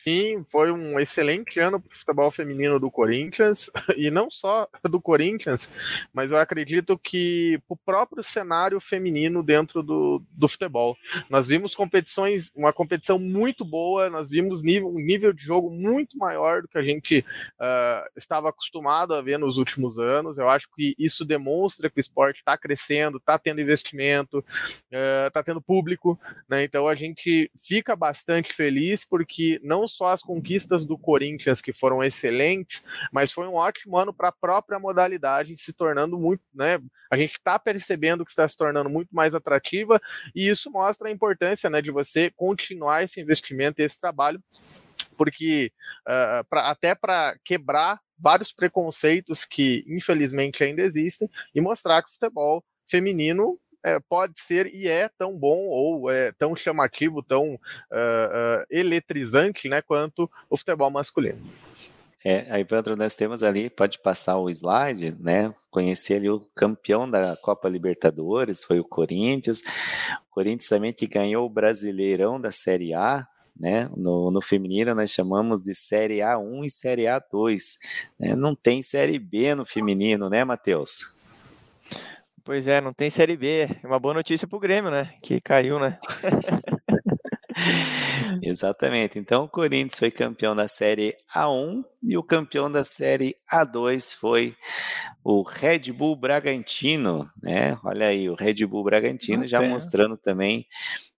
Sim, 0.01 0.45
foi 0.45 0.71
um 0.71 0.97
excelente 0.97 1.59
ano 1.59 1.77
para 1.77 1.93
o 1.93 1.97
futebol 1.97 2.31
feminino 2.31 2.79
do 2.79 2.89
Corinthians, 2.89 3.69
e 3.97 4.09
não 4.09 4.31
só 4.31 4.65
do 4.89 5.01
Corinthians, 5.01 5.69
mas 6.13 6.31
eu 6.31 6.37
acredito 6.37 6.97
que 6.97 7.61
o 7.67 7.75
próprio 7.75 8.23
cenário 8.23 8.79
feminino 8.79 9.43
dentro 9.43 9.83
do, 9.83 10.23
do 10.31 10.47
futebol. 10.47 10.95
Nós 11.29 11.47
vimos 11.47 11.75
competições, 11.75 12.49
uma 12.55 12.71
competição 12.71 13.19
muito 13.19 13.65
boa, 13.65 14.09
nós 14.09 14.29
vimos 14.29 14.63
nível, 14.63 14.87
um 14.87 14.99
nível 14.99 15.33
de 15.33 15.43
jogo 15.43 15.69
muito 15.69 16.17
maior 16.17 16.61
do 16.61 16.69
que 16.69 16.77
a 16.77 16.81
gente 16.81 17.19
uh, 17.59 18.09
estava 18.15 18.47
acostumado 18.47 19.13
a 19.13 19.21
ver 19.21 19.37
nos 19.37 19.57
últimos 19.57 19.99
anos. 19.99 20.37
Eu 20.37 20.47
acho 20.47 20.69
que 20.73 20.95
isso 20.97 21.25
demonstra 21.25 21.89
que 21.89 21.99
o 21.99 21.99
esporte 21.99 22.37
está 22.37 22.57
crescendo, 22.57 23.17
está 23.17 23.37
tendo 23.37 23.59
investimento, 23.59 24.45
está 25.27 25.41
uh, 25.41 25.43
tendo 25.43 25.61
público, 25.61 26.17
né? 26.47 26.63
Então 26.63 26.87
a 26.87 26.95
gente 26.95 27.51
fica 27.61 27.97
bastante 27.97 28.53
feliz 28.53 29.03
porque 29.03 29.59
não 29.61 29.88
só 29.89 30.07
as 30.07 30.21
conquistas 30.21 30.85
do 30.85 30.97
Corinthians, 30.97 31.61
que 31.61 31.73
foram 31.73 32.03
excelentes, 32.03 32.83
mas 33.11 33.31
foi 33.31 33.47
um 33.47 33.55
ótimo 33.55 33.97
ano 33.97 34.13
para 34.13 34.29
a 34.29 34.31
própria 34.33 34.79
modalidade, 34.79 35.57
se 35.57 35.73
tornando 35.73 36.17
muito, 36.17 36.43
né? 36.53 36.79
A 37.11 37.17
gente 37.17 37.33
está 37.33 37.57
percebendo 37.57 38.23
que 38.23 38.31
está 38.31 38.47
se 38.47 38.55
tornando 38.55 38.89
muito 38.89 39.09
mais 39.13 39.35
atrativa, 39.35 39.99
e 40.35 40.47
isso 40.47 40.71
mostra 40.71 41.09
a 41.09 41.11
importância 41.11 41.69
né, 41.69 41.81
de 41.81 41.91
você 41.91 42.31
continuar 42.35 43.03
esse 43.03 43.19
investimento 43.19 43.81
e 43.81 43.85
esse 43.85 43.99
trabalho, 43.99 44.41
porque 45.17 45.71
uh, 46.07 46.47
pra, 46.49 46.69
até 46.69 46.95
para 46.95 47.37
quebrar 47.43 47.99
vários 48.17 48.53
preconceitos 48.53 49.45
que 49.45 49.83
infelizmente 49.87 50.63
ainda 50.63 50.81
existem 50.81 51.29
e 51.55 51.61
mostrar 51.61 52.01
que 52.03 52.09
o 52.09 52.13
futebol 52.13 52.63
feminino 52.87 53.59
é, 53.83 53.99
pode 53.99 54.39
ser 54.39 54.67
e 54.73 54.87
é 54.87 55.09
tão 55.17 55.37
bom 55.37 55.67
ou 55.67 56.09
é 56.09 56.31
tão 56.33 56.55
chamativo, 56.55 57.23
tão 57.23 57.53
uh, 57.53 57.55
uh, 57.55 58.65
eletrizante, 58.69 59.69
né, 59.69 59.81
quanto 59.81 60.29
o 60.49 60.57
futebol 60.57 60.89
masculino. 60.89 61.41
É, 62.23 62.45
aí, 62.49 62.65
Pedro, 62.65 62.97
nós 62.97 63.15
temos 63.15 63.43
ali, 63.43 63.69
pode 63.69 63.97
passar 63.99 64.37
o 64.37 64.49
slide, 64.49 65.15
né? 65.21 65.53
Conhecer 65.71 66.15
ali 66.15 66.29
o 66.29 66.41
campeão 66.53 67.09
da 67.09 67.37
Copa 67.37 67.69
Libertadores, 67.69 68.61
foi 68.61 68.77
o 68.77 68.83
Corinthians. 68.83 69.61
O 70.29 70.31
Corinthians 70.31 70.67
também 70.67 70.91
que 70.91 71.07
ganhou 71.07 71.45
o 71.45 71.49
Brasileirão 71.49 72.39
da 72.39 72.51
Série 72.51 72.93
A, 72.93 73.25
né? 73.57 73.89
No, 73.95 74.31
no 74.31 74.41
feminino 74.41 74.93
nós 74.93 75.11
chamamos 75.11 75.63
de 75.63 75.73
Série 75.73 76.17
A1 76.17 76.65
e 76.65 76.69
Série 76.69 77.03
A2. 77.03 77.61
Né? 78.19 78.35
Não 78.35 78.53
tem 78.53 78.83
Série 78.83 79.17
B 79.17 79.55
no 79.55 79.65
feminino, 79.65 80.29
né, 80.29 80.43
Matheus? 80.43 81.28
Pois 82.49 82.67
é, 82.67 82.81
não 82.81 82.91
tem 82.91 83.11
Série 83.11 83.37
B. 83.37 83.69
É 83.83 83.85
uma 83.85 83.99
boa 83.99 84.15
notícia 84.15 84.47
para 84.47 84.57
o 84.57 84.59
Grêmio, 84.59 84.89
né? 84.89 85.13
Que 85.21 85.39
caiu, 85.39 85.77
né? 85.77 85.99
Exatamente. 88.41 89.19
Então, 89.19 89.43
o 89.43 89.47
Corinthians 89.47 89.99
foi 89.99 90.09
campeão 90.09 90.55
da 90.55 90.67
Série 90.67 91.15
A1 91.31 91.83
e 92.01 92.17
o 92.17 92.23
campeão 92.23 92.71
da 92.71 92.83
Série 92.83 93.35
A2 93.53 94.15
foi 94.15 94.55
o 95.23 95.43
Red 95.43 95.93
Bull 95.93 96.15
Bragantino, 96.15 97.29
né? 97.39 97.77
Olha 97.83 98.07
aí, 98.07 98.27
o 98.27 98.33
Red 98.33 98.65
Bull 98.65 98.83
Bragantino 98.83 99.45
já 99.45 99.61
mostrando 99.61 100.17
também 100.17 100.65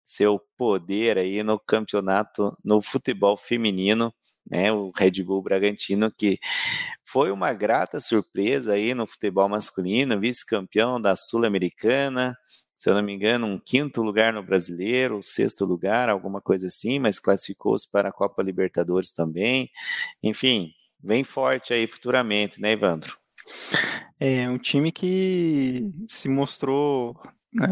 seu 0.04 0.38
poder 0.58 1.18
aí 1.18 1.44
no 1.44 1.58
campeonato 1.58 2.52
no 2.62 2.82
futebol 2.82 3.38
feminino 3.38 4.14
né, 4.52 4.72
o 4.72 4.92
Red 4.94 5.24
Bull 5.24 5.42
Bragantino, 5.42 6.12
que 6.12 6.38
foi 7.06 7.32
uma 7.32 7.54
grata 7.54 8.02
surpresa 8.02 8.74
aí 8.74 8.94
no 8.94 9.08
futebol 9.08 9.48
masculino, 9.48 10.20
vice-campeão 10.20 11.00
da 11.00 11.16
Sul-Americana, 11.16 12.38
se 12.76 12.90
eu 12.90 12.96
não 12.96 13.02
me 13.02 13.14
engano, 13.14 13.48
um 13.48 13.60
quinto 13.60 14.02
lugar 14.02 14.34
no 14.34 14.44
brasileiro, 14.44 15.22
sexto 15.22 15.64
lugar, 15.64 16.10
alguma 16.10 16.42
coisa 16.42 16.68
assim, 16.68 17.00
mas 17.00 17.20
classificou-se 17.20 17.90
para 17.90 18.10
a 18.10 18.12
Copa 18.12 18.44
Libertadores 18.44 19.14
também. 19.14 19.70
Enfim, 20.22 20.72
vem 21.02 21.24
forte 21.24 21.74
aí 21.74 21.88
futuramente, 21.88 22.60
né, 22.60 22.72
Evandro? 22.72 23.18
É 24.20 24.50
um 24.50 24.58
time 24.58 24.92
que 24.92 25.92
se 26.08 26.28
mostrou, 26.28 27.16
né, 27.54 27.68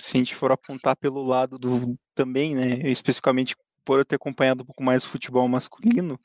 se 0.00 0.16
a 0.16 0.18
gente 0.18 0.34
for 0.34 0.52
apontar 0.52 0.96
pelo 0.96 1.22
lado 1.22 1.58
do 1.58 1.96
também, 2.14 2.54
né, 2.54 2.90
especificamente 2.90 3.56
por 3.84 3.98
eu 3.98 4.04
ter 4.04 4.16
acompanhado 4.16 4.62
um 4.62 4.66
pouco 4.66 4.82
mais 4.82 5.04
o 5.04 5.08
futebol 5.08 5.46
masculino, 5.48 6.18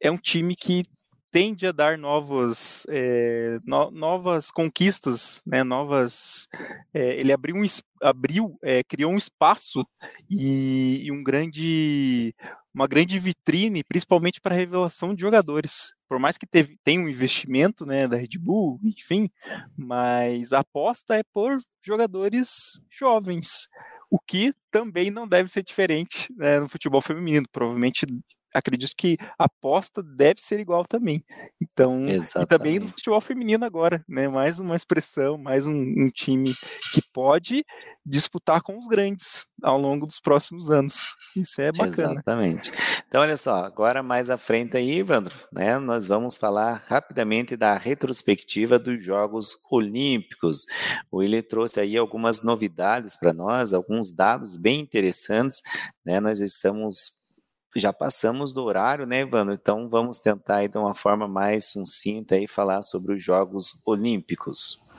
é 0.00 0.10
um 0.10 0.18
time 0.18 0.56
que 0.56 0.82
tende 1.30 1.66
a 1.66 1.72
dar 1.72 1.96
novas, 1.96 2.84
é, 2.88 3.58
no, 3.64 3.90
novas 3.90 4.50
conquistas, 4.50 5.42
né, 5.46 5.62
novas. 5.62 6.48
É, 6.92 7.20
ele 7.20 7.32
abriu, 7.32 7.56
um, 7.56 7.64
abriu 8.02 8.58
é, 8.62 8.82
criou 8.82 9.12
um 9.12 9.18
espaço 9.18 9.86
e, 10.28 11.04
e, 11.04 11.12
um 11.12 11.22
grande, 11.22 12.34
uma 12.74 12.86
grande 12.86 13.18
vitrine, 13.18 13.84
principalmente 13.84 14.40
para 14.40 14.54
a 14.54 14.58
revelação 14.58 15.14
de 15.14 15.20
jogadores. 15.20 15.92
Por 16.08 16.18
mais 16.18 16.36
que 16.36 16.46
teve, 16.46 16.76
tenha 16.82 17.00
um 17.00 17.08
investimento 17.08 17.86
né, 17.86 18.08
da 18.08 18.16
Red 18.16 18.38
Bull, 18.40 18.80
enfim, 18.82 19.30
mas 19.76 20.52
a 20.52 20.60
aposta 20.60 21.14
é 21.14 21.22
por 21.32 21.58
jogadores 21.80 22.80
jovens 22.90 23.68
o 24.10 24.18
que 24.18 24.52
também 24.70 25.10
não 25.10 25.26
deve 25.28 25.50
ser 25.50 25.62
diferente 25.62 26.32
né, 26.36 26.60
no 26.60 26.68
futebol 26.68 27.00
feminino. 27.00 27.46
Provavelmente 27.52 28.06
acredito 28.52 28.94
que 28.96 29.16
a 29.38 29.44
aposta 29.44 30.02
deve 30.02 30.40
ser 30.40 30.60
igual 30.60 30.84
também. 30.84 31.24
Então, 31.60 32.06
Exatamente. 32.06 32.42
e 32.42 32.46
também 32.46 32.78
no 32.78 32.88
futebol 32.88 33.20
feminino 33.20 33.64
agora, 33.64 34.04
né? 34.08 34.28
Mais 34.28 34.58
uma 34.58 34.76
expressão, 34.76 35.38
mais 35.38 35.66
um, 35.66 35.72
um, 35.72 36.10
time 36.10 36.54
que 36.92 37.02
pode 37.12 37.64
disputar 38.04 38.62
com 38.62 38.78
os 38.78 38.86
grandes 38.86 39.46
ao 39.62 39.78
longo 39.78 40.06
dos 40.06 40.20
próximos 40.20 40.70
anos. 40.70 41.14
Isso 41.36 41.60
é 41.60 41.70
bacana. 41.70 42.12
Exatamente. 42.12 42.72
Então, 43.06 43.20
olha 43.20 43.36
só, 43.36 43.64
agora 43.64 44.02
mais 44.02 44.30
à 44.30 44.38
frente 44.38 44.76
aí, 44.76 44.98
Evandro, 44.98 45.34
né? 45.52 45.78
Nós 45.78 46.08
vamos 46.08 46.36
falar 46.36 46.82
rapidamente 46.88 47.56
da 47.56 47.76
retrospectiva 47.76 48.78
dos 48.78 49.02
Jogos 49.02 49.58
Olímpicos. 49.70 50.66
O 51.10 51.18
Willi 51.18 51.42
trouxe 51.42 51.80
aí 51.80 51.96
algumas 51.96 52.42
novidades 52.42 53.16
para 53.16 53.32
nós, 53.32 53.72
alguns 53.72 54.12
dados 54.12 54.56
bem 54.56 54.80
interessantes, 54.80 55.60
né? 56.04 56.18
Nós 56.20 56.40
estamos 56.40 57.19
já 57.76 57.92
passamos 57.92 58.52
do 58.52 58.64
horário, 58.64 59.06
né, 59.06 59.20
Evandro? 59.20 59.54
Então 59.54 59.88
vamos 59.88 60.18
tentar 60.18 60.56
aí, 60.56 60.68
de 60.68 60.78
uma 60.78 60.94
forma 60.94 61.28
mais 61.28 61.66
sucinta 61.66 62.34
aí 62.34 62.48
falar 62.48 62.82
sobre 62.82 63.14
os 63.14 63.22
Jogos 63.22 63.82
Olímpicos. 63.86 64.89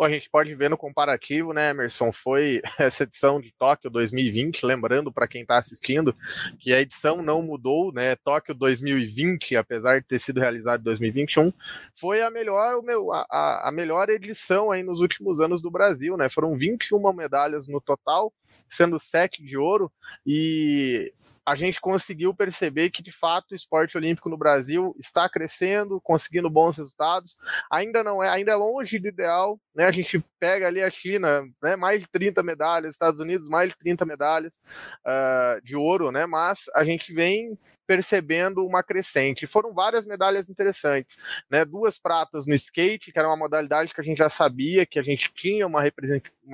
Bom, 0.00 0.06
a 0.06 0.10
gente 0.10 0.30
pode 0.30 0.54
ver 0.54 0.70
no 0.70 0.78
comparativo, 0.78 1.52
né, 1.52 1.68
Emerson? 1.68 2.10
Foi 2.10 2.62
essa 2.80 3.02
edição 3.02 3.38
de 3.38 3.52
Tóquio 3.52 3.90
2020, 3.90 4.64
lembrando 4.64 5.12
para 5.12 5.28
quem 5.28 5.42
está 5.42 5.58
assistindo 5.58 6.16
que 6.58 6.72
a 6.72 6.80
edição 6.80 7.20
não 7.20 7.42
mudou, 7.42 7.92
né? 7.92 8.16
Tóquio 8.16 8.54
2020, 8.54 9.56
apesar 9.56 10.00
de 10.00 10.06
ter 10.06 10.18
sido 10.18 10.40
realizado 10.40 10.80
em 10.80 10.84
2021, 10.84 11.52
foi 11.92 12.22
a 12.22 12.30
melhor, 12.30 12.82
a, 13.30 13.68
a 13.68 13.70
melhor 13.70 14.08
edição 14.08 14.70
aí 14.70 14.82
nos 14.82 15.02
últimos 15.02 15.38
anos 15.38 15.60
do 15.60 15.70
Brasil, 15.70 16.16
né? 16.16 16.30
Foram 16.30 16.56
21 16.56 17.12
medalhas 17.12 17.68
no 17.68 17.78
total, 17.78 18.32
sendo 18.66 18.98
sete 18.98 19.44
de 19.44 19.58
ouro, 19.58 19.92
e 20.24 21.12
a 21.50 21.54
gente 21.56 21.80
conseguiu 21.80 22.32
perceber 22.32 22.90
que 22.90 23.02
de 23.02 23.10
fato 23.10 23.50
o 23.50 23.54
esporte 23.56 23.96
olímpico 23.96 24.28
no 24.28 24.38
Brasil 24.38 24.94
está 25.00 25.28
crescendo, 25.28 26.00
conseguindo 26.00 26.48
bons 26.48 26.76
resultados. 26.76 27.36
Ainda 27.68 28.04
não 28.04 28.22
é, 28.22 28.28
ainda 28.28 28.52
é 28.52 28.54
longe 28.54 29.00
do 29.00 29.08
ideal, 29.08 29.58
né? 29.74 29.84
A 29.86 29.90
gente 29.90 30.24
pega 30.38 30.68
ali 30.68 30.80
a 30.80 30.88
China, 30.88 31.42
né? 31.60 31.74
Mais 31.74 32.02
de 32.02 32.08
30 32.08 32.40
medalhas, 32.44 32.92
Estados 32.92 33.18
Unidos 33.18 33.48
mais 33.48 33.70
de 33.70 33.78
30 33.78 34.06
medalhas 34.06 34.60
uh, 35.04 35.60
de 35.64 35.74
ouro, 35.74 36.12
né? 36.12 36.24
Mas 36.24 36.66
a 36.72 36.84
gente 36.84 37.12
vem 37.12 37.58
percebendo 37.90 38.64
uma 38.64 38.84
crescente. 38.84 39.48
Foram 39.48 39.74
várias 39.74 40.06
medalhas 40.06 40.48
interessantes, 40.48 41.18
né? 41.50 41.64
Duas 41.64 41.98
pratas 41.98 42.46
no 42.46 42.54
skate, 42.54 43.10
que 43.10 43.18
era 43.18 43.26
uma 43.26 43.36
modalidade 43.36 43.92
que 43.92 44.00
a 44.00 44.04
gente 44.04 44.18
já 44.18 44.28
sabia 44.28 44.86
que 44.86 44.96
a 44.96 45.02
gente 45.02 45.32
tinha 45.34 45.66
uma, 45.66 45.82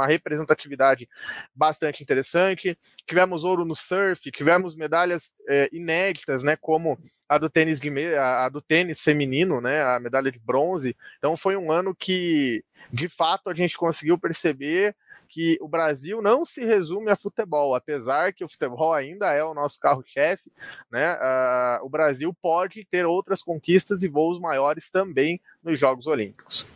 representatividade 0.07 1.07
bastante 1.55 2.03
interessante. 2.03 2.79
Tivemos 3.07 3.45
ouro 3.45 3.67
no 3.67 3.77
surf, 3.77 4.31
tivemos 4.31 4.75
medalhas 4.75 5.31
é, 5.47 5.69
inéditas, 5.75 6.43
né? 6.43 6.57
Como 6.57 6.99
a 7.29 7.37
do 7.37 7.51
tênis 7.51 7.79
de 7.79 7.91
a, 8.15 8.47
a 8.47 8.49
do 8.49 8.63
tênis 8.63 9.03
feminino, 9.03 9.61
né? 9.61 9.83
A 9.83 10.01
medalha 10.01 10.33
de 10.33 10.41
bronze. 10.41 10.97
Então 11.19 11.37
foi 11.37 11.55
um 11.55 11.71
ano 11.71 11.95
que 11.95 12.65
de 12.91 13.11
fato 13.11 13.51
a 13.51 13.55
gente 13.55 13.77
conseguiu 13.77 14.19
perceber 14.19 14.97
que 15.29 15.59
o 15.61 15.69
Brasil 15.69 16.23
não 16.23 16.45
se 16.45 16.65
resume 16.65 17.11
a 17.11 17.17
futebol, 17.17 17.75
apesar 17.75 18.33
que 18.33 18.45
o 18.45 18.49
futebol 18.49 18.93
ainda 18.93 19.33
é 19.33 19.43
o 19.45 19.55
nosso 19.55 19.79
carro-chefe, 19.81 20.51
né? 20.91 21.15
Uh, 21.15 21.85
o 21.85 21.89
Brasil 21.89 22.35
pode 22.35 22.85
ter 22.85 23.05
outras 23.05 23.43
conquistas 23.43 24.03
e 24.03 24.09
voos 24.09 24.41
maiores 24.41 24.91
também 24.91 25.41
nos 25.63 25.79
Jogos 25.79 26.07
Olímpicos. 26.07 26.67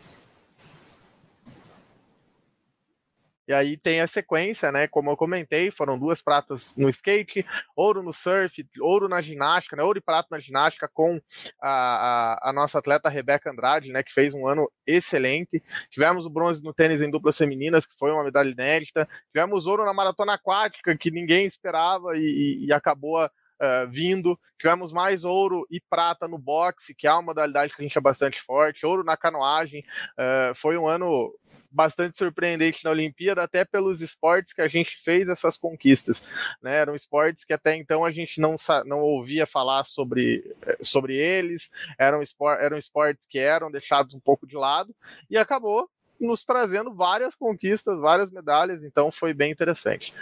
E 3.51 3.53
aí 3.53 3.77
tem 3.77 4.01
a 4.01 4.07
sequência, 4.07 4.71
né? 4.71 4.87
Como 4.87 5.11
eu 5.11 5.17
comentei, 5.17 5.73
foram 5.73 5.99
duas 5.99 6.23
pratas 6.23 6.77
no 6.77 6.89
skate, 6.89 7.45
ouro 7.75 8.01
no 8.01 8.13
surf, 8.13 8.65
ouro 8.79 9.09
na 9.09 9.21
ginástica, 9.21 9.75
né? 9.75 9.83
Ouro 9.83 9.99
e 9.99 10.01
prata 10.01 10.29
na 10.31 10.39
ginástica 10.39 10.87
com 10.87 11.21
a, 11.61 12.39
a, 12.45 12.51
a, 12.51 12.53
nossa 12.53 12.79
atleta 12.79 13.09
Rebeca 13.09 13.51
Andrade, 13.51 13.91
né? 13.91 14.05
Que 14.05 14.13
fez 14.13 14.35
um 14.35 14.47
ano 14.47 14.71
excelente. 14.87 15.61
Tivemos 15.91 16.25
o 16.25 16.31
bronze 16.31 16.63
no 16.63 16.73
tênis 16.73 17.03
em 17.03 17.11
duplas 17.11 17.37
femininas, 17.37 17.85
que 17.85 17.99
foi 17.99 18.13
uma 18.13 18.23
medalha 18.23 18.51
inédita. 18.51 19.09
Tivemos 19.33 19.67
ouro 19.67 19.85
na 19.85 19.93
maratona 19.93 20.35
aquática, 20.35 20.97
que 20.97 21.11
ninguém 21.11 21.45
esperava 21.45 22.17
e, 22.17 22.67
e, 22.67 22.73
acabou 22.73 23.29
Uh, 23.63 23.87
vindo. 23.91 24.41
Tivemos 24.59 24.91
mais 24.91 25.23
ouro 25.23 25.67
e 25.71 25.83
prata 25.83 26.27
no 26.27 26.39
boxe, 26.39 26.95
que 26.95 27.07
é 27.07 27.13
uma 27.13 27.21
modalidade 27.21 27.75
que 27.75 27.83
a 27.83 27.85
gente 27.85 27.99
é 27.99 28.01
bastante 28.01 28.41
forte. 28.41 28.87
Ouro 28.87 29.05
na 29.05 29.19
canoagem. 29.19 29.85
Uh, 30.13 30.55
foi 30.55 30.79
um 30.79 30.89
ano 30.89 31.31
bastante 31.71 32.17
surpreendente 32.17 32.85
na 32.85 32.91
Olimpíada, 32.91 33.43
até 33.43 33.65
pelos 33.65 34.01
esportes 34.01 34.53
que 34.53 34.61
a 34.61 34.69
gente 34.69 34.97
fez 34.99 35.29
essas 35.29 35.57
conquistas. 35.57 36.23
Né? 36.63 36.77
Eram 36.77 36.95
esportes 36.95 37.45
que 37.45 37.53
até 37.53 37.77
então 37.77 38.05
a 38.05 38.11
gente 38.11 38.41
não, 38.41 38.57
não 38.85 39.01
ouvia 39.01 39.47
falar 39.47 39.85
sobre, 39.85 40.55
eh, 40.63 40.79
sobre 40.83 41.17
eles, 41.17 41.71
eram, 41.99 42.23
espor, 42.23 42.59
eram 42.61 42.77
esportes 42.77 43.27
que 43.27 43.39
eram 43.39 43.71
deixados 43.71 44.15
um 44.15 44.21
pouco 44.21 44.47
de 44.47 44.57
lado, 44.57 44.95
e 45.31 45.37
acabou 45.37 45.89
nos 46.21 46.45
trazendo 46.45 46.93
várias 46.93 47.35
conquistas, 47.35 47.99
várias 47.99 48.31
medalhas, 48.31 48.85
então 48.85 49.11
foi 49.11 49.33
bem 49.33 49.51
interessante. 49.51 50.13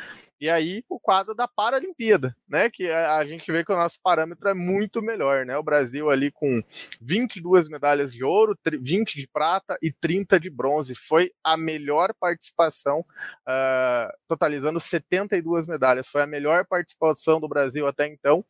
E 0.41 0.49
aí 0.49 0.85
o 0.89 1.01
quadro 1.01 1.35
da 1.35 1.49
Paralimpíada, 1.49 2.37
né? 2.49 2.71
Que 2.71 2.89
a, 2.89 3.25
gente 3.25 3.51
vê 3.51 3.65
que 3.65 3.73
o 3.73 3.77
nosso 3.77 3.99
parâmetro 4.03 4.49
é 4.49 4.55
muito 4.55 5.03
melhor, 5.03 5.45
né? 5.45 5.57
O 5.57 5.63
Brasil 5.63 6.11
ali 6.11 6.31
com 6.31 6.63
22 7.01 7.69
medalhas 7.69 8.13
de 8.13 8.25
ouro, 8.25 8.57
20 8.81 9.19
de 9.19 9.27
prata 9.27 9.77
e 9.83 9.93
30 9.93 10.39
de 10.39 10.51
bronze. 10.51 10.95
Foi 10.95 11.33
a 11.43 11.57
melhor 11.57 12.15
participação, 12.19 13.01
uh, 13.01 14.13
totalizando 14.29 14.79
72 14.79 15.67
medalhas. 15.67 16.09
Foi 16.09 16.23
a 16.23 16.27
melhor 16.27 16.65
participação 16.67 17.41
do 17.41 17.49
Brasil 17.49 17.87
até 17.87 18.07
então 18.07 18.45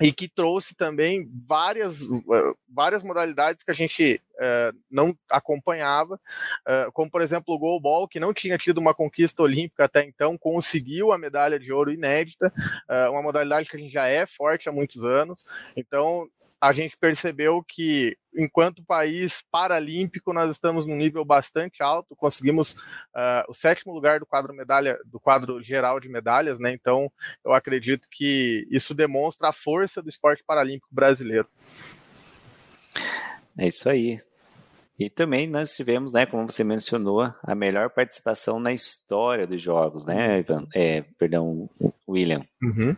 e 0.00 0.12
que 0.12 0.28
trouxe 0.28 0.74
também 0.74 1.30
várias, 1.46 2.02
uh, 2.02 2.56
várias 2.68 3.02
modalidades 3.02 3.62
que 3.62 3.70
a 3.70 3.74
gente 3.74 4.20
uh, 4.34 4.76
não 4.90 5.14
acompanhava, 5.28 6.14
uh, 6.14 6.90
como 6.92 7.10
por 7.10 7.20
exemplo 7.20 7.54
o 7.54 7.58
goalball, 7.58 8.08
que 8.08 8.18
não 8.18 8.32
tinha 8.32 8.56
tido 8.56 8.78
uma 8.78 8.94
conquista 8.94 9.42
olímpica 9.42 9.84
até 9.84 10.02
então, 10.02 10.38
conseguiu 10.38 11.12
a 11.12 11.18
medalha 11.18 11.58
de 11.58 11.72
ouro 11.72 11.92
inédita, 11.92 12.52
uma 13.10 13.22
modalidade 13.22 13.68
que 13.68 13.76
a 13.76 13.78
gente 13.78 13.92
já 13.92 14.06
é 14.06 14.26
forte 14.26 14.68
há 14.68 14.72
muitos 14.72 15.04
anos, 15.04 15.44
então 15.76 16.26
a 16.60 16.72
gente 16.72 16.96
percebeu 16.96 17.64
que, 17.66 18.16
enquanto 18.34 18.84
país 18.84 19.42
paralímpico, 19.50 20.32
nós 20.32 20.50
estamos 20.50 20.86
num 20.86 20.96
nível 20.96 21.24
bastante 21.24 21.82
alto, 21.82 22.14
conseguimos 22.14 22.72
uh, 22.72 23.48
o 23.48 23.54
sétimo 23.54 23.94
lugar 23.94 24.20
do 24.20 24.26
quadro 24.26 24.52
medalha, 24.52 24.98
do 25.06 25.18
quadro 25.18 25.62
geral 25.62 25.98
de 25.98 26.08
medalhas, 26.08 26.58
né? 26.58 26.72
Então, 26.72 27.10
eu 27.44 27.52
acredito 27.52 28.08
que 28.10 28.66
isso 28.70 28.94
demonstra 28.94 29.48
a 29.48 29.52
força 29.52 30.02
do 30.02 30.08
esporte 30.08 30.44
paralímpico 30.44 30.88
brasileiro. 30.90 31.48
É 33.56 33.66
isso 33.66 33.88
aí. 33.88 34.20
E 34.98 35.08
também 35.08 35.46
nós 35.46 35.74
tivemos, 35.74 36.12
né, 36.12 36.26
como 36.26 36.46
você 36.46 36.62
mencionou, 36.62 37.32
a 37.42 37.54
melhor 37.54 37.88
participação 37.88 38.60
na 38.60 38.70
história 38.70 39.46
dos 39.46 39.62
jogos, 39.62 40.04
né, 40.04 40.40
Ivan? 40.40 40.66
É, 40.74 41.00
perdão, 41.18 41.70
William. 42.06 42.44
Uhum. 42.62 42.94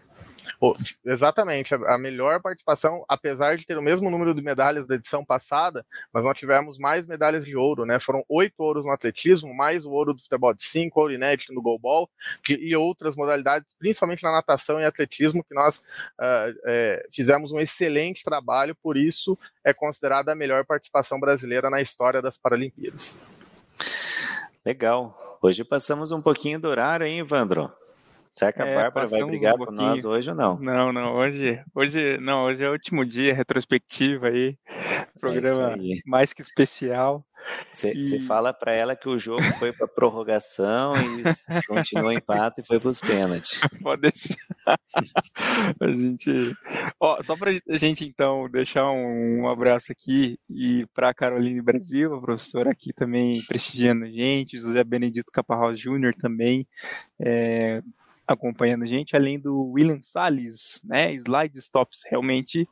Exatamente, 1.04 1.74
a 1.74 1.98
melhor 1.98 2.40
participação, 2.40 3.04
apesar 3.08 3.56
de 3.56 3.66
ter 3.66 3.76
o 3.76 3.82
mesmo 3.82 4.10
número 4.10 4.34
de 4.34 4.42
medalhas 4.42 4.86
da 4.86 4.94
edição 4.94 5.24
passada, 5.24 5.84
mas 6.12 6.24
nós 6.24 6.38
tivemos 6.38 6.78
mais 6.78 7.06
medalhas 7.06 7.44
de 7.44 7.56
ouro, 7.56 7.84
né? 7.84 7.98
Foram 7.98 8.24
oito 8.28 8.54
ouros 8.58 8.84
no 8.84 8.90
atletismo, 8.90 9.54
mais 9.54 9.84
o 9.84 9.90
ouro 9.90 10.14
do 10.14 10.22
futebol 10.22 10.54
de 10.54 10.62
cinco, 10.62 11.00
ouro 11.00 11.12
inédito 11.12 11.52
no 11.52 11.62
goalball 11.62 12.08
e 12.48 12.74
outras 12.76 13.16
modalidades, 13.16 13.74
principalmente 13.78 14.22
na 14.22 14.32
natação 14.32 14.80
e 14.80 14.84
atletismo, 14.84 15.44
que 15.44 15.54
nós 15.54 15.78
uh, 15.78 16.54
é, 16.64 17.06
fizemos 17.12 17.52
um 17.52 17.60
excelente 17.60 18.24
trabalho, 18.24 18.76
por 18.82 18.96
isso 18.96 19.38
é 19.64 19.72
considerada 19.72 20.32
a 20.32 20.36
melhor 20.36 20.64
participação 20.64 21.18
brasileira 21.18 21.70
na 21.70 21.80
história 21.80 22.22
das 22.22 22.36
Paralimpíadas. 22.36 23.14
Legal. 24.64 25.38
Hoje 25.42 25.64
passamos 25.64 26.12
um 26.12 26.22
pouquinho 26.22 26.60
do 26.60 26.68
horário, 26.68 27.04
hein, 27.04 27.18
Evandro? 27.18 27.72
Será 28.32 28.52
que 28.52 28.62
a 28.62 28.66
é, 28.66 28.74
Bárbara 28.74 29.06
vai 29.06 29.24
brigar 29.24 29.54
um 29.54 29.66
com 29.66 29.72
nós 29.72 30.04
hoje 30.04 30.30
ou 30.30 30.36
não? 30.36 30.58
Não, 30.58 30.92
não, 30.92 31.14
hoje, 31.14 31.62
hoje, 31.74 32.18
não, 32.18 32.44
hoje 32.44 32.64
é 32.64 32.68
o 32.68 32.72
último 32.72 33.04
dia, 33.04 33.34
retrospectiva 33.34 34.28
aí, 34.28 34.56
é 34.66 35.06
programa 35.20 35.74
é 35.74 35.98
mais 36.06 36.32
que 36.32 36.40
especial. 36.40 37.24
Você 37.72 37.92
e... 37.92 38.20
fala 38.20 38.52
para 38.52 38.72
ela 38.72 38.96
que 38.96 39.08
o 39.08 39.18
jogo 39.18 39.42
foi 39.58 39.72
para 39.72 39.88
prorrogação 39.88 40.94
e 40.96 41.66
continuou 41.66 42.12
empate 42.12 42.60
e 42.60 42.64
foi 42.64 42.78
para 42.78 42.88
os 42.88 43.00
pênaltis. 43.00 43.60
Pode 43.82 44.02
deixar. 44.02 44.36
a 45.80 45.88
gente, 45.88 46.56
ó, 47.00 47.20
só 47.22 47.36
para 47.36 47.50
a 47.50 47.78
gente 47.78 48.04
então 48.04 48.48
deixar 48.48 48.90
um, 48.90 49.42
um 49.42 49.48
abraço 49.48 49.92
aqui 49.92 50.38
e 50.48 50.86
para 50.94 51.08
a 51.08 51.14
Caroline 51.14 51.60
Brasil, 51.60 52.14
a 52.14 52.20
professora 52.20 52.70
aqui 52.70 52.92
também 52.92 53.42
prestigiando 53.46 54.04
a 54.04 54.08
gente, 54.08 54.58
José 54.58 54.84
Benedito 54.84 55.32
Caparrós 55.32 55.78
Júnior 55.78 56.14
também. 56.14 56.66
É, 57.18 57.82
acompanhando 58.26 58.84
a 58.84 58.86
gente, 58.86 59.16
além 59.16 59.38
do 59.38 59.70
William 59.70 60.00
Salles, 60.02 60.80
né? 60.84 61.12
Slide 61.14 61.58
stops. 61.58 62.00
Realmente 62.08 62.68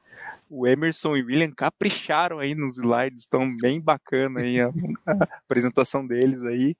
o 0.48 0.66
Emerson 0.66 1.16
e 1.16 1.22
o 1.22 1.26
William 1.26 1.52
capricharam 1.52 2.40
aí 2.40 2.54
nos 2.54 2.76
slides, 2.76 3.20
estão 3.20 3.54
bem 3.60 3.80
bacana 3.80 4.40
aí 4.40 4.60
a, 4.60 4.68
a, 5.06 5.24
apresentação 5.44 6.06
deles 6.06 6.42
aí. 6.44 6.74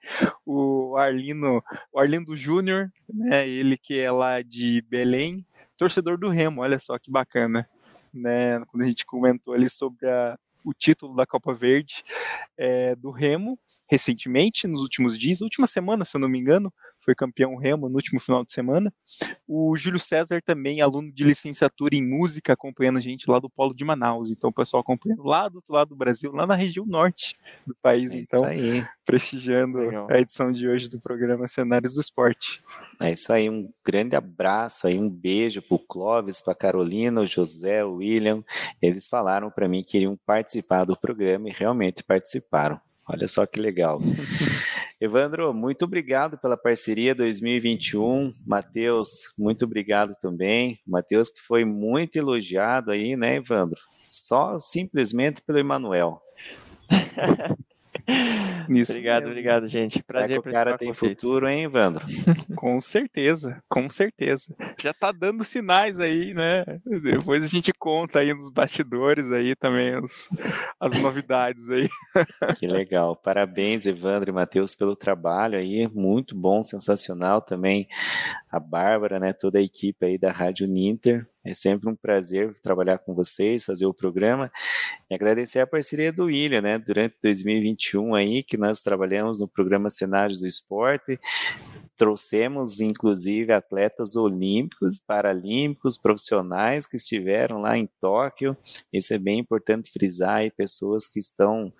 O 0.44 0.96
Arlindo, 0.96 1.62
o 1.92 2.00
Arlindo 2.00 2.36
Júnior, 2.36 2.92
né? 3.08 3.48
Ele 3.48 3.76
que 3.76 3.98
é 4.00 4.10
lá 4.10 4.42
de 4.42 4.82
Belém, 4.88 5.46
torcedor 5.76 6.18
do 6.18 6.28
Remo, 6.28 6.62
olha 6.62 6.78
só 6.78 6.98
que 6.98 7.10
bacana, 7.10 7.68
né? 8.12 8.60
Quando 8.66 8.82
a 8.82 8.86
gente 8.86 9.06
comentou 9.06 9.54
ali 9.54 9.70
sobre 9.70 10.08
a, 10.08 10.36
o 10.64 10.74
título 10.74 11.14
da 11.14 11.24
Copa 11.24 11.54
Verde 11.54 12.02
é, 12.58 12.94
do 12.96 13.10
Remo, 13.10 13.58
recentemente, 13.88 14.66
nos 14.66 14.82
últimos 14.82 15.18
dias, 15.18 15.40
última 15.40 15.66
semana, 15.66 16.04
se 16.04 16.16
eu 16.16 16.20
não 16.20 16.28
me 16.28 16.38
engano, 16.38 16.72
foi 17.01 17.14
campeão 17.14 17.57
Remo 17.57 17.88
no 17.88 17.96
último 17.96 18.20
final 18.20 18.44
de 18.44 18.53
semana. 18.53 18.92
O 19.46 19.76
Júlio 19.76 19.98
César 19.98 20.40
também, 20.42 20.80
aluno 20.80 21.11
de 21.12 21.24
licenciatura 21.24 21.94
em 21.94 22.07
música, 22.07 22.53
acompanhando 22.53 22.98
a 22.98 23.01
gente 23.01 23.28
lá 23.30 23.38
do 23.38 23.51
Polo 23.51 23.74
de 23.74 23.84
Manaus. 23.84 24.30
Então, 24.30 24.51
o 24.51 24.53
pessoal 24.53 24.80
acompanhando 24.80 25.22
lá 25.24 25.48
do 25.48 25.57
outro 25.57 25.74
lado 25.74 25.88
do 25.88 25.96
Brasil, 25.96 26.32
lá 26.32 26.46
na 26.46 26.55
região 26.55 26.86
norte 26.86 27.36
do 27.66 27.74
país. 27.82 28.11
É 28.11 28.16
então, 28.16 28.44
aí. 28.44 28.86
prestigiando 29.05 29.78
Legal. 29.78 30.07
a 30.11 30.18
edição 30.18 30.53
de 30.53 30.68
hoje 30.68 30.88
do 30.88 31.01
programa 31.01 31.48
Cenários 31.48 31.94
do 31.94 32.01
Esporte. 32.01 32.62
É 33.03 33.11
isso 33.11 33.32
aí, 33.32 33.48
um 33.48 33.72
grande 33.84 34.14
abraço 34.14 34.86
aí, 34.86 34.98
um 34.98 35.09
beijo 35.09 35.62
para 35.62 35.74
o 35.74 35.78
Clóvis, 35.78 36.42
para 36.42 36.55
Carolina, 36.55 37.22
o 37.22 37.26
José, 37.26 37.84
o 37.84 37.94
William. 37.94 38.44
Eles 38.80 39.09
falaram 39.09 39.51
para 39.51 39.68
mim 39.68 39.82
que 39.82 39.96
iriam 39.96 40.18
participar 40.26 40.84
do 40.84 40.96
programa 40.96 41.48
e 41.48 41.53
realmente 41.53 42.05
participaram. 42.05 42.80
Olha 43.12 43.26
só 43.26 43.44
que 43.44 43.61
legal. 43.61 43.98
Evandro, 45.00 45.52
muito 45.52 45.84
obrigado 45.84 46.38
pela 46.38 46.56
parceria 46.56 47.12
2021. 47.12 48.32
Matheus, 48.46 49.34
muito 49.36 49.64
obrigado 49.64 50.12
também. 50.20 50.78
Matheus 50.86 51.30
que 51.30 51.40
foi 51.40 51.64
muito 51.64 52.14
elogiado 52.16 52.92
aí, 52.92 53.16
né, 53.16 53.36
Evandro? 53.36 53.80
Só 54.08 54.61
simplesmente 54.61 55.42
pelo 55.42 55.58
Emanuel. 55.58 56.22
Isso 58.68 58.92
obrigado, 58.92 59.24
mesmo. 59.24 59.30
obrigado, 59.32 59.68
gente. 59.68 60.02
Prazer 60.02 60.38
é 60.38 60.42
que 60.42 60.48
o 60.48 60.52
cara 60.52 60.78
tem 60.78 60.94
futuro, 60.94 61.48
hein, 61.48 61.64
Evandro? 61.64 62.04
com 62.56 62.80
certeza, 62.80 63.62
com 63.68 63.88
certeza. 63.88 64.54
Já 64.78 64.92
tá 64.92 65.12
dando 65.12 65.44
sinais 65.44 65.98
aí, 65.98 66.32
né? 66.34 66.64
Depois 67.02 67.44
a 67.44 67.48
gente 67.48 67.72
conta 67.72 68.20
aí 68.20 68.32
nos 68.32 68.50
bastidores 68.50 69.32
aí 69.32 69.54
também 69.56 69.96
os, 69.96 70.28
as 70.78 70.94
novidades 71.00 71.68
aí. 71.70 71.88
Que 72.58 72.66
legal. 72.66 73.16
Parabéns, 73.16 73.86
Evandro 73.86 74.30
e 74.30 74.32
Matheus, 74.32 74.74
pelo 74.74 74.96
trabalho 74.96 75.58
aí. 75.58 75.88
Muito 75.88 76.36
bom, 76.36 76.62
sensacional 76.62 77.40
também. 77.40 77.86
A 78.50 78.58
Bárbara, 78.58 79.18
né? 79.18 79.32
Toda 79.32 79.58
a 79.58 79.62
equipe 79.62 80.04
aí 80.04 80.18
da 80.18 80.30
Rádio 80.30 80.66
Ninter. 80.66 81.26
É 81.43 81.55
sempre 81.55 81.88
um 81.88 81.97
prazer 81.97 82.55
trabalhar 82.62 82.99
com 82.99 83.14
vocês, 83.14 83.64
fazer 83.64 83.86
o 83.86 83.95
programa 83.95 84.53
e 85.11 85.14
agradecer 85.14 85.61
a 85.61 85.66
parceria 85.66 86.12
do 86.12 86.24
William, 86.26 86.61
né? 86.61 86.78
Durante 86.78 87.16
2021 87.22 88.14
aí, 88.14 88.43
que 88.43 88.59
nós 88.59 88.82
trabalhamos 88.82 89.41
no 89.41 89.49
programa 89.49 89.88
Cenários 89.88 90.41
do 90.41 90.47
Esporte, 90.47 91.18
trouxemos 91.97 92.80
inclusive 92.80 93.53
atletas 93.53 94.16
olímpicos, 94.16 95.01
paralímpicos, 95.01 95.97
profissionais 95.97 96.86
que 96.86 96.97
estiveram 96.97 97.61
lá 97.61 97.76
em 97.76 97.88
Tóquio. 98.01 98.57
Isso 98.93 99.14
é 99.14 99.18
bem 99.18 99.38
importante 99.38 99.91
frisar 99.91 100.36
aí, 100.36 100.51
pessoas 100.51 101.09
que 101.09 101.18
estão 101.18 101.72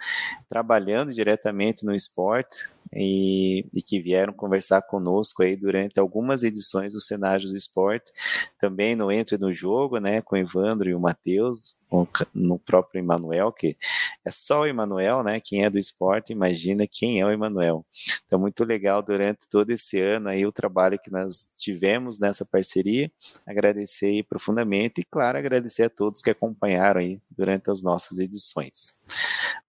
trabalhando 0.49 1.13
diretamente 1.13 1.85
no 1.85 1.95
esporte 1.95 2.69
e, 2.93 3.65
e, 3.73 3.83
que 3.83 4.01
vieram 4.01 4.33
conversar 4.33 4.83
conosco 4.83 5.43
aí 5.43 5.57
durante 5.57 6.01
algumas 6.01 6.43
edições 6.43 6.93
do 6.93 7.01
Cenários 7.01 7.51
do 7.51 7.57
Esporte, 7.57 8.11
também 8.59 8.97
no 8.97 9.13
Entre 9.13 9.39
no 9.39 9.53
Jogo, 9.53 9.99
né, 9.99 10.21
com 10.21 10.35
o 10.35 10.39
Evandro 10.39 10.89
e 10.89 10.95
o 10.95 11.01
Matheus, 11.01 11.89
no 12.35 12.59
próprio 12.59 12.99
Emanuel, 12.99 13.53
que 13.53 13.77
é 14.25 14.31
só 14.31 14.63
o 14.63 14.67
Emanuel, 14.67 15.23
né, 15.23 15.41
quem 15.41 15.65
é 15.65 15.71
do 15.71 15.79
esporte, 15.79 16.33
imagina 16.33 16.87
quem 16.87 17.21
é 17.21 17.27
o 17.27 17.31
Emanuel. 17.31 17.85
Então, 18.27 18.39
muito 18.39 18.65
legal 18.65 19.03
durante 19.03 19.49
todo 19.49 19.71
esse 19.71 20.01
ano 20.01 20.29
aí 20.29 20.45
o 20.45 20.53
trabalho 20.53 20.99
que 20.99 21.11
nós 21.11 21.55
tivemos 21.59 22.21
nessa 22.21 22.45
parceria, 22.45 23.11
agradecer 23.47 24.25
profundamente 24.25 25.01
e, 25.01 25.05
claro, 25.05 25.39
agradecer 25.39 25.85
a 25.85 25.91
todos 25.91 26.23
que 26.23 26.31
acompanharam 26.31 27.01
aí 27.01 27.21
durante 27.31 27.71
as 27.71 27.83
nossas 27.83 28.19
edições. 28.19 29.01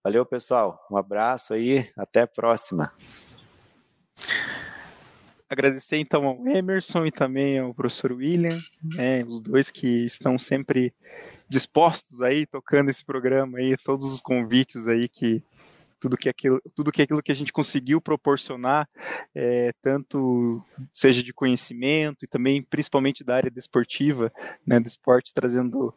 Valeu, 0.03 0.25
pessoal. 0.25 0.85
Um 0.89 0.97
abraço 0.97 1.53
aí, 1.53 1.89
até 1.97 2.21
a 2.21 2.27
próxima. 2.27 2.91
Agradecer 5.49 5.97
então 5.97 6.25
ao 6.25 6.47
Emerson 6.47 7.05
e 7.05 7.11
também 7.11 7.59
ao 7.59 7.73
professor 7.73 8.13
William, 8.13 8.61
né, 8.81 9.23
os 9.25 9.41
dois 9.41 9.69
que 9.69 10.05
estão 10.05 10.39
sempre 10.39 10.93
dispostos 11.49 12.21
aí, 12.21 12.45
tocando 12.45 12.89
esse 12.89 13.03
programa 13.03 13.57
aí, 13.57 13.75
todos 13.75 14.05
os 14.05 14.21
convites 14.21 14.87
aí 14.87 15.09
que 15.09 15.43
tudo 16.01 16.17
que 16.17 16.27
aquilo, 16.27 16.59
tudo 16.73 16.91
que 16.91 17.03
aquilo 17.03 17.21
que 17.21 17.31
a 17.31 17.35
gente 17.35 17.53
conseguiu 17.53 18.01
proporcionar, 18.01 18.89
é, 19.35 19.71
tanto 19.83 20.59
seja 20.91 21.21
de 21.21 21.31
conhecimento 21.31 22.25
e 22.25 22.27
também 22.27 22.63
principalmente 22.63 23.23
da 23.23 23.35
área 23.35 23.51
desportiva, 23.51 24.33
né, 24.65 24.79
do 24.79 24.87
esporte, 24.87 25.31
trazendo 25.31 25.93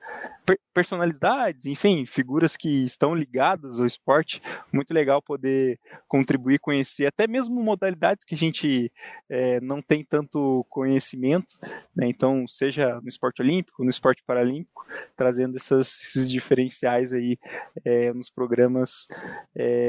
personalidades, 0.72 1.66
enfim, 1.66 2.04
figuras 2.04 2.56
que 2.56 2.84
estão 2.84 3.14
ligadas 3.14 3.78
ao 3.78 3.86
esporte. 3.86 4.42
Muito 4.72 4.92
legal 4.92 5.22
poder 5.22 5.78
contribuir, 6.08 6.58
conhecer 6.58 7.06
até 7.06 7.26
mesmo 7.26 7.62
modalidades 7.62 8.24
que 8.24 8.34
a 8.34 8.38
gente 8.38 8.92
é, 9.28 9.60
não 9.60 9.80
tem 9.80 10.04
tanto 10.04 10.66
conhecimento, 10.68 11.58
né, 11.94 12.08
então 12.08 12.46
seja 12.46 13.00
no 13.00 13.08
esporte 13.08 13.40
olímpico, 13.40 13.84
no 13.84 13.90
esporte 13.90 14.22
paralímpico, 14.26 14.84
trazendo 15.16 15.56
essas, 15.56 16.00
esses 16.00 16.30
diferenciais 16.30 17.12
aí 17.12 17.38
é, 17.84 18.12
nos 18.12 18.30
programas 18.30 19.06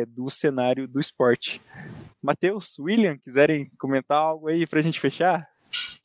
do 0.10 0.30
cenário 0.30 0.88
do 0.88 1.00
esporte. 1.00 1.62
Matheus, 2.22 2.78
William, 2.80 3.18
quiserem 3.18 3.72
comentar 3.78 4.18
algo 4.18 4.48
aí 4.48 4.66
para 4.66 4.80
a 4.80 4.82
gente 4.82 5.00
fechar? 5.00 5.55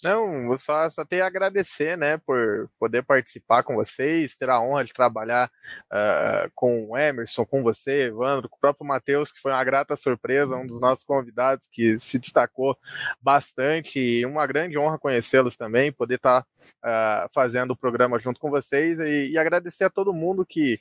Não, 0.02 0.46
vou 0.46 0.56
só, 0.56 0.88
só 0.88 1.04
tenho 1.04 1.24
a 1.24 1.26
agradecer, 1.26 1.96
né, 1.96 2.16
por 2.18 2.70
poder 2.78 3.02
participar 3.02 3.62
com 3.62 3.74
vocês, 3.74 4.36
ter 4.36 4.48
a 4.48 4.60
honra 4.60 4.84
de 4.84 4.94
trabalhar 4.94 5.50
uh, 5.92 6.50
com 6.54 6.88
o 6.90 6.96
Emerson, 6.96 7.44
com 7.44 7.62
você, 7.62 8.08
Evandro, 8.08 8.48
com 8.48 8.56
o 8.56 8.60
próprio 8.60 8.86
Matheus, 8.86 9.30
que 9.30 9.40
foi 9.40 9.52
uma 9.52 9.62
grata 9.62 9.96
surpresa, 9.96 10.56
um 10.56 10.66
dos 10.66 10.80
nossos 10.80 11.04
convidados 11.04 11.68
que 11.70 11.98
se 12.00 12.18
destacou 12.18 12.76
bastante, 13.20 14.00
e 14.00 14.24
uma 14.24 14.46
grande 14.46 14.78
honra 14.78 14.98
conhecê-los 14.98 15.56
também, 15.56 15.92
poder 15.92 16.14
estar 16.14 16.42
tá, 16.42 16.46
uh, 16.84 17.28
fazendo 17.32 17.72
o 17.72 17.76
programa 17.76 18.18
junto 18.18 18.40
com 18.40 18.50
vocês, 18.50 18.98
e, 19.00 19.30
e, 19.32 19.38
agradecer 19.38 19.84
a 19.84 19.90
todo 19.90 20.12
mundo 20.12 20.44
que 20.46 20.78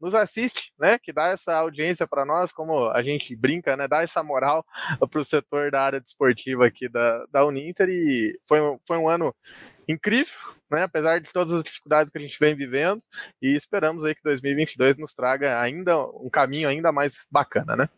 nos 0.00 0.14
assiste, 0.14 0.72
né, 0.78 0.98
que 0.98 1.12
dá 1.12 1.28
essa 1.28 1.54
audiência 1.54 2.06
para 2.06 2.24
nós, 2.24 2.52
como 2.52 2.88
a 2.90 3.02
gente 3.02 3.34
brinca, 3.34 3.76
né, 3.76 3.88
dá 3.88 4.02
essa 4.02 4.22
moral 4.22 4.64
para 5.10 5.20
o 5.20 5.24
setor 5.24 5.70
da 5.70 5.82
área 5.82 6.00
desportiva 6.00 6.66
aqui 6.66 6.88
da, 6.88 7.24
da 7.30 7.44
Uninter, 7.44 7.88
e 7.88 8.38
foi, 8.46 8.60
foi 8.86 8.98
um 8.98 9.08
ano 9.08 9.34
incrível, 9.88 10.34
né? 10.70 10.82
apesar 10.82 11.20
de 11.20 11.30
todas 11.32 11.52
as 11.52 11.62
dificuldades 11.62 12.10
que 12.10 12.18
a 12.18 12.20
gente 12.20 12.38
vem 12.38 12.54
vivendo, 12.54 13.02
e 13.40 13.54
esperamos 13.54 14.04
aí 14.04 14.14
que 14.14 14.22
2022 14.22 14.96
nos 14.96 15.14
traga 15.14 15.60
ainda 15.60 15.98
um 16.06 16.30
caminho 16.30 16.68
ainda 16.68 16.90
mais 16.90 17.26
bacana, 17.30 17.76
né? 17.76 17.88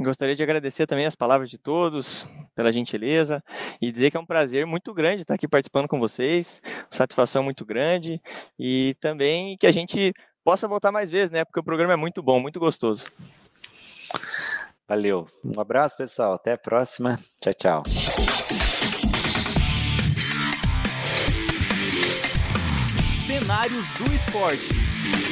Gostaria 0.00 0.34
de 0.34 0.42
agradecer 0.42 0.86
também 0.86 1.04
as 1.04 1.14
palavras 1.14 1.50
de 1.50 1.58
todos, 1.58 2.26
pela 2.54 2.72
gentileza, 2.72 3.42
e 3.80 3.92
dizer 3.92 4.10
que 4.10 4.16
é 4.16 4.20
um 4.20 4.26
prazer 4.26 4.66
muito 4.66 4.94
grande 4.94 5.22
estar 5.22 5.34
aqui 5.34 5.46
participando 5.46 5.86
com 5.86 5.98
vocês, 5.98 6.62
satisfação 6.90 7.42
muito 7.42 7.64
grande, 7.64 8.20
e 8.58 8.96
também 9.00 9.56
que 9.58 9.66
a 9.66 9.70
gente 9.70 10.12
possa 10.42 10.66
voltar 10.66 10.90
mais 10.90 11.10
vezes, 11.10 11.30
né? 11.30 11.44
Porque 11.44 11.60
o 11.60 11.64
programa 11.64 11.92
é 11.92 11.96
muito 11.96 12.22
bom, 12.22 12.40
muito 12.40 12.58
gostoso. 12.58 13.06
Valeu. 14.88 15.28
Um 15.44 15.60
abraço, 15.60 15.96
pessoal. 15.96 16.34
Até 16.34 16.52
a 16.52 16.58
próxima. 16.58 17.18
Tchau, 17.40 17.54
tchau. 17.54 17.82
Cenários 23.26 23.92
do 23.94 24.12
Esporte. 24.14 25.31